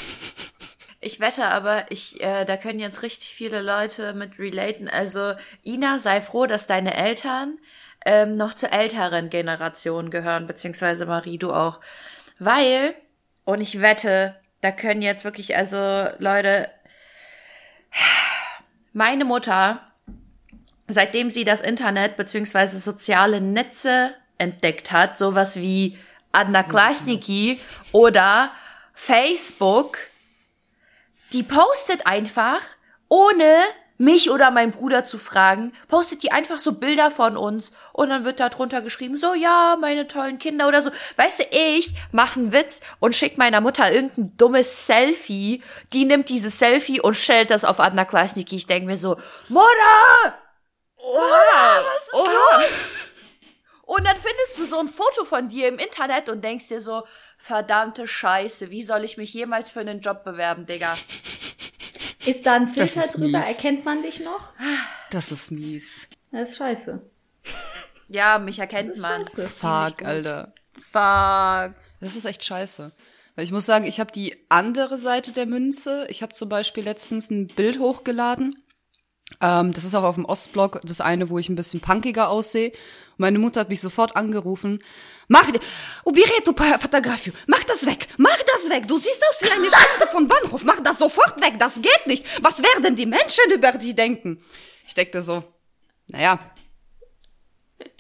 Ich 1.02 1.20
wette 1.20 1.46
aber, 1.46 1.86
ich, 1.92 2.20
äh, 2.20 2.46
da 2.46 2.58
können 2.58 2.80
jetzt 2.80 3.04
richtig 3.04 3.36
viele 3.36 3.62
Leute 3.62 4.14
mit 4.14 4.40
relaten. 4.40 4.90
Also, 4.90 5.34
Ina, 5.64 6.00
sei 6.00 6.20
froh, 6.20 6.48
dass 6.48 6.66
deine 6.66 6.96
Eltern 6.96 7.60
ähm, 8.06 8.32
noch 8.32 8.56
zur 8.56 8.72
älteren 8.72 9.30
Generation 9.30 10.10
gehören, 10.10 10.48
beziehungsweise 10.48 11.06
Marie, 11.06 11.38
du 11.38 11.54
auch. 11.54 11.80
Weil, 12.40 12.96
und 13.44 13.62
ich 13.62 13.82
wette, 13.82 14.36
da 14.62 14.72
können 14.72 15.04
jetzt 15.04 15.26
wirklich, 15.26 15.56
also 15.56 16.08
Leute, 16.18 16.72
meine 18.94 19.26
Mutter 19.26 19.82
seitdem 20.88 21.30
sie 21.30 21.44
das 21.44 21.62
Internet 21.62 22.18
beziehungsweise 22.18 22.80
soziale 22.80 23.42
Netze 23.42 24.14
entdeckt 24.38 24.92
hat, 24.92 25.18
sowas 25.18 25.56
wie 25.58 25.98
Adna 26.32 26.64
Klasniki 26.64 27.60
oder 27.92 28.52
Facebook, 28.94 29.98
die 31.32 31.44
postet 31.44 32.06
einfach, 32.06 32.62
ohne 33.08 33.46
mich 33.98 34.30
oder 34.30 34.52
mein 34.52 34.72
Bruder 34.72 35.06
zu 35.06 35.18
fragen, 35.18 35.72
postet 35.88 36.22
die 36.24 36.32
einfach 36.32 36.58
so 36.58 36.74
Bilder 36.74 37.12
von 37.12 37.38
uns 37.38 37.72
und 37.94 38.10
dann 38.10 38.26
wird 38.26 38.42
da 38.42 38.50
drunter 38.50 38.82
geschrieben, 38.82 39.16
so 39.16 39.34
ja, 39.34 39.78
meine 39.80 40.08
tollen 40.08 40.38
Kinder 40.38 40.68
oder 40.68 40.82
so. 40.82 40.92
Weißt 41.16 41.40
du, 41.40 41.44
ich 41.52 41.94
mache 42.12 42.40
einen 42.40 42.52
Witz 42.52 42.82
und 43.00 43.16
schick 43.16 43.38
meiner 43.38 43.62
Mutter 43.62 43.92
irgendein 43.92 44.36
dummes 44.38 44.86
Selfie, 44.86 45.64
die 45.94 46.06
nimmt 46.06 46.28
dieses 46.28 46.60
Selfie 46.60 47.00
und 47.00 47.16
stellt 47.16 47.52
das 47.52 47.64
auf 47.64 47.80
Adna 47.80 48.04
Klasniki. 48.04 48.58
Ich 48.58 48.68
denke 48.68 48.88
mir 48.88 48.98
so, 48.98 49.16
Mutter! 49.48 50.45
Oha, 50.98 51.84
was 51.84 52.04
ist 52.08 52.14
Oha. 52.14 52.58
los? 52.58 52.70
Und 53.84 54.04
dann 54.06 54.18
findest 54.18 54.58
du 54.58 54.66
so 54.66 54.80
ein 54.80 54.90
Foto 54.90 55.26
von 55.26 55.48
dir 55.48 55.68
im 55.68 55.78
Internet 55.78 56.30
und 56.30 56.44
denkst 56.44 56.68
dir 56.70 56.82
so, 56.82 57.04
verdammte 57.38 58.08
Scheiße, 58.08 58.72
wie 58.72 58.82
soll 58.84 59.04
ich 59.04 59.18
mich 59.18 59.34
jemals 59.34 59.70
für 59.70 59.82
einen 59.82 60.00
Job 60.00 60.24
bewerben, 60.24 60.66
Digga? 60.66 60.98
Ist 62.26 62.46
da 62.48 62.56
ein 62.56 62.68
Filter 62.68 63.02
drüber? 63.08 63.40
Mies. 63.40 63.48
Erkennt 63.48 63.86
man 63.86 64.02
dich 64.02 64.22
noch? 64.22 64.54
Das 65.12 65.32
ist 65.32 65.52
mies. 65.52 65.86
Das 66.32 66.50
ist 66.52 66.58
scheiße. 66.58 67.02
Ja, 68.08 68.40
mich 68.40 68.58
erkennt 68.58 68.98
man. 68.98 69.24
Scheiße. 69.24 69.48
Fuck, 69.50 70.04
Alter. 70.04 70.54
Fuck. 70.74 71.76
Das 72.02 72.16
ist 72.16 72.26
echt 72.26 72.44
scheiße. 72.44 72.92
Weil 73.36 73.46
ich 73.46 73.52
muss 73.52 73.66
sagen, 73.68 73.86
ich 73.86 74.00
habe 74.00 74.12
die 74.12 74.36
andere 74.50 74.98
Seite 74.98 75.32
der 75.32 75.46
Münze. 75.46 76.08
Ich 76.10 76.24
habe 76.24 76.34
zum 76.34 76.50
Beispiel 76.50 76.84
letztens 76.84 77.30
ein 77.30 77.48
Bild 77.48 77.80
hochgeladen 77.80 78.56
ähm, 79.42 79.74
das 79.74 79.84
ist 79.84 79.96
auch 79.96 80.04
auf 80.04 80.16
dem 80.16 80.26
Ostblock, 80.26 80.82
das 80.84 81.02
eine, 81.02 81.30
wo 81.30 81.40
ich 81.40 81.50
ein 81.50 81.56
bisschen 81.56 81.82
punkiger 81.82 82.30
aussehe. 82.30 82.72
Meine 83.18 83.40
Mutter 83.40 83.62
hat 83.62 83.70
mich 83.70 83.82
sofort 83.82 84.16
angerufen. 84.16 84.84
Mach, 85.28 85.48
Ubiretu 86.04 86.54
Fotografio, 86.80 87.34
mach 87.48 87.64
das 87.64 87.86
weg, 87.86 88.08
mach 88.18 88.38
das 88.38 88.70
weg. 88.70 88.88
Du 88.88 88.98
siehst 88.98 89.24
aus 89.30 89.42
wie 89.42 89.50
eine 89.50 89.70
Schande 89.70 90.08
von 90.12 90.28
Bahnhof. 90.28 90.64
Mach 90.64 90.82
das 90.82 91.00
sofort 91.00 91.42
weg, 91.42 91.56
das 91.60 91.76
geht 91.76 92.08
nicht. 92.08 92.26
Was 92.44 92.62
werden 92.62 92.96
die 92.96 93.06
Menschen 93.06 93.52
über 93.54 93.72
dich 93.72 93.96
denken? 93.96 94.40
Ich 94.88 94.94
denke 94.94 95.18
mir 95.18 95.22
so, 95.22 95.44
naja, 96.08 96.40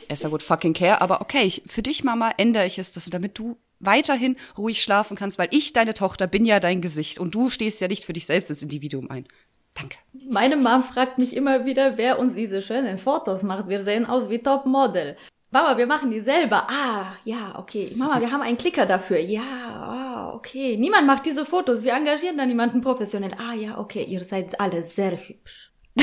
ist 0.07 0.23
ja 0.23 0.29
gut 0.29 0.43
fucking 0.43 0.73
care, 0.73 1.01
aber 1.01 1.21
okay, 1.21 1.41
ich, 1.41 1.63
für 1.67 1.81
dich, 1.81 2.03
Mama, 2.03 2.31
ändere 2.37 2.65
ich 2.67 2.77
es, 2.77 2.91
dass, 2.91 3.05
damit 3.05 3.39
du 3.39 3.57
weiterhin 3.79 4.37
ruhig 4.57 4.81
schlafen 4.81 5.17
kannst, 5.17 5.37
weil 5.37 5.49
ich, 5.51 5.73
deine 5.73 5.93
Tochter, 5.93 6.27
bin 6.27 6.45
ja 6.45 6.59
dein 6.59 6.81
Gesicht 6.81 7.19
und 7.19 7.33
du 7.33 7.49
stehst 7.49 7.81
ja 7.81 7.87
nicht 7.87 8.05
für 8.05 8.13
dich 8.13 8.25
selbst 8.25 8.49
als 8.49 8.61
Individuum 8.61 9.09
ein. 9.09 9.27
Danke. 9.75 9.97
Meine 10.29 10.55
Mom 10.57 10.83
fragt 10.83 11.19
mich 11.19 11.35
immer 11.35 11.65
wieder, 11.65 11.97
wer 11.97 12.17
uns 12.17 12.33
diese 12.33 12.61
schönen 12.61 12.97
Fotos 12.97 13.43
macht. 13.43 13.67
Wir 13.69 13.81
sehen 13.81 14.05
aus 14.05 14.29
wie 14.29 14.39
Topmodel. 14.39 15.17
Mama, 15.51 15.77
wir 15.77 15.85
machen 15.85 16.09
die 16.11 16.21
selber. 16.21 16.67
Ah, 16.69 17.13
ja, 17.23 17.57
okay. 17.57 17.87
Mama, 17.97 18.19
wir 18.19 18.31
haben 18.31 18.41
einen 18.41 18.57
Klicker 18.57 18.85
dafür. 18.85 19.19
Ja, 19.19 19.41
ah, 19.43 20.33
okay. 20.33 20.75
Niemand 20.77 21.07
macht 21.07 21.25
diese 21.25 21.45
Fotos. 21.45 21.83
Wir 21.83 21.93
engagieren 21.93 22.37
da 22.37 22.45
niemanden 22.45 22.81
professionell. 22.81 23.33
Ah, 23.37 23.53
ja, 23.53 23.77
okay. 23.77 24.03
Ihr 24.03 24.21
seid 24.21 24.59
alle 24.59 24.81
sehr 24.81 25.11
hübsch. 25.11 25.71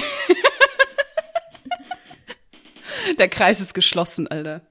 Der 3.19 3.29
Kreis 3.29 3.61
ist 3.61 3.75
geschlossen, 3.75 4.29
Alter. 4.29 4.63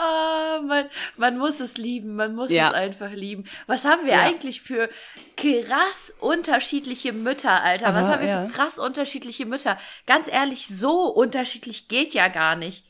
Ah, 0.00 0.60
man, 0.62 0.88
man 1.18 1.36
muss 1.36 1.60
es 1.60 1.76
lieben, 1.76 2.14
man 2.16 2.34
muss 2.34 2.50
ja. 2.50 2.68
es 2.68 2.74
einfach 2.74 3.10
lieben. 3.10 3.44
Was 3.66 3.84
haben 3.84 4.06
wir 4.06 4.14
ja. 4.14 4.22
eigentlich 4.22 4.62
für 4.62 4.88
krass 5.36 6.14
unterschiedliche 6.20 7.12
Mütter, 7.12 7.62
Alter? 7.62 7.88
Aber, 7.88 8.00
Was 8.00 8.08
haben 8.08 8.20
wir 8.22 8.28
ja. 8.28 8.46
für 8.46 8.52
krass 8.52 8.78
unterschiedliche 8.78 9.44
Mütter? 9.44 9.76
Ganz 10.06 10.26
ehrlich, 10.26 10.68
so 10.68 11.02
unterschiedlich 11.02 11.88
geht 11.88 12.14
ja 12.14 12.28
gar 12.28 12.56
nicht. 12.56 12.86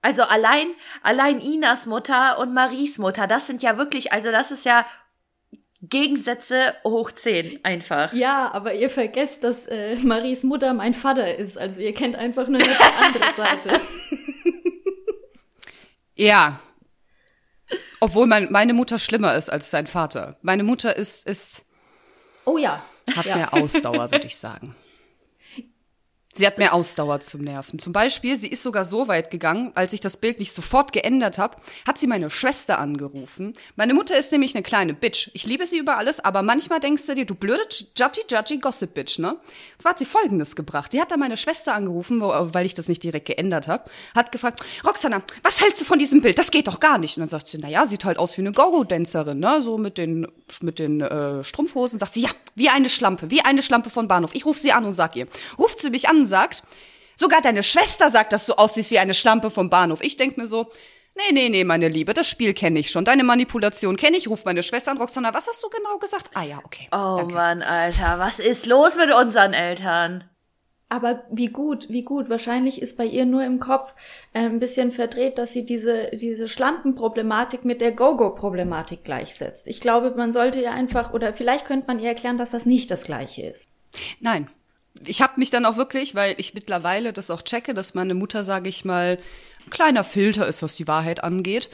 Also 0.00 0.24
allein, 0.24 0.66
allein 1.02 1.40
Inas 1.40 1.86
Mutter 1.86 2.38
und 2.40 2.52
Maries 2.52 2.98
Mutter, 2.98 3.28
das 3.28 3.46
sind 3.46 3.62
ja 3.62 3.78
wirklich, 3.78 4.12
also 4.12 4.32
das 4.32 4.50
ist 4.50 4.64
ja 4.64 4.84
Gegensätze 5.80 6.74
hoch 6.84 7.12
zehn 7.12 7.58
einfach. 7.64 8.12
Ja, 8.12 8.50
aber 8.52 8.72
ihr 8.74 8.90
vergesst, 8.90 9.44
dass 9.44 9.66
äh, 9.66 9.96
Maries 9.96 10.42
Mutter 10.44 10.74
mein 10.74 10.94
Vater 10.94 11.36
ist. 11.36 11.58
Also 11.58 11.80
ihr 11.80 11.92
kennt 11.94 12.16
einfach 12.16 12.48
nur 12.48 12.60
eine 12.60 12.76
andere 13.00 13.24
Seite. 13.36 13.80
Ja. 16.14 16.60
Obwohl 18.00 18.26
mein, 18.26 18.50
meine 18.50 18.74
Mutter 18.74 18.98
schlimmer 18.98 19.34
ist 19.34 19.50
als 19.50 19.70
sein 19.70 19.86
Vater. 19.86 20.36
Meine 20.42 20.62
Mutter 20.62 20.96
ist, 20.96 21.26
ist. 21.26 21.64
Oh 22.44 22.58
ja. 22.58 22.82
Hat 23.16 23.26
ja. 23.26 23.36
mehr 23.36 23.54
Ausdauer, 23.54 24.10
würde 24.10 24.26
ich 24.26 24.36
sagen. 24.36 24.74
Sie 26.34 26.46
hat 26.46 26.56
mehr 26.56 26.72
Ausdauer 26.72 27.20
zum 27.20 27.42
Nerven. 27.42 27.78
Zum 27.78 27.92
Beispiel, 27.92 28.38
sie 28.38 28.48
ist 28.48 28.62
sogar 28.62 28.86
so 28.86 29.06
weit 29.06 29.30
gegangen, 29.30 29.70
als 29.74 29.92
ich 29.92 30.00
das 30.00 30.16
Bild 30.16 30.38
nicht 30.38 30.54
sofort 30.54 30.92
geändert 30.94 31.36
habe, 31.36 31.56
hat 31.86 31.98
sie 31.98 32.06
meine 32.06 32.30
Schwester 32.30 32.78
angerufen. 32.78 33.52
Meine 33.76 33.92
Mutter 33.92 34.16
ist 34.16 34.32
nämlich 34.32 34.54
eine 34.54 34.62
kleine 34.62 34.94
Bitch. 34.94 35.30
Ich 35.34 35.44
liebe 35.44 35.66
sie 35.66 35.76
über 35.76 35.98
alles, 35.98 36.20
aber 36.20 36.40
manchmal 36.40 36.80
denkst 36.80 37.04
du 37.04 37.14
dir, 37.14 37.26
du 37.26 37.34
blöde 37.34 37.62
Judgy 37.94 38.22
Judgy 38.30 38.58
Gossip 38.58 38.94
Bitch, 38.94 39.18
ne? 39.18 39.36
Zwar 39.76 39.90
hat 39.90 39.98
sie 39.98 40.06
Folgendes 40.06 40.56
gebracht. 40.56 40.92
Sie 40.92 41.02
hat 41.02 41.10
da 41.10 41.18
meine 41.18 41.36
Schwester 41.36 41.74
angerufen, 41.74 42.22
weil 42.22 42.64
ich 42.64 42.72
das 42.72 42.88
nicht 42.88 43.02
direkt 43.02 43.26
geändert 43.26 43.68
habe, 43.68 43.90
hat 44.14 44.32
gefragt, 44.32 44.64
Roxana, 44.86 45.22
was 45.42 45.60
hältst 45.60 45.82
du 45.82 45.84
von 45.84 45.98
diesem 45.98 46.22
Bild? 46.22 46.38
Das 46.38 46.50
geht 46.50 46.66
doch 46.66 46.80
gar 46.80 46.96
nicht. 46.96 47.18
Und 47.18 47.20
dann 47.20 47.28
sagt 47.28 47.48
sie, 47.48 47.58
na 47.58 47.68
ja, 47.68 47.84
sieht 47.84 48.06
halt 48.06 48.16
aus 48.16 48.38
wie 48.38 48.42
eine 48.42 48.52
Gogo-Dancerin, 48.52 49.38
ne? 49.38 49.60
So 49.60 49.76
mit 49.76 49.98
den, 49.98 50.26
mit 50.62 50.78
den 50.78 51.02
äh, 51.02 51.44
Strumpfhosen. 51.44 51.98
Sagt 51.98 52.14
sie, 52.14 52.22
ja, 52.22 52.30
wie 52.54 52.70
eine 52.70 52.88
Schlampe, 52.88 53.30
wie 53.30 53.42
eine 53.42 53.62
Schlampe 53.62 53.90
von 53.90 54.08
Bahnhof. 54.08 54.34
Ich 54.34 54.46
rufe 54.46 54.60
sie 54.60 54.72
an 54.72 54.86
und 54.86 54.92
sag 54.92 55.14
ihr. 55.14 55.26
Ruft 55.58 55.80
sie 55.80 55.90
mich 55.90 56.08
an 56.08 56.21
sagt, 56.26 56.62
sogar 57.16 57.40
deine 57.40 57.62
Schwester 57.62 58.10
sagt, 58.10 58.32
dass 58.32 58.46
du 58.46 58.54
aussiehst 58.54 58.90
wie 58.90 58.98
eine 58.98 59.14
Schlampe 59.14 59.50
vom 59.50 59.70
Bahnhof. 59.70 60.02
Ich 60.02 60.16
denk 60.16 60.36
mir 60.36 60.46
so, 60.46 60.70
nee, 61.14 61.32
nee, 61.32 61.48
nee, 61.48 61.64
meine 61.64 61.88
Liebe, 61.88 62.14
das 62.14 62.28
Spiel 62.28 62.54
kenne 62.54 62.78
ich 62.78 62.90
schon. 62.90 63.04
Deine 63.04 63.24
Manipulation 63.24 63.96
kenne 63.96 64.16
ich. 64.16 64.28
Ruf 64.28 64.44
meine 64.44 64.62
Schwester 64.62 64.90
an, 64.90 64.98
Roxana, 64.98 65.34
was 65.34 65.46
hast 65.48 65.62
du 65.62 65.68
genau 65.68 65.98
gesagt? 65.98 66.30
Ah 66.34 66.44
ja, 66.44 66.58
okay. 66.64 66.88
Oh 66.92 67.16
danke. 67.18 67.34
Mann, 67.34 67.62
Alter, 67.62 68.18
was 68.18 68.38
ist 68.38 68.66
los 68.66 68.96
mit 68.96 69.12
unseren 69.14 69.52
Eltern? 69.52 70.24
Aber 70.88 71.24
wie 71.30 71.46
gut, 71.46 71.88
wie 71.88 72.02
gut. 72.02 72.28
Wahrscheinlich 72.28 72.82
ist 72.82 72.98
bei 72.98 73.06
ihr 73.06 73.24
nur 73.24 73.42
im 73.42 73.60
Kopf 73.60 73.94
äh, 74.34 74.40
ein 74.40 74.58
bisschen 74.58 74.92
verdreht, 74.92 75.38
dass 75.38 75.54
sie 75.54 75.64
diese, 75.64 76.10
diese 76.12 76.48
Schlampenproblematik 76.48 77.64
mit 77.64 77.80
der 77.80 77.92
Go-Go-Problematik 77.92 79.02
gleichsetzt. 79.02 79.68
Ich 79.68 79.80
glaube, 79.80 80.10
man 80.10 80.32
sollte 80.32 80.60
ihr 80.60 80.70
einfach, 80.70 81.14
oder 81.14 81.32
vielleicht 81.32 81.64
könnte 81.64 81.86
man 81.86 81.98
ihr 81.98 82.10
erklären, 82.10 82.36
dass 82.36 82.50
das 82.50 82.66
nicht 82.66 82.90
das 82.90 83.04
Gleiche 83.04 83.40
ist. 83.40 83.70
Nein, 84.20 84.50
ich 85.04 85.22
habe 85.22 85.38
mich 85.38 85.50
dann 85.50 85.66
auch 85.66 85.76
wirklich, 85.76 86.14
weil 86.14 86.34
ich 86.38 86.54
mittlerweile 86.54 87.12
das 87.12 87.30
auch 87.30 87.42
checke, 87.42 87.74
dass 87.74 87.94
meine 87.94 88.14
Mutter, 88.14 88.42
sage 88.42 88.68
ich 88.68 88.84
mal, 88.84 89.18
ein 89.64 89.70
kleiner 89.70 90.04
Filter 90.04 90.46
ist, 90.46 90.62
was 90.62 90.76
die 90.76 90.88
Wahrheit 90.88 91.22
angeht 91.22 91.70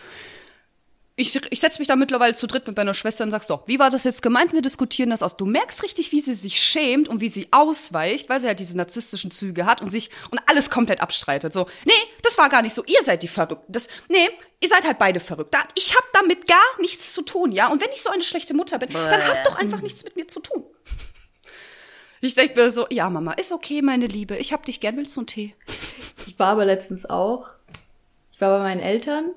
ich, 1.19 1.35
ich 1.51 1.61
setze 1.61 1.81
mich 1.81 1.89
da 1.89 1.97
mittlerweile 1.97 2.35
zu 2.35 2.47
dritt 2.47 2.67
mit 2.67 2.77
meiner 2.77 2.95
Schwester 2.95 3.25
und 3.25 3.33
sag 3.33 3.43
so, 3.43 3.63
wie 3.67 3.81
war 3.81 3.91
das 3.91 4.05
jetzt 4.05 4.23
gemeint? 4.23 4.53
Wir 4.53 4.63
diskutieren 4.63 5.11
das 5.11 5.23
aus. 5.23 5.37
Du 5.37 5.47
merkst 5.47 5.83
richtig, 5.83 6.13
wie 6.13 6.21
sie 6.21 6.35
sich 6.35 6.61
schämt 6.61 7.09
und 7.09 7.21
wie 7.21 7.29
sie 7.29 7.49
ausweicht, 7.51 8.29
weil 8.29 8.41
sie 8.41 8.47
halt 8.47 8.61
diese 8.61 8.77
narzisstischen 8.77 9.33
Züge 9.33 9.67
hat 9.67 9.83
und 9.83 9.91
sich 9.91 10.11
und 10.31 10.41
alles 10.47 10.71
komplett 10.71 11.01
abstreitet. 11.01 11.53
So, 11.53 11.67
nee, 11.85 11.93
das 12.23 12.39
war 12.39 12.49
gar 12.49 12.63
nicht 12.63 12.75
so. 12.75 12.85
Ihr 12.85 13.03
seid 13.05 13.25
die 13.25 13.29
verrückt. 13.29 13.65
Das, 13.67 13.89
nee, 14.09 14.29
ihr 14.61 14.69
seid 14.69 14.85
halt 14.85 14.99
beide 15.01 15.19
verrückt. 15.19 15.57
Ich 15.75 15.97
habe 15.97 16.07
damit 16.13 16.47
gar 16.47 16.81
nichts 16.81 17.13
zu 17.13 17.23
tun, 17.23 17.51
ja. 17.51 17.67
Und 17.67 17.83
wenn 17.83 17.91
ich 17.93 18.03
so 18.03 18.11
eine 18.11 18.23
schlechte 18.23 18.55
Mutter 18.55 18.79
bin, 18.79 18.91
dann 18.93 19.27
habt 19.27 19.45
doch 19.45 19.57
einfach 19.57 19.83
nichts 19.83 20.05
mit 20.05 20.15
mir 20.15 20.29
zu 20.29 20.39
tun. 20.39 20.65
Ich 22.21 22.35
denke 22.35 22.61
mir 22.61 22.71
so, 22.71 22.87
ja, 22.91 23.09
Mama, 23.11 23.33
ist 23.33 23.53
okay, 23.53 23.83
meine 23.83 24.07
Liebe. 24.07 24.37
Ich 24.37 24.53
hab 24.53 24.65
dich 24.65 24.81
gern. 24.81 24.97
Willst 24.97 25.17
du 25.17 25.21
einen 25.21 25.27
Tee? 25.29 25.55
Ich 26.27 26.39
war 26.39 26.49
aber 26.49 26.65
letztens 26.65 27.09
auch. 27.09 27.51
Ich 28.33 28.41
war 28.41 28.59
bei 28.59 28.65
meinen 28.65 28.81
Eltern. 28.81 29.31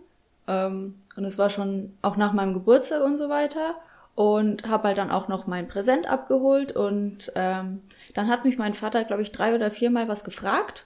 Ähm, 0.48 0.96
und 1.16 1.26
es 1.26 1.38
war 1.38 1.50
schon 1.50 1.96
auch 2.02 2.18
nach 2.18 2.34
meinem 2.34 2.54
Geburtstag 2.54 3.04
und 3.04 3.18
so 3.18 3.30
weiter. 3.30 3.76
Und 4.16 4.68
habe 4.68 4.90
halt 4.90 4.98
dann 4.98 5.12
auch 5.12 5.28
noch 5.28 5.48
mein 5.48 5.68
Präsent 5.68 6.08
abgeholt. 6.08 6.76
Und 6.76 7.32
ähm, 7.36 7.82
dann 8.14 8.28
hat 8.28 8.46
mich 8.46 8.58
mein 8.58 8.74
Vater, 8.74 9.04
glaube 9.04 9.22
ich, 9.22 9.32
drei 9.32 9.54
oder 9.56 9.72
viermal 9.72 10.08
was 10.08 10.24
gefragt. 10.24 10.86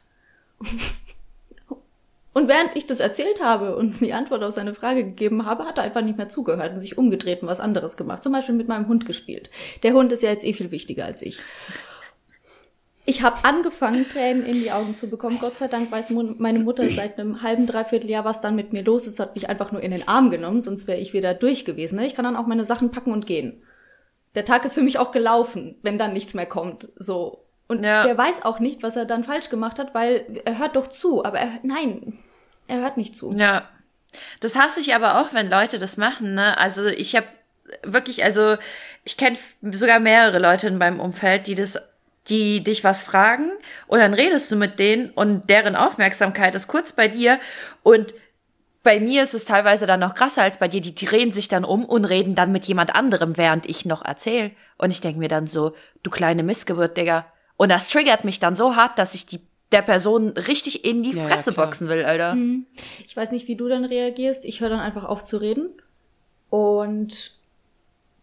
Und 2.35 2.49
während 2.49 2.75
ich 2.75 2.85
das 2.85 2.99
erzählt 2.99 3.41
habe 3.41 3.77
und 3.77 4.01
die 4.01 4.11
Antwort 4.11 4.43
auf 4.43 4.51
seine 4.51 4.73
Frage 4.73 5.05
gegeben 5.05 5.45
habe, 5.45 5.63
hat 5.63 5.77
er 5.77 5.85
einfach 5.85 6.01
nicht 6.01 6.17
mehr 6.17 6.27
zugehört 6.27 6.73
und 6.73 6.81
sich 6.81 6.97
umgedreht 6.97 7.41
und 7.41 7.47
was 7.47 7.61
anderes 7.61 7.95
gemacht. 7.95 8.23
Zum 8.23 8.33
Beispiel 8.33 8.53
mit 8.53 8.67
meinem 8.67 8.89
Hund 8.89 9.05
gespielt. 9.05 9.49
Der 9.83 9.93
Hund 9.93 10.11
ist 10.11 10.21
ja 10.21 10.31
jetzt 10.31 10.45
eh 10.45 10.51
viel 10.51 10.69
wichtiger 10.69 11.05
als 11.05 11.21
ich. 11.21 11.39
Ich 13.05 13.23
habe 13.23 13.37
angefangen, 13.43 14.09
Tränen 14.09 14.45
in 14.45 14.55
die 14.55 14.73
Augen 14.73 14.97
zu 14.97 15.09
bekommen. 15.09 15.37
Gott 15.39 15.57
sei 15.57 15.69
Dank 15.69 15.89
weiß 15.93 16.09
meine 16.09 16.59
Mutter 16.59 16.89
seit 16.89 17.17
einem 17.17 17.41
halben, 17.41 17.67
dreiviertel 17.67 18.09
Jahr, 18.09 18.25
was 18.25 18.41
dann 18.41 18.57
mit 18.57 18.73
mir 18.73 18.83
los 18.83 19.07
ist, 19.07 19.21
hat 19.21 19.35
mich 19.35 19.47
einfach 19.47 19.71
nur 19.71 19.81
in 19.81 19.91
den 19.91 20.05
Arm 20.05 20.29
genommen, 20.29 20.61
sonst 20.61 20.87
wäre 20.87 20.99
ich 20.99 21.13
wieder 21.13 21.35
durch 21.35 21.63
gewesen. 21.63 21.95
Ne? 21.95 22.05
Ich 22.05 22.15
kann 22.15 22.25
dann 22.25 22.35
auch 22.35 22.47
meine 22.47 22.65
Sachen 22.65 22.91
packen 22.91 23.13
und 23.13 23.25
gehen. 23.25 23.63
Der 24.35 24.43
Tag 24.43 24.65
ist 24.65 24.73
für 24.73 24.81
mich 24.81 24.99
auch 24.99 25.11
gelaufen, 25.11 25.77
wenn 25.83 25.97
dann 25.97 26.11
nichts 26.11 26.33
mehr 26.33 26.47
kommt. 26.47 26.89
So. 26.97 27.45
Und 27.69 27.81
ja. 27.81 28.03
der 28.03 28.17
weiß 28.17 28.43
auch 28.43 28.59
nicht, 28.59 28.83
was 28.83 28.97
er 28.97 29.05
dann 29.05 29.23
falsch 29.23 29.49
gemacht 29.49 29.79
hat, 29.79 29.95
weil 29.95 30.41
er 30.43 30.59
hört 30.59 30.75
doch 30.75 30.87
zu, 30.87 31.23
aber 31.23 31.39
er, 31.39 31.59
nein, 31.63 32.19
er 32.67 32.79
hört 32.79 32.97
nicht 32.97 33.15
zu. 33.15 33.31
Ja. 33.31 33.69
Das 34.39 34.55
hasse 34.55 34.79
ich 34.79 34.95
aber 34.95 35.19
auch, 35.19 35.33
wenn 35.33 35.49
Leute 35.49 35.77
das 35.77 35.97
machen, 35.97 36.35
ne? 36.35 36.57
Also 36.57 36.85
ich 36.85 37.15
habe 37.15 37.27
wirklich, 37.83 38.23
also 38.23 38.57
ich 39.03 39.17
kenne 39.17 39.37
sogar 39.71 39.99
mehrere 39.99 40.39
Leute 40.39 40.67
in 40.67 40.77
meinem 40.77 40.99
Umfeld, 40.99 41.47
die 41.47 41.55
das 41.55 41.79
die 42.27 42.63
dich 42.63 42.83
was 42.83 43.03
fragen 43.03 43.51
und 43.85 43.99
dann 43.99 44.15
redest 44.15 44.51
du 44.51 44.55
mit 44.55 44.79
denen 44.79 45.11
und 45.11 45.47
deren 45.47 45.75
Aufmerksamkeit 45.75 46.55
ist 46.55 46.67
kurz 46.67 46.91
bei 46.91 47.07
dir 47.07 47.39
und 47.83 48.15
bei 48.85 48.99
mir 48.99 49.23
ist 49.23 49.33
es 49.33 49.45
teilweise 49.45 49.87
dann 49.87 49.99
noch 49.99 50.13
krasser 50.13 50.43
als 50.43 50.57
bei 50.57 50.67
dir. 50.67 50.79
Die 50.79 50.93
drehen 50.93 51.31
sich 51.31 51.47
dann 51.47 51.65
um 51.65 51.83
und 51.83 52.05
reden 52.05 52.35
dann 52.35 52.51
mit 52.51 52.65
jemand 52.65 52.93
anderem, 52.93 53.35
während 53.35 53.65
ich 53.65 53.83
noch 53.83 54.05
erzähle. 54.05 54.51
Und 54.77 54.91
ich 54.91 55.01
denke 55.01 55.17
mir 55.17 55.27
dann 55.27 55.47
so, 55.47 55.73
du 56.03 56.11
kleine 56.11 56.43
Missgeburt, 56.43 56.95
Digga. 56.95 57.25
Und 57.57 57.69
das 57.69 57.89
triggert 57.89 58.25
mich 58.25 58.39
dann 58.39 58.55
so 58.55 58.75
hart, 58.75 58.99
dass 58.99 59.15
ich 59.15 59.25
die 59.25 59.41
der 59.71 59.81
Person 59.81 60.29
richtig 60.29 60.85
in 60.85 61.03
die 61.03 61.11
ja, 61.11 61.27
Fresse 61.27 61.51
ja, 61.51 61.63
boxen 61.63 61.89
will, 61.89 62.05
Alter. 62.05 62.33
Hm. 62.33 62.65
Ich 63.05 63.15
weiß 63.15 63.31
nicht, 63.31 63.47
wie 63.47 63.55
du 63.55 63.67
dann 63.67 63.85
reagierst. 63.85 64.45
Ich 64.45 64.61
höre 64.61 64.69
dann 64.69 64.79
einfach 64.79 65.03
auf 65.03 65.23
zu 65.23 65.37
reden. 65.37 65.69
Und 66.49 67.31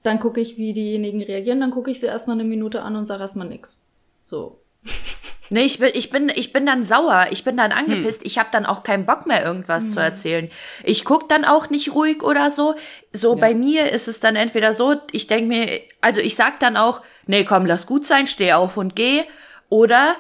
dann 0.03 0.21
gucke 0.21 0.41
ich, 0.41 0.57
wie 0.57 0.73
diejenigen 0.73 1.23
reagieren. 1.23 1.61
Dann 1.61 1.71
gucke 1.71 1.91
ich 1.91 2.01
sie 2.01 2.07
erstmal 2.07 2.37
eine 2.37 2.45
Minute 2.45 2.83
an 2.83 2.97
und 2.97 3.07
sage 3.07 3.23
erstmal 3.23 3.49
nix. 3.49 3.81
So. 4.25 4.59
Nee, 5.51 5.65
ich 5.65 5.79
bin, 5.79 5.91
ich 5.93 6.09
bin, 6.09 6.33
ich 6.35 6.53
bin 6.55 6.65
dann 6.65 6.83
sauer, 6.83 7.27
ich 7.31 7.45
bin 7.45 7.59
dann 7.59 7.73
angepisst, 7.73 8.21
hm. 8.21 8.27
ich 8.27 8.39
habe 8.39 8.49
dann 8.53 8.65
auch 8.65 8.85
keinen 8.85 9.05
Bock 9.05 9.27
mehr, 9.27 9.45
irgendwas 9.45 9.85
hm. 9.85 9.91
zu 9.91 10.01
erzählen. 10.01 10.49
Ich 10.83 11.05
guck 11.05 11.29
dann 11.29 11.45
auch 11.45 11.69
nicht 11.69 11.95
ruhig 11.95 12.23
oder 12.23 12.51
so. 12.51 12.75
So 13.13 13.35
ja. 13.35 13.41
bei 13.41 13.55
mir 13.55 13.91
ist 13.91 14.09
es 14.09 14.19
dann 14.19 14.35
entweder 14.35 14.73
so, 14.73 14.95
ich 15.11 15.27
denk 15.27 15.49
mir, 15.49 15.83
also 16.01 16.23
ich 16.23 16.37
sag 16.37 16.59
dann 16.61 16.79
auch, 16.79 17.03
nee, 17.27 17.45
komm, 17.45 17.67
lass 17.67 17.87
gut 17.87 18.07
sein, 18.07 18.27
steh 18.27 18.55
auf 18.55 18.79
und 18.79 18.97
geh. 18.97 19.25
Oder 19.69 20.17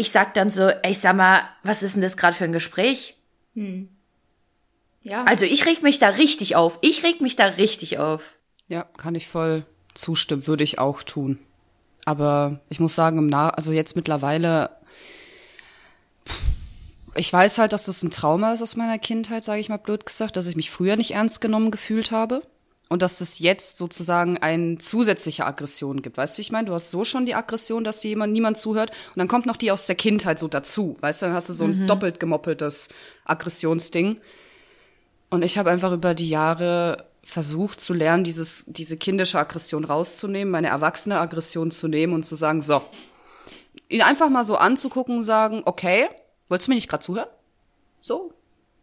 ich 0.00 0.10
sag 0.10 0.32
dann 0.32 0.50
so, 0.50 0.68
ey, 0.68 0.94
sag 0.94 1.14
mal, 1.14 1.42
was 1.62 1.82
ist 1.82 1.94
denn 1.94 2.02
das 2.02 2.16
gerade 2.16 2.34
für 2.34 2.44
ein 2.44 2.52
Gespräch? 2.52 3.16
Hm. 3.54 3.88
Ja. 5.02 5.24
Also 5.24 5.44
ich 5.44 5.66
reg 5.66 5.82
mich 5.82 5.98
da 5.98 6.08
richtig 6.08 6.56
auf. 6.56 6.78
Ich 6.80 7.04
reg 7.04 7.20
mich 7.20 7.36
da 7.36 7.44
richtig 7.44 7.98
auf. 7.98 8.36
Ja, 8.66 8.84
kann 8.96 9.14
ich 9.14 9.28
voll 9.28 9.64
zustimmen, 9.94 10.46
würde 10.46 10.64
ich 10.64 10.78
auch 10.78 11.02
tun. 11.02 11.38
Aber 12.06 12.60
ich 12.70 12.80
muss 12.80 12.94
sagen, 12.94 13.18
im 13.18 13.26
Na 13.26 13.50
also 13.50 13.72
jetzt 13.72 13.94
mittlerweile, 13.94 14.70
ich 17.14 17.30
weiß 17.30 17.58
halt, 17.58 17.74
dass 17.74 17.84
das 17.84 18.02
ein 18.02 18.10
Trauma 18.10 18.54
ist 18.54 18.62
aus 18.62 18.76
meiner 18.76 18.98
Kindheit, 18.98 19.44
sage 19.44 19.60
ich 19.60 19.68
mal 19.68 19.76
blöd 19.76 20.06
gesagt, 20.06 20.36
dass 20.36 20.46
ich 20.46 20.56
mich 20.56 20.70
früher 20.70 20.96
nicht 20.96 21.12
ernst 21.12 21.42
genommen 21.42 21.70
gefühlt 21.70 22.10
habe 22.10 22.42
und 22.90 23.02
dass 23.02 23.20
es 23.20 23.38
jetzt 23.38 23.78
sozusagen 23.78 24.38
eine 24.38 24.76
zusätzliche 24.78 25.46
Aggression 25.46 26.02
gibt. 26.02 26.16
Weißt 26.16 26.36
du, 26.36 26.42
ich 26.42 26.50
meine, 26.50 26.66
du 26.66 26.74
hast 26.74 26.90
so 26.90 27.04
schon 27.04 27.24
die 27.24 27.36
Aggression, 27.36 27.84
dass 27.84 28.00
dir 28.00 28.08
jemand 28.08 28.32
niemand 28.32 28.58
zuhört 28.58 28.90
und 28.90 29.18
dann 29.18 29.28
kommt 29.28 29.46
noch 29.46 29.56
die 29.56 29.70
aus 29.70 29.86
der 29.86 29.94
Kindheit 29.94 30.40
so 30.40 30.48
dazu. 30.48 30.96
Weißt 31.00 31.22
du, 31.22 31.26
dann 31.26 31.34
hast 31.34 31.48
du 31.48 31.52
so 31.52 31.64
ein 31.64 31.82
mhm. 31.82 31.86
doppelt 31.86 32.18
gemoppeltes 32.18 32.88
Aggressionsding. 33.24 34.20
Und 35.30 35.42
ich 35.42 35.56
habe 35.56 35.70
einfach 35.70 35.92
über 35.92 36.14
die 36.14 36.28
Jahre 36.28 37.06
versucht 37.22 37.80
zu 37.80 37.94
lernen, 37.94 38.24
dieses, 38.24 38.64
diese 38.66 38.96
kindische 38.96 39.38
Aggression 39.38 39.84
rauszunehmen, 39.84 40.50
meine 40.50 40.66
erwachsene 40.66 41.20
Aggression 41.20 41.70
zu 41.70 41.86
nehmen 41.86 42.12
und 42.12 42.26
zu 42.26 42.34
sagen, 42.34 42.64
so, 42.64 42.82
ihn 43.88 44.02
einfach 44.02 44.28
mal 44.30 44.44
so 44.44 44.56
anzugucken 44.56 45.18
und 45.18 45.22
sagen, 45.22 45.62
okay, 45.64 46.08
wolltest 46.48 46.66
du 46.66 46.72
mir 46.72 46.74
nicht 46.74 46.88
gerade 46.88 47.04
zuhören? 47.04 47.28
So. 48.02 48.34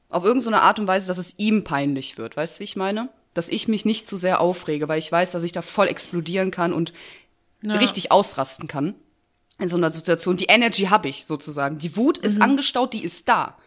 Auf 0.08 0.24
irgendeine 0.24 0.62
Art 0.62 0.80
und 0.80 0.88
Weise, 0.88 1.08
dass 1.08 1.18
es 1.18 1.38
ihm 1.38 1.66
peinlich 1.66 2.18
wird. 2.18 2.38
Weißt 2.38 2.56
du, 2.56 2.60
wie 2.62 2.64
ich 2.64 2.78
meine? 2.78 3.10
Dass 3.38 3.50
ich 3.50 3.68
mich 3.68 3.86
nicht 3.86 4.08
zu 4.08 4.16
so 4.16 4.22
sehr 4.22 4.42
aufrege, 4.42 4.88
weil 4.88 5.00
ich 5.00 5.12
weiß, 5.12 5.32
dass 5.32 5.44
ich 5.44 5.52
da 5.52 5.62
voll 5.62 5.88
explodieren 5.88 6.52
kann 6.52 6.74
und 6.74 6.92
ja. 7.62 7.76
richtig 7.76 8.12
ausrasten 8.12 8.68
kann. 8.68 8.96
In 9.60 9.68
so 9.68 9.78
einer 9.78 9.92
Situation. 9.92 10.38
Die 10.38 10.46
Energy 10.46 10.84
habe 10.86 11.10
ich 11.10 11.26
sozusagen. 11.26 11.78
Die 11.78 11.96
Wut 11.96 12.18
ist 12.18 12.36
mhm. 12.36 12.44
angestaut, 12.44 12.94
die 12.94 13.04
ist 13.04 13.30
da 13.30 13.58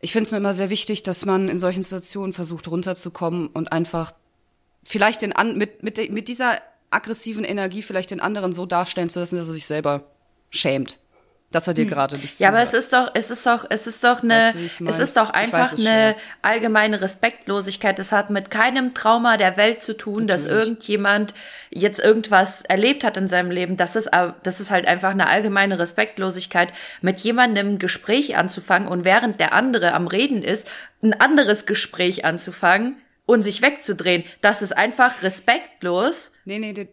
ich 0.00 0.12
finde 0.12 0.24
es 0.24 0.30
nur 0.30 0.38
immer 0.38 0.54
sehr 0.54 0.70
wichtig, 0.70 1.02
dass 1.02 1.24
man 1.24 1.48
in 1.48 1.58
solchen 1.58 1.82
Situationen 1.82 2.32
versucht 2.32 2.68
runterzukommen 2.68 3.48
und 3.48 3.72
einfach 3.72 4.12
vielleicht 4.84 5.22
den 5.22 5.32
an, 5.32 5.58
mit, 5.58 5.82
mit, 5.82 6.10
mit 6.10 6.28
dieser 6.28 6.60
aggressiven 6.90 7.44
Energie 7.44 7.82
vielleicht 7.82 8.10
den 8.10 8.20
anderen 8.20 8.52
so 8.52 8.64
darstellen 8.64 9.10
zu 9.10 9.20
lassen, 9.20 9.36
dass 9.36 9.48
er 9.48 9.54
sich 9.54 9.66
selber 9.66 10.04
schämt 10.50 11.00
dass 11.50 11.66
er 11.66 11.72
dir 11.72 11.84
hm. 11.84 11.90
gerade 11.90 12.16
nicht 12.16 12.36
zuhört. 12.36 12.40
Ja, 12.40 12.48
aber 12.48 12.62
es 12.62 12.74
ist 12.74 12.92
doch, 12.92 13.10
es 13.14 13.30
ist 13.30 13.46
doch, 13.46 13.64
es 13.70 13.86
ist 13.86 14.04
doch 14.04 14.22
eine, 14.22 14.34
weißt 14.34 14.54
du, 14.54 14.58
ich 14.58 14.80
mein? 14.80 14.90
es 14.92 14.98
ist 14.98 15.16
doch 15.16 15.30
einfach 15.30 15.72
weiß, 15.72 15.86
eine 15.86 16.14
allgemeine 16.42 17.00
Respektlosigkeit. 17.00 17.98
Es 17.98 18.12
hat 18.12 18.28
mit 18.28 18.50
keinem 18.50 18.92
Trauma 18.92 19.38
der 19.38 19.56
Welt 19.56 19.82
zu 19.82 19.96
tun, 19.96 20.26
Natürlich. 20.26 20.44
dass 20.44 20.44
irgendjemand 20.44 21.32
jetzt 21.70 22.00
irgendwas 22.00 22.62
erlebt 22.62 23.02
hat 23.02 23.16
in 23.16 23.28
seinem 23.28 23.50
Leben. 23.50 23.78
Das 23.78 23.96
ist, 23.96 24.10
das 24.42 24.60
ist 24.60 24.70
halt 24.70 24.86
einfach 24.86 25.10
eine 25.10 25.26
allgemeine 25.26 25.78
Respektlosigkeit, 25.78 26.72
mit 27.00 27.18
jemandem 27.20 27.74
ein 27.74 27.78
Gespräch 27.78 28.36
anzufangen 28.36 28.88
und 28.88 29.04
während 29.04 29.40
der 29.40 29.54
andere 29.54 29.94
am 29.94 30.06
Reden 30.06 30.42
ist, 30.42 30.68
ein 31.02 31.18
anderes 31.18 31.64
Gespräch 31.64 32.26
anzufangen 32.26 32.96
und 33.24 33.42
sich 33.42 33.62
wegzudrehen. 33.62 34.24
Das 34.42 34.60
ist 34.60 34.76
einfach 34.76 35.22
respektlos. 35.22 36.30
Nee, 36.44 36.58
nee, 36.58 36.88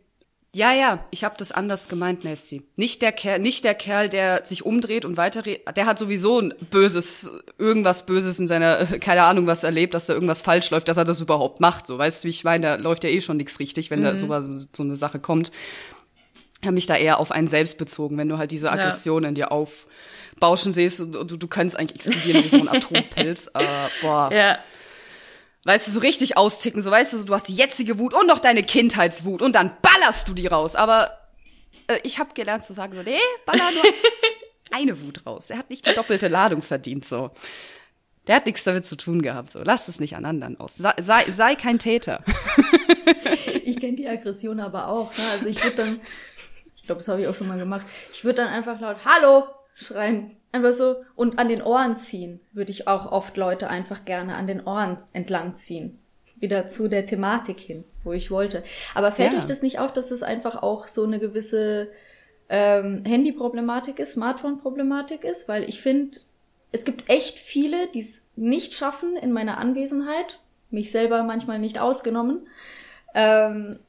ja, 0.56 0.72
ja, 0.72 1.04
ich 1.12 1.26
habe 1.26 1.36
das 1.38 1.52
anders 1.52 1.90
gemeint, 1.90 2.24
Nasty. 2.24 2.64
Nicht 2.78 3.02
der 3.02 3.12
Kerl, 3.12 3.40
nicht 3.40 3.66
der 3.66 3.76
Kerl, 3.76 4.08
der 4.08 4.46
sich 4.46 4.66
umdreht 4.66 5.04
und 5.04 5.18
weiterredet. 5.18 5.76
Der 5.76 5.86
hat 5.86 6.00
sowieso 6.00 6.40
ein 6.40 6.54
böses, 6.72 7.30
irgendwas 7.58 8.06
Böses 8.06 8.40
in 8.40 8.48
seiner, 8.48 8.86
keine 9.02 9.24
Ahnung, 9.24 9.48
was 9.48 9.66
erlebt, 9.66 9.94
dass 9.94 10.06
da 10.06 10.14
irgendwas 10.14 10.42
falsch 10.42 10.70
läuft, 10.72 10.88
dass 10.88 10.96
er 10.96 11.04
das 11.04 11.20
überhaupt 11.20 11.60
macht. 11.60 11.88
So, 11.88 11.98
weißt 11.98 12.24
du, 12.24 12.28
wie 12.28 12.30
ich 12.30 12.46
meine? 12.46 12.68
Da 12.68 12.76
läuft 12.76 13.04
ja 13.04 13.10
eh 13.10 13.20
schon 13.20 13.36
nichts 13.36 13.60
richtig, 13.60 13.92
wenn 13.92 14.00
mhm. 14.00 14.06
da 14.06 14.16
sowas, 14.16 14.70
so 14.74 14.84
eine 14.84 14.96
Sache 14.96 15.20
kommt. 15.20 15.52
Ich 16.62 16.68
habe 16.68 16.76
mich 16.76 16.88
da 16.88 16.96
eher 16.96 17.20
auf 17.20 17.32
einen 17.32 17.48
selbst 17.48 17.78
bezogen, 17.78 18.18
wenn 18.18 18.30
du 18.30 18.38
halt 18.38 18.52
diese 18.52 18.72
Aggression 18.72 19.24
ja. 19.24 19.30
in 19.30 19.36
dir 19.36 19.52
aufbauschen 19.52 20.72
siehst 20.72 21.02
und 21.02 21.12
du, 21.12 21.36
du 21.36 21.48
kannst 21.50 21.78
eigentlich 21.78 22.06
explodieren 22.06 22.46
wie 22.46 22.48
so 22.48 22.60
ein 22.60 22.70
Atompilz. 22.70 23.52
uh, 23.54 23.90
boah. 24.02 24.32
Ja 24.32 24.60
weißt 25.66 25.88
du, 25.88 25.92
so 25.92 26.00
richtig 26.00 26.38
austicken, 26.38 26.82
so 26.82 26.90
weißt 26.90 27.14
du, 27.14 27.18
so, 27.18 27.26
du 27.26 27.34
hast 27.34 27.50
die 27.50 27.56
jetzige 27.56 27.98
Wut 27.98 28.14
und 28.14 28.28
noch 28.28 28.40
deine 28.40 28.64
Kindheitswut 28.64 29.42
und 29.42 29.54
dann 29.54 29.72
ballerst 29.82 30.30
du 30.30 30.34
die 30.34 30.48
raus. 30.48 30.76
Aber 30.76 31.10
äh, 31.88 31.98
ich 32.04 32.20
habe 32.20 32.34
gelernt 32.34 32.64
zu 32.64 32.74
sagen, 32.74 32.96
so, 32.96 33.02
nee, 33.02 33.18
baller 33.46 33.72
nur 33.72 33.84
eine 34.72 35.02
Wut 35.02 35.26
raus. 35.26 35.50
Er 35.50 35.58
hat 35.58 35.70
nicht 35.70 35.86
die 35.86 35.94
doppelte 35.94 36.28
Ladung 36.28 36.62
verdient, 36.62 37.04
so. 37.04 37.32
Der 38.28 38.38
hat 38.38 38.46
nichts 38.46 38.64
damit 38.64 38.86
zu 38.86 38.96
tun 38.96 39.22
gehabt, 39.22 39.52
so. 39.52 39.62
Lass 39.64 39.88
es 39.88 40.00
nicht 40.00 40.16
an 40.16 40.26
anderen 40.26 40.60
aus. 40.60 40.76
Sei, 40.76 40.94
sei, 41.00 41.30
sei 41.30 41.56
kein 41.56 41.80
Täter. 41.80 42.24
ich 43.64 43.80
kenne 43.80 43.96
die 43.96 44.08
Aggression 44.08 44.60
aber 44.60 44.88
auch, 44.88 45.12
ne? 45.12 45.24
Also 45.32 45.48
ich 45.48 45.64
würde 45.64 45.78
dann, 45.78 46.02
ich 46.76 46.84
glaube, 46.84 47.00
das 47.00 47.08
habe 47.08 47.22
ich 47.22 47.28
auch 47.28 47.36
schon 47.36 47.48
mal 47.48 47.58
gemacht, 47.58 47.86
ich 48.14 48.24
würde 48.24 48.44
dann 48.44 48.48
einfach 48.50 48.80
laut 48.80 48.98
Hallo 49.04 49.46
schreien. 49.76 50.38
Einfach 50.56 50.72
so 50.72 51.04
und 51.18 51.38
an 51.38 51.50
den 51.50 51.62
Ohren 51.62 51.98
ziehen 51.98 52.40
würde 52.54 52.72
ich 52.72 52.88
auch 52.88 53.12
oft 53.12 53.36
Leute 53.36 53.70
einfach 53.70 54.06
gerne 54.06 54.36
an 54.36 54.48
den 54.48 54.64
Ohren 54.64 54.96
entlang 55.12 55.56
ziehen. 55.56 56.00
Wieder 56.38 56.68
zu 56.68 56.88
der 56.88 57.06
Thematik 57.06 57.60
hin, 57.60 57.84
wo 58.06 58.14
ich 58.14 58.32
wollte. 58.32 58.64
Aber 58.94 59.12
fällt 59.12 59.34
ja. 59.34 59.40
euch 59.40 59.46
das 59.46 59.62
nicht 59.62 59.80
auf, 59.80 59.92
dass 59.92 60.12
es 60.12 60.24
einfach 60.24 60.64
auch 60.64 60.88
so 60.88 61.04
eine 61.04 61.20
gewisse 61.20 61.90
ähm, 62.48 63.04
Handy-Problematik 63.04 64.00
ist, 64.00 64.14
Smartphone-Problematik 64.14 65.26
ist, 65.26 65.50
weil 65.50 65.68
ich 65.68 65.82
finde, 65.82 66.20
es 66.72 66.86
gibt 66.86 67.10
echt 67.10 67.38
viele, 67.38 67.88
die 67.88 68.00
es 68.00 68.26
nicht 68.38 68.76
schaffen 68.76 69.18
in 69.18 69.34
meiner 69.34 69.58
Anwesenheit, 69.58 70.40
mich 70.72 70.90
selber 70.90 71.24
manchmal 71.24 71.60
nicht 71.60 71.80
ausgenommen, 71.80 72.48
ähm, 73.14 73.80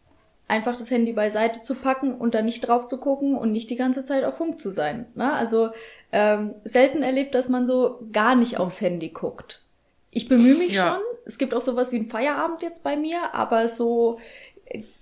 einfach 0.49 0.77
das 0.77 0.91
Handy 0.91 1.13
beiseite 1.13 1.63
zu 1.63 1.75
packen 1.75 2.15
und 2.15 2.35
da 2.35 2.43
nicht 2.43 2.61
drauf 2.61 2.87
zu 2.87 2.99
gucken 2.99 3.37
und 3.37 3.53
nicht 3.53 3.71
die 3.71 3.77
ganze 3.77 4.05
Zeit 4.05 4.25
auf 4.25 4.37
Funk 4.37 4.61
zu 4.61 4.71
sein. 4.71 5.07
Ne? 5.15 5.33
Also 5.33 5.71
ähm, 6.13 6.55
selten 6.65 7.03
erlebt, 7.03 7.35
dass 7.35 7.49
man 7.49 7.67
so 7.67 8.01
gar 8.13 8.37
nicht 8.37 8.59
aufs 8.59 8.81
Handy 8.81 9.09
guckt. 9.09 9.63
Ich 10.11 10.29
bemühe 10.29 10.57
mich 10.57 10.73
ja. 10.73 10.95
schon. 10.95 11.03
Es 11.25 11.39
gibt 11.39 11.53
auch 11.55 11.63
sowas 11.63 11.91
wie 11.91 11.97
ein 11.97 12.09
Feierabend 12.09 12.63
jetzt 12.63 12.85
bei 12.85 12.97
mir, 12.97 13.35
aber 13.35 13.69
so 13.69 14.19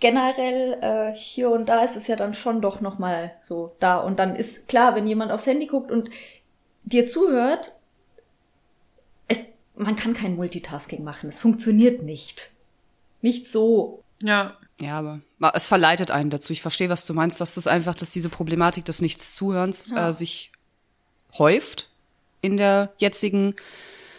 generell 0.00 0.78
äh, 0.80 1.16
hier 1.16 1.50
und 1.50 1.66
da 1.66 1.82
ist 1.82 1.96
es 1.96 2.06
ja 2.06 2.16
dann 2.16 2.34
schon 2.34 2.60
doch 2.60 2.80
noch 2.80 2.98
mal 2.98 3.32
so 3.42 3.74
da 3.80 3.98
und 3.98 4.18
dann 4.18 4.36
ist 4.36 4.68
klar, 4.68 4.94
wenn 4.94 5.06
jemand 5.06 5.32
aufs 5.32 5.46
Handy 5.46 5.66
guckt 5.66 5.90
und 5.90 6.10
dir 6.84 7.06
zuhört, 7.06 7.74
es 9.28 9.46
man 9.74 9.96
kann 9.96 10.14
kein 10.14 10.36
Multitasking 10.36 11.02
machen, 11.02 11.28
es 11.28 11.40
funktioniert 11.40 12.02
nicht. 12.02 12.50
Nicht 13.22 13.46
so. 13.46 14.02
Ja. 14.22 14.56
Ja, 14.80 14.98
aber 14.98 15.20
es 15.54 15.68
verleitet 15.68 16.10
einen 16.10 16.30
dazu. 16.30 16.52
Ich 16.52 16.62
verstehe, 16.62 16.88
was 16.88 17.06
du 17.06 17.14
meinst, 17.14 17.40
dass 17.40 17.54
das 17.54 17.66
einfach, 17.66 17.94
dass 17.94 18.10
diese 18.10 18.28
Problematik 18.28 18.84
des 18.84 19.00
Nichtszuhörens 19.00 19.90
ja. 19.90 20.08
äh, 20.08 20.12
sich 20.12 20.50
häuft 21.38 21.90
in 22.40 22.56
der 22.56 22.92
jetzigen 22.98 23.54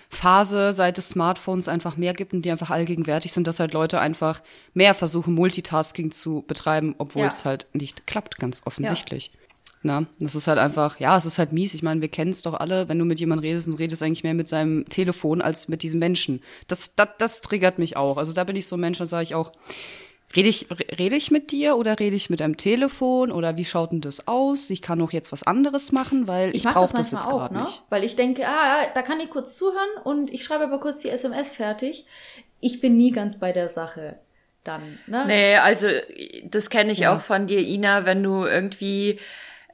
Phase, 0.09 0.71
seit 0.71 0.97
es 0.97 1.09
Smartphones 1.09 1.67
einfach 1.67 1.97
mehr 1.97 2.13
gibt 2.13 2.33
und 2.33 2.43
die 2.43 2.51
einfach 2.51 2.69
allgegenwärtig 2.69 3.33
sind, 3.33 3.47
dass 3.47 3.59
halt 3.59 3.73
Leute 3.73 3.99
einfach 3.99 4.41
mehr 4.73 4.93
versuchen, 4.93 5.33
Multitasking 5.33 6.11
zu 6.11 6.43
betreiben, 6.47 6.95
obwohl 6.97 7.23
ja. 7.23 7.27
es 7.27 7.43
halt 7.43 7.67
nicht 7.73 8.07
klappt, 8.07 8.37
ganz 8.37 8.61
offensichtlich. 8.65 9.31
Ja. 9.33 9.39
Na, 9.83 10.05
das 10.19 10.33
ist 10.33 10.47
halt 10.47 10.57
einfach, 10.57 10.99
ja, 10.99 11.15
es 11.15 11.25
ist 11.25 11.37
halt 11.37 11.51
mies. 11.51 11.75
Ich 11.75 11.83
meine, 11.83 12.01
wir 12.01 12.07
kennen 12.07 12.31
es 12.31 12.41
doch 12.41 12.55
alle, 12.55 12.89
wenn 12.89 12.97
du 12.97 13.05
mit 13.05 13.19
jemandem 13.19 13.47
redest 13.47 13.67
und 13.67 13.75
redest 13.75 14.01
eigentlich 14.01 14.23
mehr 14.23 14.33
mit 14.33 14.47
seinem 14.47 14.89
Telefon 14.89 15.41
als 15.41 15.67
mit 15.67 15.83
diesem 15.83 15.99
Menschen. 15.99 16.41
Das, 16.67 16.95
das, 16.95 17.09
das 17.19 17.41
triggert 17.41 17.77
mich 17.77 17.95
auch. 17.95 18.17
Also 18.17 18.33
da 18.33 18.45
bin 18.45 18.55
ich 18.55 18.65
so 18.65 18.77
ein 18.77 18.79
Mensch, 18.79 18.97
da 18.97 19.05
sage 19.05 19.23
ich 19.23 19.35
auch, 19.35 19.51
Rede 20.35 20.49
ich, 20.49 20.67
rede 20.99 21.15
ich 21.15 21.31
mit 21.31 21.51
dir 21.51 21.77
oder 21.77 21.97
rede 21.99 22.15
ich 22.15 22.29
mit 22.29 22.41
einem 22.41 22.57
Telefon 22.57 23.31
oder 23.31 23.57
wie 23.57 23.63
schaut 23.63 23.91
denn 23.91 24.01
das 24.01 24.27
aus? 24.27 24.69
Ich 24.69 24.81
kann 24.81 25.01
auch 25.01 25.13
jetzt 25.13 25.31
was 25.31 25.43
anderes 25.43 25.91
machen, 25.91 26.27
weil 26.27 26.49
ich, 26.49 26.65
ich 26.65 26.71
brauche 26.71 26.93
das, 26.93 27.11
das 27.11 27.11
jetzt 27.11 27.29
gerade 27.29 27.55
ne? 27.55 27.63
nicht. 27.63 27.81
Weil 27.89 28.03
ich 28.03 28.15
denke, 28.15 28.45
ah, 28.47 28.85
da 28.93 29.01
kann 29.01 29.19
ich 29.19 29.29
kurz 29.29 29.55
zuhören 29.55 29.89
und 30.03 30.33
ich 30.33 30.43
schreibe 30.43 30.65
aber 30.65 30.79
kurz 30.79 30.99
die 30.99 31.09
SMS 31.09 31.51
fertig. 31.51 32.05
Ich 32.59 32.81
bin 32.81 32.97
nie 32.97 33.11
ganz 33.11 33.39
bei 33.39 33.53
der 33.53 33.69
Sache 33.69 34.19
dann. 34.65 34.99
Ne? 35.07 35.25
Nee, 35.27 35.55
also 35.57 35.87
das 36.43 36.69
kenne 36.69 36.91
ich 36.91 36.99
ja. 36.99 37.15
auch 37.15 37.21
von 37.21 37.47
dir, 37.47 37.59
Ina, 37.59 38.05
wenn 38.05 38.21
du 38.21 38.43
irgendwie 38.43 39.19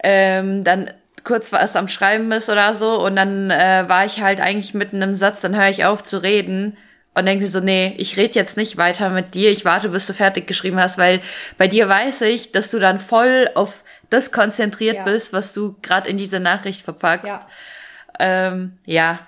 ähm, 0.04 0.64
dann 0.64 0.92
kurz 1.24 1.52
was 1.52 1.76
am 1.76 1.88
Schreiben 1.88 2.30
bist 2.30 2.50
oder 2.50 2.74
so 2.74 3.04
und 3.04 3.16
dann 3.16 3.50
äh, 3.50 3.86
war 3.88 4.06
ich 4.06 4.22
halt 4.22 4.42
eigentlich 4.42 4.74
mitten 4.74 5.02
im 5.02 5.16
Satz, 5.16 5.42
dann 5.42 5.56
höre 5.56 5.70
ich 5.70 5.86
auf 5.86 6.04
zu 6.04 6.22
reden 6.22 6.78
und 7.14 7.26
denke 7.26 7.44
mir 7.44 7.50
so, 7.50 7.60
nee, 7.60 7.94
ich 7.98 8.16
rede 8.18 8.36
jetzt 8.36 8.56
nicht 8.56 8.78
weiter 8.78 9.10
mit 9.10 9.34
dir, 9.34 9.52
ich 9.52 9.66
warte, 9.66 9.90
bis 9.90 10.08
du 10.08 10.14
fertig 10.14 10.48
geschrieben 10.48 10.80
hast, 10.80 10.98
weil 10.98 11.22
bei 11.58 11.68
dir 11.68 11.90
weiß 11.90 12.22
ich, 12.22 12.52
dass 12.52 12.72
du 12.72 12.80
dann 12.80 13.00
voll 13.00 13.50
auf 13.54 13.84
das 14.10 14.32
konzentriert 14.32 14.98
ja. 14.98 15.04
bist, 15.04 15.34
was 15.34 15.54
du 15.54 15.76
gerade 15.82 16.10
in 16.10 16.18
diese 16.18 16.40
Nachricht 16.40 16.84
verpackst. 16.84 17.28
Ja. 17.28 17.48
Ähm, 18.20 18.78
ja, 18.86 19.28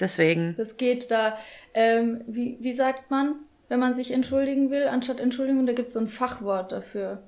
deswegen. 0.00 0.56
Das 0.56 0.76
geht 0.76 1.10
da, 1.10 1.38
ähm, 1.74 2.22
wie, 2.26 2.58
wie 2.60 2.72
sagt 2.72 3.10
man, 3.10 3.36
wenn 3.68 3.78
man 3.78 3.94
sich 3.94 4.10
entschuldigen 4.10 4.70
will, 4.70 4.88
anstatt 4.88 5.20
Entschuldigung, 5.20 5.64
da 5.66 5.72
gibt 5.72 5.88
es 5.88 5.94
so 5.94 6.00
ein 6.00 6.08
Fachwort 6.08 6.72
dafür. 6.72 7.22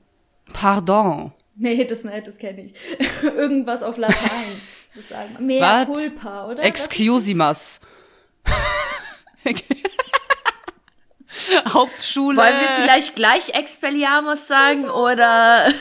Pardon. 0.53 1.33
Nee, 1.57 1.85
das, 1.85 2.05
nee, 2.05 2.21
das 2.21 2.39
kenne 2.39 2.63
ich. 2.63 2.75
Irgendwas 3.23 3.83
auf 3.83 3.97
Latein. 3.97 4.61
Das 4.95 5.09
sagen. 5.09 5.37
Mea 5.41 5.85
culpa, 5.87 6.49
oder? 6.49 6.63
Excusimas. 6.65 7.81
Hauptschule. 11.69 12.37
Wollen 12.37 12.61
wir 12.61 12.85
vielleicht 12.85 13.17
gleich 13.17 13.51
Expelliarmus 13.51 14.47
sagen 14.47 14.89
oder? 14.89 15.73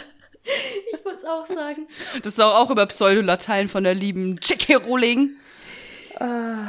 Ich 0.43 1.05
würde 1.05 1.17
es 1.17 1.25
auch 1.25 1.45
sagen. 1.45 1.87
Das 2.21 2.33
ist 2.33 2.39
auch, 2.39 2.69
über 2.69 2.85
Pseudolatein 2.85 3.69
von 3.69 3.83
der 3.83 3.93
lieben 3.93 4.39
J.K. 4.41 4.75
Rowling. 4.75 5.37
Uh, 6.19 6.65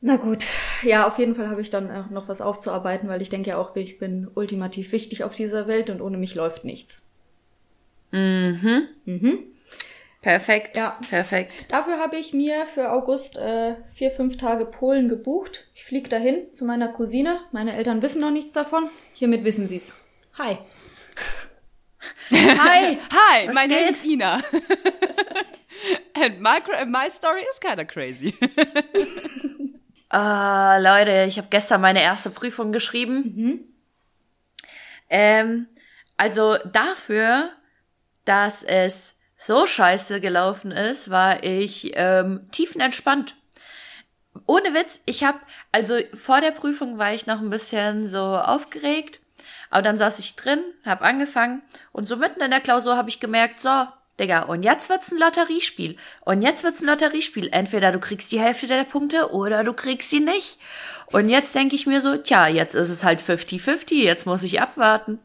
na 0.00 0.16
gut. 0.16 0.44
Ja, 0.82 1.06
auf 1.06 1.18
jeden 1.18 1.34
Fall 1.34 1.48
habe 1.48 1.60
ich 1.60 1.70
dann 1.70 1.90
auch 1.90 2.10
noch 2.10 2.28
was 2.28 2.40
aufzuarbeiten, 2.40 3.08
weil 3.08 3.22
ich 3.22 3.30
denke 3.30 3.50
ja 3.50 3.58
auch, 3.58 3.74
ich 3.76 3.98
bin 3.98 4.28
ultimativ 4.34 4.92
wichtig 4.92 5.24
auf 5.24 5.34
dieser 5.34 5.66
Welt 5.66 5.90
und 5.90 6.00
ohne 6.00 6.16
mich 6.16 6.34
läuft 6.34 6.64
nichts. 6.64 7.06
Mhm. 8.10 8.88
Mhm. 9.04 9.38
Perfekt. 10.28 10.76
Ja. 10.76 10.98
Perfekt. 11.08 11.72
Dafür 11.72 11.98
habe 11.98 12.18
ich 12.18 12.34
mir 12.34 12.66
für 12.66 12.92
August 12.92 13.38
äh, 13.38 13.76
vier, 13.94 14.10
fünf 14.10 14.36
Tage 14.36 14.66
Polen 14.66 15.08
gebucht. 15.08 15.64
Ich 15.74 15.86
fliege 15.86 16.10
dahin 16.10 16.52
zu 16.52 16.66
meiner 16.66 16.88
Cousine. 16.88 17.40
Meine 17.50 17.74
Eltern 17.74 18.02
wissen 18.02 18.20
noch 18.20 18.30
nichts 18.30 18.52
davon. 18.52 18.90
Hiermit 19.14 19.42
wissen 19.44 19.66
sie's. 19.66 19.96
Hi. 20.36 20.58
Hi. 22.30 22.98
Hi, 23.10 23.48
mein 23.54 23.70
Name 23.70 23.88
ist 23.88 24.04
Ina. 24.04 24.34
And 26.12 26.42
my, 26.42 26.58
my 26.84 27.08
story 27.08 27.40
is 27.50 27.58
kinda 27.58 27.86
crazy. 27.86 28.34
Ah, 30.10 30.76
uh, 30.76 30.82
Leute, 30.82 31.26
ich 31.28 31.36
habe 31.36 31.48
gestern 31.50 31.82
meine 31.82 32.00
erste 32.02 32.30
Prüfung 32.30 32.72
geschrieben. 32.72 33.34
Mhm. 33.36 33.60
Ähm, 35.10 35.66
also 36.16 36.56
dafür, 36.64 37.50
dass 38.24 38.62
es 38.62 39.17
so 39.38 39.66
scheiße 39.66 40.20
gelaufen 40.20 40.72
ist, 40.72 41.10
war 41.10 41.42
ich 41.44 41.92
ähm, 41.94 42.48
tiefenentspannt. 42.50 43.36
Ohne 44.46 44.74
Witz, 44.74 45.02
ich 45.06 45.24
habe, 45.24 45.38
also 45.72 45.98
vor 46.14 46.40
der 46.40 46.50
Prüfung 46.50 46.98
war 46.98 47.14
ich 47.14 47.26
noch 47.26 47.40
ein 47.40 47.50
bisschen 47.50 48.06
so 48.06 48.20
aufgeregt, 48.20 49.20
aber 49.70 49.82
dann 49.82 49.98
saß 49.98 50.18
ich 50.18 50.36
drin, 50.36 50.62
habe 50.84 51.04
angefangen 51.04 51.62
und 51.92 52.06
so 52.06 52.16
mitten 52.16 52.40
in 52.40 52.50
der 52.50 52.60
Klausur 52.60 52.96
habe 52.96 53.08
ich 53.08 53.20
gemerkt, 53.20 53.60
so, 53.60 53.86
Digga, 54.18 54.42
und 54.42 54.64
jetzt 54.64 54.90
wird's 54.90 55.12
ein 55.12 55.18
Lotteriespiel. 55.18 55.96
Und 56.22 56.42
jetzt 56.42 56.64
wird's 56.64 56.80
ein 56.80 56.86
Lotteriespiel. 56.86 57.50
Entweder 57.52 57.92
du 57.92 58.00
kriegst 58.00 58.32
die 58.32 58.40
Hälfte 58.40 58.66
der 58.66 58.82
Punkte 58.82 59.30
oder 59.30 59.62
du 59.62 59.72
kriegst 59.72 60.10
sie 60.10 60.18
nicht. 60.18 60.58
Und 61.06 61.28
jetzt 61.28 61.54
denke 61.54 61.76
ich 61.76 61.86
mir 61.86 62.00
so, 62.00 62.16
tja, 62.16 62.48
jetzt 62.48 62.74
ist 62.74 62.90
es 62.90 63.04
halt 63.04 63.22
50-50, 63.22 63.94
jetzt 63.94 64.26
muss 64.26 64.42
ich 64.42 64.60
abwarten. 64.60 65.20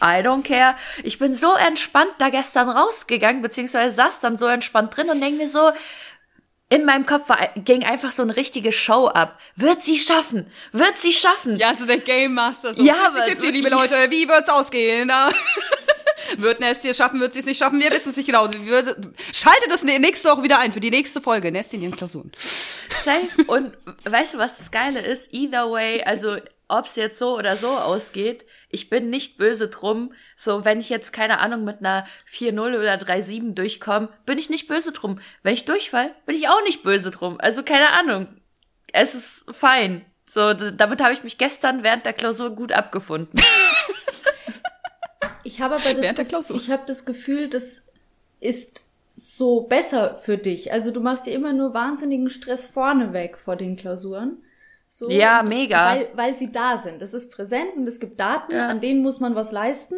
I 0.00 0.22
don't 0.22 0.42
care. 0.42 0.74
Ich 1.02 1.18
bin 1.18 1.34
so 1.34 1.54
entspannt 1.54 2.12
da 2.18 2.28
gestern 2.28 2.68
rausgegangen, 2.68 3.42
beziehungsweise 3.42 3.94
saß 3.94 4.20
dann 4.20 4.36
so 4.36 4.46
entspannt 4.46 4.96
drin 4.96 5.10
und 5.10 5.20
denke 5.20 5.38
mir 5.38 5.48
so, 5.48 5.70
in 6.68 6.84
meinem 6.84 7.06
Kopf 7.06 7.28
war, 7.28 7.50
ging 7.56 7.84
einfach 7.84 8.10
so 8.10 8.22
eine 8.22 8.36
richtige 8.36 8.72
Show 8.72 9.06
ab. 9.06 9.38
Wird 9.54 9.82
sie 9.82 9.98
schaffen? 9.98 10.50
Wird 10.72 10.96
sie 10.96 11.12
schaffen? 11.12 11.56
Ja, 11.56 11.74
so 11.78 11.86
der 11.86 11.98
Game 11.98 12.34
Master. 12.34 12.74
So 12.74 12.82
ja, 12.82 13.12
50, 13.12 13.24
50, 13.24 13.52
liebe 13.52 13.68
Leute, 13.68 13.94
wie 14.10 14.28
wird's 14.28 14.48
ausgehen? 14.48 15.12
wird 16.38 16.60
Nestie 16.60 16.88
es 16.88 16.96
schaffen, 16.96 17.20
wird 17.20 17.34
sie 17.34 17.40
es 17.40 17.46
nicht 17.46 17.58
schaffen? 17.58 17.80
Wir 17.80 17.90
wissen 17.90 18.10
es 18.10 18.16
nicht 18.16 18.26
genau. 18.26 18.48
Schaltet 19.32 19.70
das 19.70 19.84
nächste 19.84 20.30
Woche 20.30 20.42
wieder 20.42 20.58
ein 20.58 20.72
für 20.72 20.80
die 20.80 20.90
nächste 20.90 21.20
Folge. 21.20 21.52
Nestie 21.52 21.76
in 21.76 21.82
ihren 21.82 21.96
Klausuren. 21.96 22.32
Safe. 23.04 23.28
Und 23.46 23.74
weißt 24.04 24.34
du, 24.34 24.38
was 24.38 24.58
das 24.58 24.70
Geile 24.70 25.00
ist? 25.00 25.32
Either 25.32 25.70
way, 25.70 26.02
also 26.02 26.38
ob 26.68 26.86
es 26.86 26.96
jetzt 26.96 27.18
so 27.18 27.36
oder 27.36 27.56
so 27.56 27.68
ausgeht, 27.68 28.44
ich 28.74 28.90
bin 28.90 29.08
nicht 29.08 29.38
böse 29.38 29.68
drum. 29.68 30.12
So, 30.36 30.64
wenn 30.64 30.80
ich 30.80 30.88
jetzt, 30.90 31.12
keine 31.12 31.38
Ahnung, 31.38 31.64
mit 31.64 31.78
einer 31.78 32.06
4-0 32.30 32.78
oder 32.78 32.94
3-7 32.96 33.54
durchkomme, 33.54 34.08
bin 34.26 34.36
ich 34.36 34.50
nicht 34.50 34.68
böse 34.68 34.92
drum. 34.92 35.20
Wenn 35.42 35.54
ich 35.54 35.64
durchfall, 35.64 36.14
bin 36.26 36.36
ich 36.36 36.48
auch 36.48 36.62
nicht 36.64 36.82
böse 36.82 37.10
drum. 37.10 37.40
Also 37.40 37.62
keine 37.62 37.90
Ahnung. 37.90 38.26
Es 38.92 39.14
ist 39.14 39.44
fein. 39.52 40.04
So, 40.26 40.52
damit 40.52 41.02
habe 41.02 41.12
ich 41.12 41.22
mich 41.22 41.38
gestern 41.38 41.82
während 41.82 42.04
der 42.04 42.12
Klausur 42.12 42.50
gut 42.50 42.72
abgefunden. 42.72 43.40
ich 45.44 45.60
habe 45.60 45.76
aber 45.76 45.94
das, 45.94 46.50
ich 46.50 46.70
habe 46.70 46.82
das 46.86 47.04
Gefühl, 47.04 47.48
das 47.48 47.82
ist 48.40 48.82
so 49.10 49.62
besser 49.62 50.16
für 50.16 50.36
dich. 50.36 50.72
Also 50.72 50.90
du 50.90 51.00
machst 51.00 51.26
dir 51.26 51.34
immer 51.34 51.52
nur 51.52 51.72
wahnsinnigen 51.74 52.30
Stress 52.30 52.66
vorneweg 52.66 53.38
vor 53.38 53.56
den 53.56 53.76
Klausuren. 53.76 54.42
So, 54.96 55.10
ja, 55.10 55.42
mega. 55.42 55.96
Weil, 55.96 56.08
weil 56.14 56.36
sie 56.36 56.52
da 56.52 56.78
sind. 56.78 57.02
Es 57.02 57.14
ist 57.14 57.32
präsent 57.32 57.74
und 57.74 57.84
es 57.88 57.98
gibt 57.98 58.20
Daten, 58.20 58.52
ja. 58.52 58.68
an 58.68 58.80
denen 58.80 59.02
muss 59.02 59.18
man 59.18 59.34
was 59.34 59.50
leisten. 59.50 59.96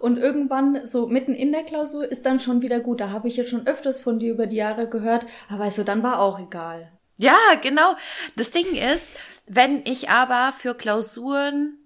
Und 0.00 0.18
irgendwann, 0.18 0.84
so 0.84 1.06
mitten 1.06 1.32
in 1.32 1.50
der 1.50 1.62
Klausur, 1.62 2.06
ist 2.06 2.26
dann 2.26 2.38
schon 2.38 2.60
wieder 2.60 2.80
gut. 2.80 3.00
Da 3.00 3.08
habe 3.08 3.26
ich 3.26 3.38
jetzt 3.38 3.48
schon 3.48 3.66
öfters 3.66 4.02
von 4.02 4.18
dir 4.18 4.30
über 4.34 4.46
die 4.46 4.56
Jahre 4.56 4.86
gehört. 4.86 5.24
Aber 5.48 5.60
weißt 5.60 5.78
du, 5.78 5.84
dann 5.84 6.02
war 6.02 6.18
auch 6.18 6.38
egal. 6.38 6.92
Ja, 7.16 7.38
genau. 7.62 7.94
Das 8.36 8.50
Ding 8.50 8.66
ist, 8.74 9.16
wenn 9.46 9.80
ich 9.86 10.10
aber 10.10 10.52
für 10.52 10.74
Klausuren, 10.74 11.78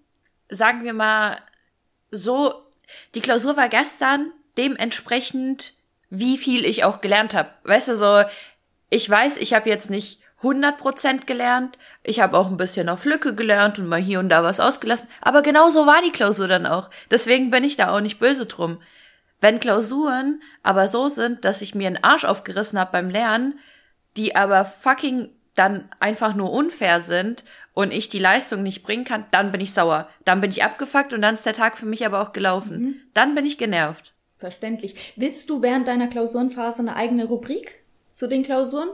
sagen 0.48 0.82
wir 0.82 0.94
mal, 0.94 1.38
so, 2.10 2.54
die 3.14 3.20
Klausur 3.20 3.56
war 3.56 3.68
gestern 3.68 4.32
dementsprechend, 4.56 5.74
wie 6.10 6.36
viel 6.36 6.64
ich 6.64 6.82
auch 6.82 7.00
gelernt 7.00 7.34
habe. 7.34 7.50
Weißt 7.62 7.86
du, 7.86 7.94
so, 7.94 8.24
ich 8.90 9.08
weiß, 9.08 9.36
ich 9.36 9.54
habe 9.54 9.68
jetzt 9.68 9.90
nicht 9.90 10.22
100% 10.42 11.26
gelernt. 11.26 11.78
Ich 12.02 12.20
habe 12.20 12.36
auch 12.38 12.48
ein 12.48 12.56
bisschen 12.56 12.88
auf 12.88 13.04
Lücke 13.04 13.34
gelernt 13.34 13.78
und 13.78 13.88
mal 13.88 14.00
hier 14.00 14.20
und 14.20 14.28
da 14.28 14.42
was 14.42 14.60
ausgelassen. 14.60 15.08
Aber 15.20 15.42
genau 15.42 15.70
so 15.70 15.86
war 15.86 16.00
die 16.02 16.12
Klausur 16.12 16.46
dann 16.46 16.66
auch. 16.66 16.90
Deswegen 17.10 17.50
bin 17.50 17.64
ich 17.64 17.76
da 17.76 17.94
auch 17.94 18.00
nicht 18.00 18.20
böse 18.20 18.46
drum. 18.46 18.78
Wenn 19.40 19.60
Klausuren 19.60 20.42
aber 20.62 20.88
so 20.88 21.08
sind, 21.08 21.44
dass 21.44 21.62
ich 21.62 21.74
mir 21.74 21.86
einen 21.86 22.02
Arsch 22.02 22.24
aufgerissen 22.24 22.78
habe 22.78 22.92
beim 22.92 23.10
Lernen, 23.10 23.58
die 24.16 24.36
aber 24.36 24.64
fucking 24.64 25.30
dann 25.54 25.88
einfach 25.98 26.34
nur 26.34 26.52
unfair 26.52 27.00
sind 27.00 27.44
und 27.74 27.92
ich 27.92 28.08
die 28.08 28.20
Leistung 28.20 28.62
nicht 28.62 28.84
bringen 28.84 29.04
kann, 29.04 29.26
dann 29.32 29.50
bin 29.50 29.60
ich 29.60 29.72
sauer. 29.72 30.08
Dann 30.24 30.40
bin 30.40 30.50
ich 30.50 30.62
abgefuckt 30.62 31.12
und 31.12 31.22
dann 31.22 31.34
ist 31.34 31.46
der 31.46 31.52
Tag 31.52 31.76
für 31.76 31.86
mich 31.86 32.06
aber 32.06 32.20
auch 32.20 32.32
gelaufen. 32.32 32.80
Mhm. 32.80 32.94
Dann 33.14 33.34
bin 33.34 33.44
ich 33.44 33.58
genervt. 33.58 34.12
Verständlich. 34.36 35.12
Willst 35.16 35.50
du 35.50 35.62
während 35.62 35.88
deiner 35.88 36.06
Klausurenphase 36.06 36.82
eine 36.82 36.94
eigene 36.94 37.24
Rubrik 37.24 37.82
zu 38.12 38.28
den 38.28 38.44
Klausuren? 38.44 38.90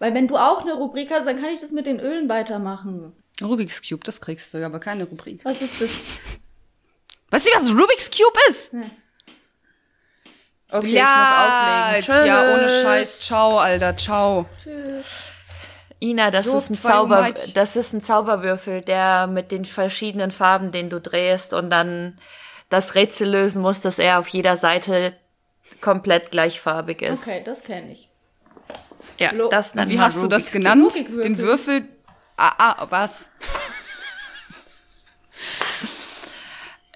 Weil 0.00 0.14
wenn 0.14 0.26
du 0.26 0.36
auch 0.36 0.62
eine 0.62 0.72
Rubrik 0.72 1.10
hast, 1.12 1.26
dann 1.26 1.40
kann 1.40 1.50
ich 1.50 1.60
das 1.60 1.70
mit 1.70 1.86
den 1.86 2.00
Ölen 2.00 2.28
weitermachen. 2.28 3.12
Rubik's 3.40 3.86
Cube, 3.86 4.02
das 4.02 4.20
kriegst 4.20 4.52
du, 4.52 4.64
aber 4.64 4.80
keine 4.80 5.04
Rubrik. 5.04 5.44
Was 5.44 5.62
ist 5.62 5.80
das? 5.80 5.90
Weißt 7.30 7.46
du, 7.46 7.50
was 7.54 7.70
Rubik's 7.70 8.10
Cube 8.10 8.38
ist? 8.48 8.72
Nee. 8.72 8.90
Okay, 10.70 10.92
ja, 10.92 11.94
ich 11.98 12.08
muss 12.08 12.16
auflegen. 12.16 12.34
Ja, 12.34 12.54
ohne 12.54 12.68
Scheiß. 12.68 13.20
Ciao, 13.20 13.58
Alter. 13.58 13.96
Ciao. 13.96 14.46
Tschüss. 14.62 15.24
Ina, 16.00 16.30
das 16.30 16.46
ist 16.46 16.70
ein 16.70 16.74
Zauber, 16.74 17.34
das 17.54 17.76
ist 17.76 17.92
ein 17.92 18.02
Zauberwürfel, 18.02 18.80
der 18.80 19.26
mit 19.26 19.52
den 19.52 19.66
verschiedenen 19.66 20.30
Farben, 20.30 20.72
den 20.72 20.88
du 20.88 20.98
drehst 20.98 21.52
und 21.52 21.68
dann 21.68 22.18
das 22.70 22.94
Rätsel 22.94 23.28
lösen 23.28 23.60
musst, 23.60 23.84
dass 23.84 23.98
er 23.98 24.18
auf 24.18 24.28
jeder 24.28 24.56
Seite 24.56 25.14
komplett 25.82 26.30
gleichfarbig 26.30 27.02
ist. 27.02 27.26
Okay, 27.26 27.42
das 27.44 27.64
kenne 27.64 27.92
ich. 27.92 28.09
Ja, 29.20 29.32
Lo 29.32 29.48
das 29.48 29.74
nennt 29.74 29.90
Wie 29.90 30.00
hast 30.00 30.16
Rubik's 30.16 30.22
du 30.22 30.28
das 30.28 30.50
genannt? 30.50 30.94
Den 30.96 31.36
Würfel. 31.36 31.82
Ah, 32.38 32.54
ah, 32.56 32.86
was? 32.88 33.30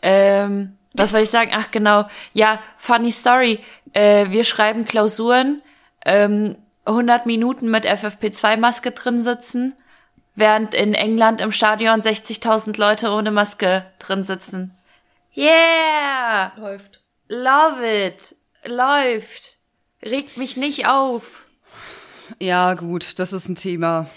ähm, 0.02 0.78
was 0.94 1.10
soll 1.10 1.20
ich 1.20 1.30
sagen? 1.30 1.50
Ach 1.54 1.70
genau. 1.70 2.08
Ja, 2.32 2.60
funny 2.78 3.12
story. 3.12 3.62
Äh, 3.92 4.30
wir 4.30 4.44
schreiben 4.44 4.86
Klausuren, 4.86 5.60
ähm, 6.06 6.56
100 6.86 7.26
Minuten 7.26 7.70
mit 7.70 7.84
FFP2-Maske 7.84 8.92
drin 8.92 9.20
sitzen, 9.20 9.74
während 10.34 10.74
in 10.74 10.94
England 10.94 11.42
im 11.42 11.52
Stadion 11.52 12.00
60.000 12.00 12.78
Leute 12.78 13.10
ohne 13.10 13.32
Maske 13.32 13.84
drin 13.98 14.22
sitzen. 14.22 14.74
Yeah! 15.36 16.52
Läuft. 16.56 17.02
Love 17.28 18.06
it. 18.06 18.34
Läuft. 18.64 19.58
Regt 20.02 20.38
mich 20.38 20.56
nicht 20.56 20.86
auf. 20.86 21.43
Ja, 22.40 22.74
gut, 22.74 23.18
das 23.18 23.32
ist 23.32 23.48
ein 23.48 23.54
Thema. 23.54 24.08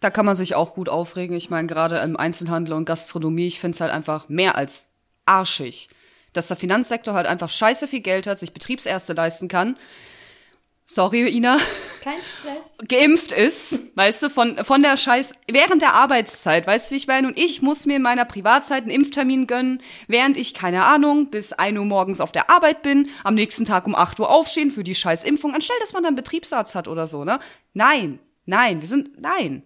Da 0.00 0.10
kann 0.10 0.26
man 0.26 0.36
sich 0.36 0.54
auch 0.54 0.74
gut 0.74 0.88
aufregen. 0.88 1.36
Ich 1.36 1.50
meine, 1.50 1.68
gerade 1.68 1.98
im 1.98 2.16
Einzelhandel 2.16 2.74
und 2.74 2.84
Gastronomie, 2.84 3.46
ich 3.46 3.60
finde 3.60 3.76
es 3.76 3.80
halt 3.80 3.92
einfach 3.92 4.28
mehr 4.28 4.56
als 4.56 4.88
arschig, 5.26 5.88
dass 6.32 6.48
der 6.48 6.56
Finanzsektor 6.56 7.14
halt 7.14 7.26
einfach 7.26 7.50
scheiße 7.50 7.86
viel 7.86 8.00
Geld 8.00 8.26
hat, 8.26 8.38
sich 8.38 8.52
Betriebsärzte 8.52 9.12
leisten 9.12 9.48
kann 9.48 9.76
sorry, 10.86 11.28
Ina, 11.28 11.58
kein 12.02 12.18
Stress, 12.20 12.88
geimpft 12.88 13.32
ist, 13.32 13.78
weißt 13.94 14.24
du, 14.24 14.30
von, 14.30 14.58
von 14.64 14.82
der 14.82 14.96
Scheiß, 14.96 15.32
während 15.50 15.82
der 15.82 15.94
Arbeitszeit, 15.94 16.66
weißt 16.66 16.90
du, 16.90 16.94
wie 16.94 16.98
ich 16.98 17.06
meine? 17.06 17.28
Und 17.28 17.38
ich 17.38 17.62
muss 17.62 17.86
mir 17.86 17.96
in 17.96 18.02
meiner 18.02 18.24
Privatzeit 18.24 18.82
einen 18.82 18.90
Impftermin 18.90 19.46
gönnen, 19.46 19.82
während 20.08 20.36
ich, 20.36 20.54
keine 20.54 20.84
Ahnung, 20.84 21.30
bis 21.30 21.52
ein 21.52 21.78
Uhr 21.78 21.84
morgens 21.84 22.20
auf 22.20 22.32
der 22.32 22.50
Arbeit 22.50 22.82
bin, 22.82 23.08
am 23.24 23.34
nächsten 23.34 23.64
Tag 23.64 23.86
um 23.86 23.94
acht 23.94 24.18
Uhr 24.20 24.30
aufstehen 24.30 24.70
für 24.70 24.84
die 24.84 24.94
scheiß 24.94 25.24
Impfung, 25.24 25.54
anstelle, 25.54 25.80
dass 25.80 25.92
man 25.92 26.02
dann 26.02 26.16
Betriebsarzt 26.16 26.74
hat 26.74 26.88
oder 26.88 27.06
so, 27.06 27.24
ne? 27.24 27.40
Nein, 27.72 28.18
nein, 28.44 28.80
wir 28.80 28.88
sind, 28.88 29.20
nein, 29.20 29.62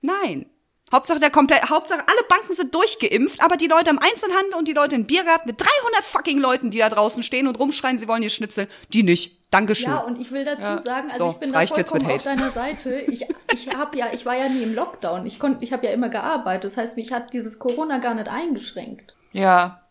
nein. 0.00 0.46
Hauptsache 0.92 1.18
der 1.18 1.30
komplett, 1.30 1.68
Hauptsache 1.68 2.00
alle 2.06 2.22
Banken 2.28 2.52
sind 2.52 2.72
durchgeimpft, 2.72 3.42
aber 3.42 3.56
die 3.56 3.66
Leute 3.66 3.90
im 3.90 3.98
Einzelhandel 3.98 4.54
und 4.54 4.68
die 4.68 4.72
Leute 4.72 4.94
im 4.94 5.04
Biergarten 5.04 5.48
mit 5.48 5.60
300 5.60 6.04
fucking 6.04 6.38
Leuten, 6.38 6.70
die 6.70 6.78
da 6.78 6.88
draußen 6.88 7.24
stehen 7.24 7.48
und 7.48 7.58
rumschreien, 7.58 7.98
sie 7.98 8.06
wollen 8.06 8.22
ihr 8.22 8.30
Schnitzel, 8.30 8.68
die 8.92 9.02
nicht. 9.02 9.36
Dankeschön. 9.50 9.92
Ja, 9.92 9.98
und 9.98 10.20
ich 10.20 10.32
will 10.32 10.44
dazu 10.44 10.68
ja. 10.68 10.78
sagen, 10.78 11.08
also 11.10 11.24
so, 11.24 11.30
ich 11.30 11.38
bin 11.38 11.52
da 11.52 11.66
vollkommen 11.66 12.10
auf 12.10 12.22
deiner 12.24 12.50
Seite. 12.50 12.98
Ich, 13.00 13.26
ich 13.52 13.74
habe 13.76 13.96
ja, 13.96 14.06
ich 14.12 14.26
war 14.26 14.34
ja 14.34 14.48
nie 14.48 14.62
im 14.62 14.74
Lockdown. 14.74 15.24
Ich 15.24 15.38
konnte, 15.38 15.64
ich 15.64 15.72
habe 15.72 15.86
ja 15.86 15.92
immer 15.92 16.08
gearbeitet. 16.08 16.64
Das 16.64 16.76
heißt, 16.76 16.96
mich 16.96 17.12
hat 17.12 17.32
dieses 17.32 17.58
Corona 17.58 17.98
gar 17.98 18.14
nicht 18.14 18.28
eingeschränkt. 18.28 19.14
Ja. 19.32 19.82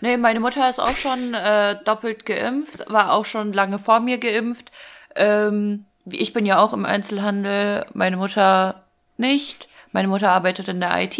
Nee, 0.00 0.16
meine 0.16 0.40
Mutter 0.40 0.68
ist 0.68 0.80
auch 0.80 0.96
schon 0.96 1.34
äh, 1.34 1.76
doppelt 1.84 2.26
geimpft, 2.26 2.90
war 2.90 3.12
auch 3.12 3.24
schon 3.24 3.52
lange 3.52 3.78
vor 3.78 4.00
mir 4.00 4.18
geimpft. 4.18 4.72
Ähm, 5.14 5.86
ich 6.04 6.32
bin 6.32 6.46
ja 6.46 6.58
auch 6.58 6.72
im 6.72 6.84
Einzelhandel, 6.84 7.86
meine 7.94 8.16
Mutter 8.16 8.84
nicht. 9.16 9.68
Meine 9.94 10.08
Mutter 10.08 10.30
arbeitet 10.30 10.68
in 10.68 10.80
der 10.80 10.90
IT. 11.02 11.18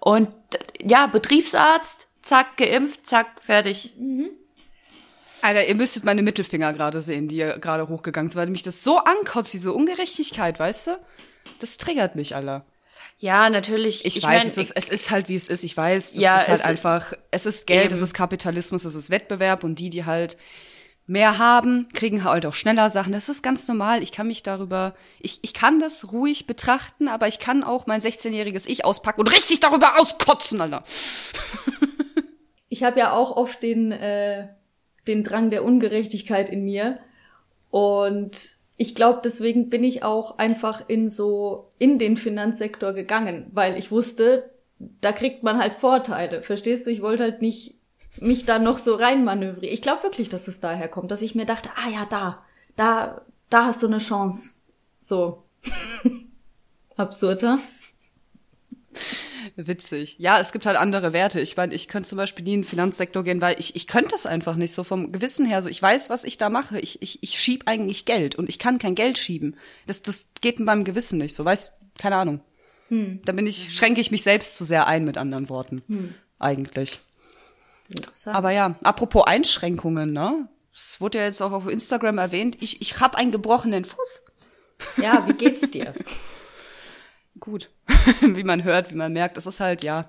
Und 0.00 0.28
ja, 0.82 1.06
Betriebsarzt, 1.06 2.08
zack, 2.22 2.56
geimpft, 2.56 3.06
zack, 3.06 3.40
fertig. 3.40 3.92
Mhm. 3.98 4.30
Alter, 5.42 5.68
ihr 5.68 5.74
müsstet 5.74 6.04
meine 6.04 6.22
Mittelfinger 6.22 6.72
gerade 6.72 7.02
sehen, 7.02 7.28
die 7.28 7.38
gerade 7.38 7.88
hochgegangen 7.88 8.30
sind, 8.30 8.40
weil 8.40 8.48
mich 8.48 8.62
das 8.62 8.82
so 8.82 8.98
ankotzt, 8.98 9.52
diese 9.52 9.72
Ungerechtigkeit, 9.72 10.58
weißt 10.58 10.88
du? 10.88 10.90
Das 11.58 11.76
triggert 11.76 12.16
mich, 12.16 12.34
Alter. 12.34 12.64
Ja, 13.18 13.50
natürlich. 13.50 14.06
Ich, 14.06 14.16
ich 14.16 14.22
weiß, 14.22 14.44
mein, 14.44 14.46
es, 14.46 14.56
ist, 14.56 14.72
es 14.74 14.88
ist 14.88 15.10
halt, 15.10 15.28
wie 15.28 15.34
es 15.34 15.50
ist. 15.50 15.62
Ich 15.62 15.76
weiß, 15.76 16.12
das 16.12 16.22
ja, 16.22 16.40
ist 16.40 16.48
halt 16.48 16.64
einfach, 16.64 17.12
es 17.30 17.44
ist 17.44 17.66
Geld, 17.66 17.86
eben. 17.86 17.94
es 17.94 18.00
ist 18.00 18.14
Kapitalismus, 18.14 18.86
es 18.86 18.94
ist 18.94 19.10
Wettbewerb 19.10 19.62
und 19.62 19.78
die, 19.78 19.90
die 19.90 20.06
halt 20.06 20.38
mehr 21.10 21.38
haben, 21.38 21.88
kriegen 21.92 22.22
halt 22.22 22.46
auch 22.46 22.54
schneller 22.54 22.88
Sachen. 22.88 23.12
Das 23.12 23.28
ist 23.28 23.42
ganz 23.42 23.66
normal. 23.66 24.00
Ich 24.00 24.12
kann 24.12 24.28
mich 24.28 24.44
darüber, 24.44 24.94
ich, 25.18 25.40
ich 25.42 25.52
kann 25.52 25.80
das 25.80 26.12
ruhig 26.12 26.46
betrachten, 26.46 27.08
aber 27.08 27.26
ich 27.26 27.40
kann 27.40 27.64
auch 27.64 27.88
mein 27.88 28.00
16-jähriges 28.00 28.68
Ich 28.68 28.84
auspacken 28.84 29.20
und 29.20 29.32
richtig 29.32 29.58
darüber 29.58 29.98
auskotzen, 29.98 30.60
Alter. 30.60 30.84
Ich 32.72 32.84
habe 32.84 33.00
ja 33.00 33.12
auch 33.12 33.36
oft 33.36 33.64
den, 33.64 33.90
äh, 33.90 34.46
den 35.08 35.24
Drang 35.24 35.50
der 35.50 35.64
Ungerechtigkeit 35.64 36.48
in 36.48 36.64
mir. 36.64 37.00
Und 37.68 38.58
ich 38.76 38.94
glaube, 38.94 39.22
deswegen 39.24 39.70
bin 39.70 39.82
ich 39.82 40.04
auch 40.04 40.38
einfach 40.38 40.88
in 40.88 41.08
so, 41.08 41.72
in 41.80 41.98
den 41.98 42.16
Finanzsektor 42.16 42.92
gegangen, 42.92 43.46
weil 43.52 43.76
ich 43.76 43.90
wusste, 43.90 44.50
da 44.78 45.10
kriegt 45.10 45.42
man 45.42 45.58
halt 45.58 45.72
Vorteile. 45.72 46.42
Verstehst 46.42 46.86
du? 46.86 46.90
Ich 46.92 47.02
wollte 47.02 47.24
halt 47.24 47.42
nicht 47.42 47.79
mich 48.18 48.44
da 48.44 48.58
noch 48.58 48.78
so 48.78 48.94
reinmanövriere. 48.96 49.72
Ich 49.72 49.82
glaube 49.82 50.02
wirklich, 50.02 50.28
dass 50.28 50.48
es 50.48 50.60
daher 50.60 50.88
kommt, 50.88 51.10
dass 51.10 51.22
ich 51.22 51.34
mir 51.34 51.46
dachte, 51.46 51.70
ah 51.76 51.88
ja, 51.90 52.06
da, 52.06 52.44
da, 52.76 53.22
da 53.48 53.66
hast 53.66 53.82
du 53.82 53.86
eine 53.86 53.98
Chance. 53.98 54.54
So. 55.00 55.44
Absurder. 56.96 57.58
Witzig. 59.56 60.16
Ja, 60.18 60.38
es 60.38 60.52
gibt 60.52 60.66
halt 60.66 60.76
andere 60.76 61.12
Werte. 61.12 61.40
Ich 61.40 61.56
meine, 61.56 61.74
ich 61.74 61.88
könnte 61.88 62.08
zum 62.08 62.16
Beispiel 62.16 62.44
nie 62.44 62.54
in 62.54 62.60
den 62.60 62.66
Finanzsektor 62.66 63.24
gehen, 63.24 63.40
weil 63.40 63.58
ich, 63.58 63.76
ich 63.76 63.86
könnte 63.86 64.10
das 64.10 64.26
einfach 64.26 64.56
nicht 64.56 64.72
so 64.72 64.84
vom 64.84 65.12
Gewissen 65.12 65.46
her. 65.46 65.62
So, 65.62 65.68
ich 65.68 65.80
weiß, 65.80 66.10
was 66.10 66.24
ich 66.24 66.38
da 66.38 66.50
mache. 66.50 66.78
Ich, 66.80 67.00
ich, 67.02 67.22
ich 67.22 67.40
schieb 67.40 67.62
eigentlich 67.66 68.04
Geld 68.04 68.34
und 68.34 68.48
ich 68.48 68.58
kann 68.58 68.78
kein 68.78 68.94
Geld 68.94 69.18
schieben. 69.18 69.56
Das, 69.86 70.02
das 70.02 70.28
geht 70.40 70.58
mit 70.58 70.66
meinem 70.66 70.84
Gewissen 70.84 71.18
nicht. 71.18 71.34
So, 71.34 71.44
weißt, 71.44 71.72
keine 71.98 72.16
Ahnung. 72.16 72.40
Hm. 72.88 73.20
Da 73.24 73.32
bin 73.32 73.46
ich, 73.46 73.74
schränke 73.74 74.00
ich 74.00 74.10
mich 74.10 74.22
selbst 74.22 74.56
zu 74.56 74.64
sehr 74.64 74.86
ein, 74.86 75.04
mit 75.04 75.16
anderen 75.16 75.48
Worten. 75.48 75.82
Hm. 75.86 76.14
Eigentlich. 76.38 77.00
Interessant. 77.94 78.36
Aber 78.36 78.50
ja, 78.50 78.76
apropos 78.82 79.26
Einschränkungen, 79.26 80.12
ne? 80.12 80.48
Es 80.72 81.00
wurde 81.00 81.18
ja 81.18 81.24
jetzt 81.24 81.42
auch 81.42 81.52
auf 81.52 81.66
Instagram 81.66 82.18
erwähnt. 82.18 82.56
Ich, 82.60 82.80
ich 82.80 83.00
habe 83.00 83.18
einen 83.18 83.32
gebrochenen 83.32 83.84
Fuß. 83.84 84.22
Ja, 84.96 85.28
wie 85.28 85.34
geht's 85.34 85.70
dir? 85.70 85.92
Gut, 87.38 87.68
wie 88.22 88.44
man 88.44 88.64
hört, 88.64 88.90
wie 88.90 88.94
man 88.94 89.12
merkt. 89.12 89.36
Es 89.36 89.46
ist 89.46 89.60
halt, 89.60 89.82
ja, 89.82 90.08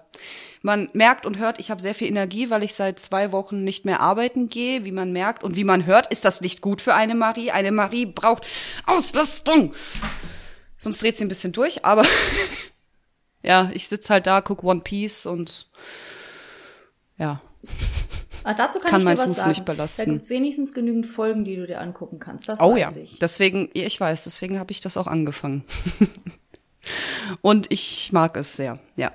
man 0.62 0.89
merkt 0.94 1.26
und 1.26 1.39
hört, 1.39 1.60
ich 1.60 1.72
habe 1.72 1.82
sehr 1.82 1.94
viel 1.94 2.08
Energie, 2.08 2.50
weil 2.50 2.63
ich 2.63 2.74
seit 2.74 2.98
zwei 2.98 3.34
Wochen 3.34 3.65
nicht 3.65 3.84
mehr 3.84 4.00
arbeiten 4.00 4.48
gehe. 4.48 4.86
Wie 4.86 4.94
man 4.94 5.12
merkt 5.12 5.44
und 5.44 5.58
wie 5.58 5.65
man 5.65 5.86
hört, 5.86 6.08
ist 6.08 6.24
das 6.24 6.39
nicht 6.39 6.62
gut 6.62 6.80
für 6.80 6.94
eine 6.94 7.15
Marie. 7.15 7.52
Eine 7.52 7.72
Marie 7.72 8.06
braucht 8.06 8.48
Auslastung. 8.86 9.74
Sonst 10.78 11.02
dreht 11.02 11.17
sie 11.17 11.26
ein 11.26 11.30
bisschen 11.30 11.52
durch, 11.52 11.84
aber 11.84 12.06
ja, 13.44 13.69
ich 13.73 13.88
sitz 13.88 14.10
halt 14.10 14.25
da, 14.25 14.42
guck 14.42 14.63
One 14.63 14.82
Piece 14.82 15.25
und 15.25 15.69
ja, 17.17 17.42
Ah, 18.44 18.54
dazu 18.54 18.80
kann, 18.80 18.92
kann 18.92 19.02
ich 19.02 19.08
dir 19.08 19.18
was 19.18 19.26
Fuß 19.28 19.38
sagen. 19.38 19.50
Nicht 19.50 19.66
belasten. 19.66 20.06
Da 20.06 20.12
gibt's 20.12 20.30
wenigstens 20.30 20.74
genügend 20.74 21.06
Folgen, 21.06 21.44
die 21.44 21.56
du 21.56 21.68
dir 21.68 21.80
angucken 21.80 22.20
kannst. 22.20 22.50
Das 22.50 22.60
oh 22.60 22.74
weiß 22.74 22.80
ja, 22.80 22.92
ich. 22.96 23.20
deswegen, 23.20 23.70
ich 23.74 24.00
weiß, 24.00 24.24
deswegen 24.24 24.58
habe 24.60 24.72
ich 24.72 24.82
das 24.82 24.98
auch 24.98 25.08
angefangen. 25.08 25.64
Und 27.42 27.72
ich 27.72 28.12
mag 28.12 28.36
es 28.36 28.56
sehr, 28.56 28.80
ja. 28.96 29.12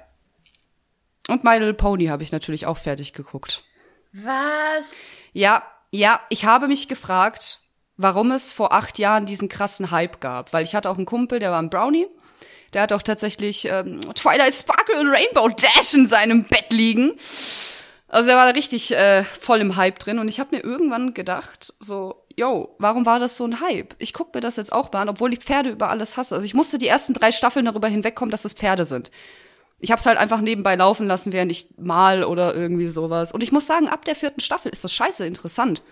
Und 1.28 1.42
My 1.42 1.54
Little 1.54 1.74
Pony 1.74 2.06
habe 2.06 2.22
ich 2.22 2.30
natürlich 2.30 2.66
auch 2.66 2.76
fertig 2.76 3.12
geguckt. 3.12 3.64
Was? 4.12 4.92
Ja, 5.32 5.64
ja, 5.90 6.20
ich 6.30 6.44
habe 6.44 6.68
mich 6.68 6.86
gefragt, 6.86 7.60
warum 7.96 8.30
es 8.30 8.52
vor 8.52 8.72
acht 8.72 8.98
Jahren 8.98 9.26
diesen 9.26 9.48
krassen 9.48 9.90
Hype 9.90 10.20
gab. 10.20 10.52
Weil 10.52 10.62
ich 10.64 10.74
hatte 10.74 10.88
auch 10.88 10.96
einen 10.96 11.06
Kumpel, 11.06 11.40
der 11.40 11.50
war 11.50 11.60
ein 11.60 11.70
Brownie. 11.70 12.06
Der 12.72 12.82
hat 12.82 12.92
auch 12.92 13.02
tatsächlich 13.02 13.66
ähm, 13.66 14.00
Twilight 14.14 14.54
Sparkle 14.54 15.00
und 15.00 15.08
Rainbow 15.08 15.48
Dash 15.48 15.94
in 15.94 16.06
seinem 16.06 16.44
Bett 16.44 16.66
liegen. 16.70 17.18
Also 18.08 18.30
er 18.30 18.36
war 18.36 18.46
da 18.46 18.52
richtig 18.52 18.94
äh, 18.94 19.24
voll 19.24 19.60
im 19.60 19.76
Hype 19.76 19.98
drin 19.98 20.18
und 20.18 20.28
ich 20.28 20.38
habe 20.38 20.54
mir 20.54 20.62
irgendwann 20.62 21.12
gedacht, 21.12 21.74
so, 21.80 22.24
yo, 22.36 22.76
warum 22.78 23.04
war 23.04 23.18
das 23.18 23.36
so 23.36 23.44
ein 23.44 23.60
Hype? 23.60 23.94
Ich 23.98 24.12
guck 24.12 24.32
mir 24.34 24.40
das 24.40 24.56
jetzt 24.56 24.72
auch 24.72 24.92
mal 24.92 25.02
an, 25.02 25.08
obwohl 25.08 25.32
ich 25.32 25.40
Pferde 25.40 25.70
über 25.70 25.90
alles 25.90 26.16
hasse. 26.16 26.34
Also 26.34 26.44
ich 26.44 26.54
musste 26.54 26.78
die 26.78 26.86
ersten 26.86 27.14
drei 27.14 27.32
Staffeln 27.32 27.66
darüber 27.66 27.88
hinwegkommen, 27.88 28.30
dass 28.30 28.44
es 28.44 28.52
Pferde 28.52 28.84
sind. 28.84 29.10
Ich 29.78 29.90
habe 29.90 29.98
es 29.98 30.06
halt 30.06 30.18
einfach 30.18 30.40
nebenbei 30.40 30.76
laufen 30.76 31.06
lassen, 31.06 31.32
während 31.32 31.50
ich 31.50 31.74
mal 31.78 32.24
oder 32.24 32.54
irgendwie 32.54 32.88
sowas. 32.88 33.32
Und 33.32 33.42
ich 33.42 33.52
muss 33.52 33.66
sagen, 33.66 33.88
ab 33.88 34.04
der 34.04 34.14
vierten 34.14 34.40
Staffel 34.40 34.70
ist 34.72 34.84
das 34.84 34.92
scheiße 34.92 35.26
interessant. 35.26 35.82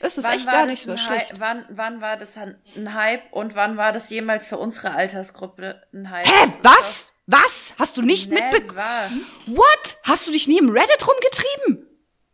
Es 0.00 0.16
ist 0.16 0.24
Wann 0.24 0.34
echt 0.34 0.46
gar 0.46 0.66
nicht 0.66 0.82
so 0.82 0.96
schlecht. 0.96 1.40
Wann, 1.40 1.64
wann 1.70 2.00
war 2.00 2.16
das 2.16 2.36
ein 2.36 2.56
ein 2.76 2.94
Hype 2.94 3.32
und 3.32 3.56
wann 3.56 3.76
war 3.76 3.92
das 3.92 4.08
jemals 4.10 4.46
für 4.46 4.56
unsere 4.56 4.92
Altersgruppe 4.92 5.82
ein 5.92 6.10
Hype? 6.10 6.26
Hä, 6.26 6.52
was? 6.62 7.12
Was? 7.30 7.74
Hast 7.78 7.98
du 7.98 8.02
nicht 8.02 8.30
mitbekommen? 8.30 9.26
What? 9.46 9.96
Hast 10.02 10.26
du 10.26 10.32
dich 10.32 10.48
nie 10.48 10.58
im 10.58 10.70
Reddit 10.70 11.06
rumgetrieben? 11.06 11.86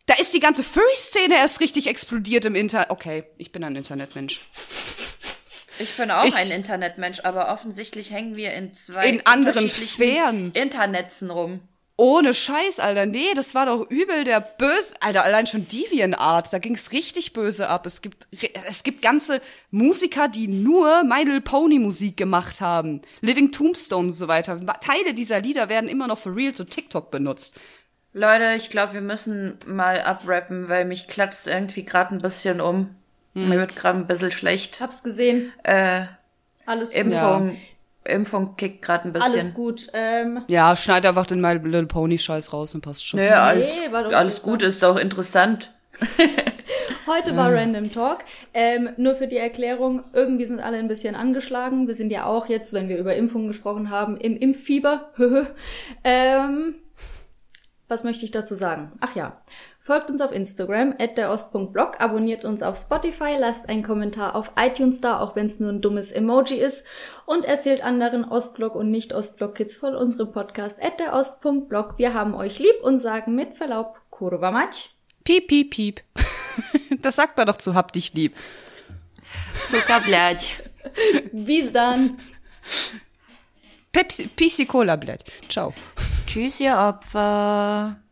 Da 0.07 0.14
ist 0.14 0.32
die 0.34 0.38
ganze 0.40 0.62
Furry-Szene 0.62 1.34
erst 1.36 1.59
richtig 1.61 1.88
explodiert 1.88 2.45
im 2.45 2.55
Internet. 2.55 2.90
Okay, 2.90 3.24
ich 3.36 3.51
bin 3.51 3.64
ein 3.64 3.74
Internetmensch. 3.74 4.40
Ich 5.80 5.97
bin 5.97 6.12
auch 6.12 6.24
Ich- 6.24 6.36
ein 6.36 6.51
Internetmensch, 6.53 7.20
aber 7.24 7.49
offensichtlich 7.53 8.12
hängen 8.12 8.36
wir 8.36 8.53
in 8.55 8.72
zwei 8.74 9.09
In 9.09 9.26
anderen 9.26 9.68
Sphären. 9.68 10.53
Internetzen 10.53 11.30
rum. 11.32 11.61
Ohne 11.97 12.34
Scheiß, 12.34 12.80
Alter. 12.80 13.07
Nee, 13.07 13.34
das 13.36 13.55
war 13.55 13.66
doch 13.66 13.88
übel 13.88 14.24
der 14.24 14.40
böse. 14.40 14.97
Alter, 15.01 15.22
allein 15.22 15.47
schon 15.47 15.68
Deviant-Art. 15.68 16.53
Da 16.53 16.59
ging's 16.59 16.90
richtig 16.90 17.32
böse 17.32 17.68
ab. 17.68 17.86
Es 17.86 18.03
gibt, 18.03 18.26
es 18.66 18.82
gibt 18.82 19.01
ganze 19.01 19.40
Musiker, 19.70 20.26
die 20.26 20.49
nur 20.49 21.05
My 21.05 21.22
Little 21.22 21.40
Pony 21.40 21.78
Musik 21.78 22.16
gemacht 22.16 22.61
haben. 22.61 23.01
Living 23.20 23.53
Tombstone 23.53 24.09
und 24.09 24.12
so 24.12 24.26
weiter. 24.26 24.59
Teile 24.80 25.14
dieser 25.14 25.40
Lieder 25.40 25.68
werden 25.68 25.88
immer 25.88 26.09
noch 26.09 26.18
für 26.18 26.34
real 26.34 26.53
zu 26.53 26.64
TikTok 26.64 27.12
benutzt. 27.12 27.55
Leute, 28.12 28.55
ich 28.57 28.70
glaube, 28.70 28.95
wir 28.95 29.01
müssen 29.01 29.59
mal 29.66 30.01
abrappen, 30.01 30.68
weil 30.68 30.84
mich 30.84 31.07
klatscht 31.07 31.47
irgendwie 31.47 31.84
gerade 31.84 32.14
ein 32.14 32.20
bisschen 32.20 32.61
um. 32.61 32.95
Hm. 33.34 33.49
Mir 33.49 33.59
wird 33.59 33.76
gerade 33.76 33.99
ein 33.99 34.07
bisschen 34.07 34.32
schlecht. 34.32 34.80
Hab's 34.80 35.05
gesehen. 35.05 35.53
Äh, 35.62 36.07
Alles 36.66 36.90
gut. 36.90 36.99
Impfung, 36.99 37.57
Impfung 38.05 38.57
kickt 38.57 38.82
gerade 38.82 39.09
ein 39.09 39.12
bisschen. 39.12 39.32
Alles 39.32 39.55
gut. 39.55 39.88
Ähm, 39.92 40.42
Ja, 40.48 40.76
schneid 40.76 41.07
einfach 41.07 41.26
den 41.26 41.40
My 41.40 41.55
Little 41.55 41.86
Pony 41.86 42.18
Scheiß 42.18 42.52
raus 42.52 42.74
und 42.74 42.82
passt 42.82 43.07
schon. 43.07 43.20
Nö, 43.20 43.28
alles, 43.28 43.68
war 43.90 44.05
doch 44.05 44.12
alles 44.12 44.38
interessant. 44.38 44.42
gut, 44.42 44.62
ist 44.62 44.82
doch 44.82 44.96
interessant. 44.96 45.70
Heute 47.07 47.36
war 47.36 47.52
Random 47.52 47.92
Talk. 47.92 48.24
Ähm, 48.52 48.90
nur 48.96 49.14
für 49.14 49.26
die 49.26 49.36
Erklärung, 49.36 50.02
irgendwie 50.12 50.46
sind 50.46 50.61
alle 50.61 50.78
ein 50.78 50.88
bisschen 50.88 51.14
angeschlagen. 51.14 51.86
Wir 51.86 51.94
sind 51.94 52.11
ja 52.11 52.24
auch 52.24 52.48
jetzt, 52.48 52.72
wenn 52.72 52.88
wir 52.88 52.98
über 52.98 53.14
Impfungen 53.14 53.48
gesprochen 53.48 53.90
haben, 53.90 54.16
im 54.16 54.36
Impffieber. 54.36 55.12
ähm, 56.05 56.76
was 57.88 58.05
möchte 58.05 58.24
ich 58.24 58.30
dazu 58.30 58.55
sagen? 58.55 58.92
Ach 59.00 59.14
ja. 59.14 59.42
Folgt 59.87 60.09
uns 60.09 60.22
auf 60.22 60.32
Instagram, 60.32 60.95
at 60.99 61.18
derost.blog, 61.18 62.01
abonniert 62.01 62.47
uns 62.47 62.62
auf 62.62 62.78
Spotify, 62.78 63.37
lasst 63.39 63.68
einen 63.68 63.82
Kommentar 63.82 64.35
auf 64.35 64.53
iTunes 64.57 65.03
da, 65.03 65.20
auch 65.20 65.37
wenn 65.37 65.45
es 65.45 65.61
nur 65.61 65.70
ein 65.70 65.82
dummes 65.82 66.11
Emoji 66.11 66.57
ist, 66.57 66.87
und 67.26 67.45
erzählt 67.45 67.85
anderen 67.85 68.24
Ostblock 68.24 68.76
und 68.76 68.91
Nicht-Ostblock-Kids 68.91 69.76
von 69.76 69.95
unserem 69.95 70.32
Podcast 70.32 70.82
at 70.82 70.99
derost.blog. 70.99 71.99
Wir 71.99 72.14
haben 72.14 72.35
euch 72.35 72.59
lieb 72.59 72.82
und 72.82 72.99
sagen 72.99 73.35
mit 73.35 73.59
Verlaub, 73.59 74.01
Kurva 74.09 74.51
Matsch. 74.51 74.89
Piep, 75.22 75.49
piep, 75.49 75.70
piep. 75.70 76.01
Das 77.03 77.16
sagt 77.16 77.37
man 77.37 77.47
doch 77.47 77.59
zu 77.59 77.74
hab 77.74 77.93
dich 77.93 78.14
lieb. 78.14 78.35
Super 79.68 80.01
blöd. 80.01 80.39
Bis 81.32 81.70
dann. 81.70 82.18
Pepsi, 83.93 84.28
Pepsi 84.28 84.64
Cola, 84.64 84.97
blöd. 84.97 85.22
Ciao. 85.51 85.74
Tschüss, 86.26 86.59
ihr 86.61 86.74
Opfer. 86.74 87.99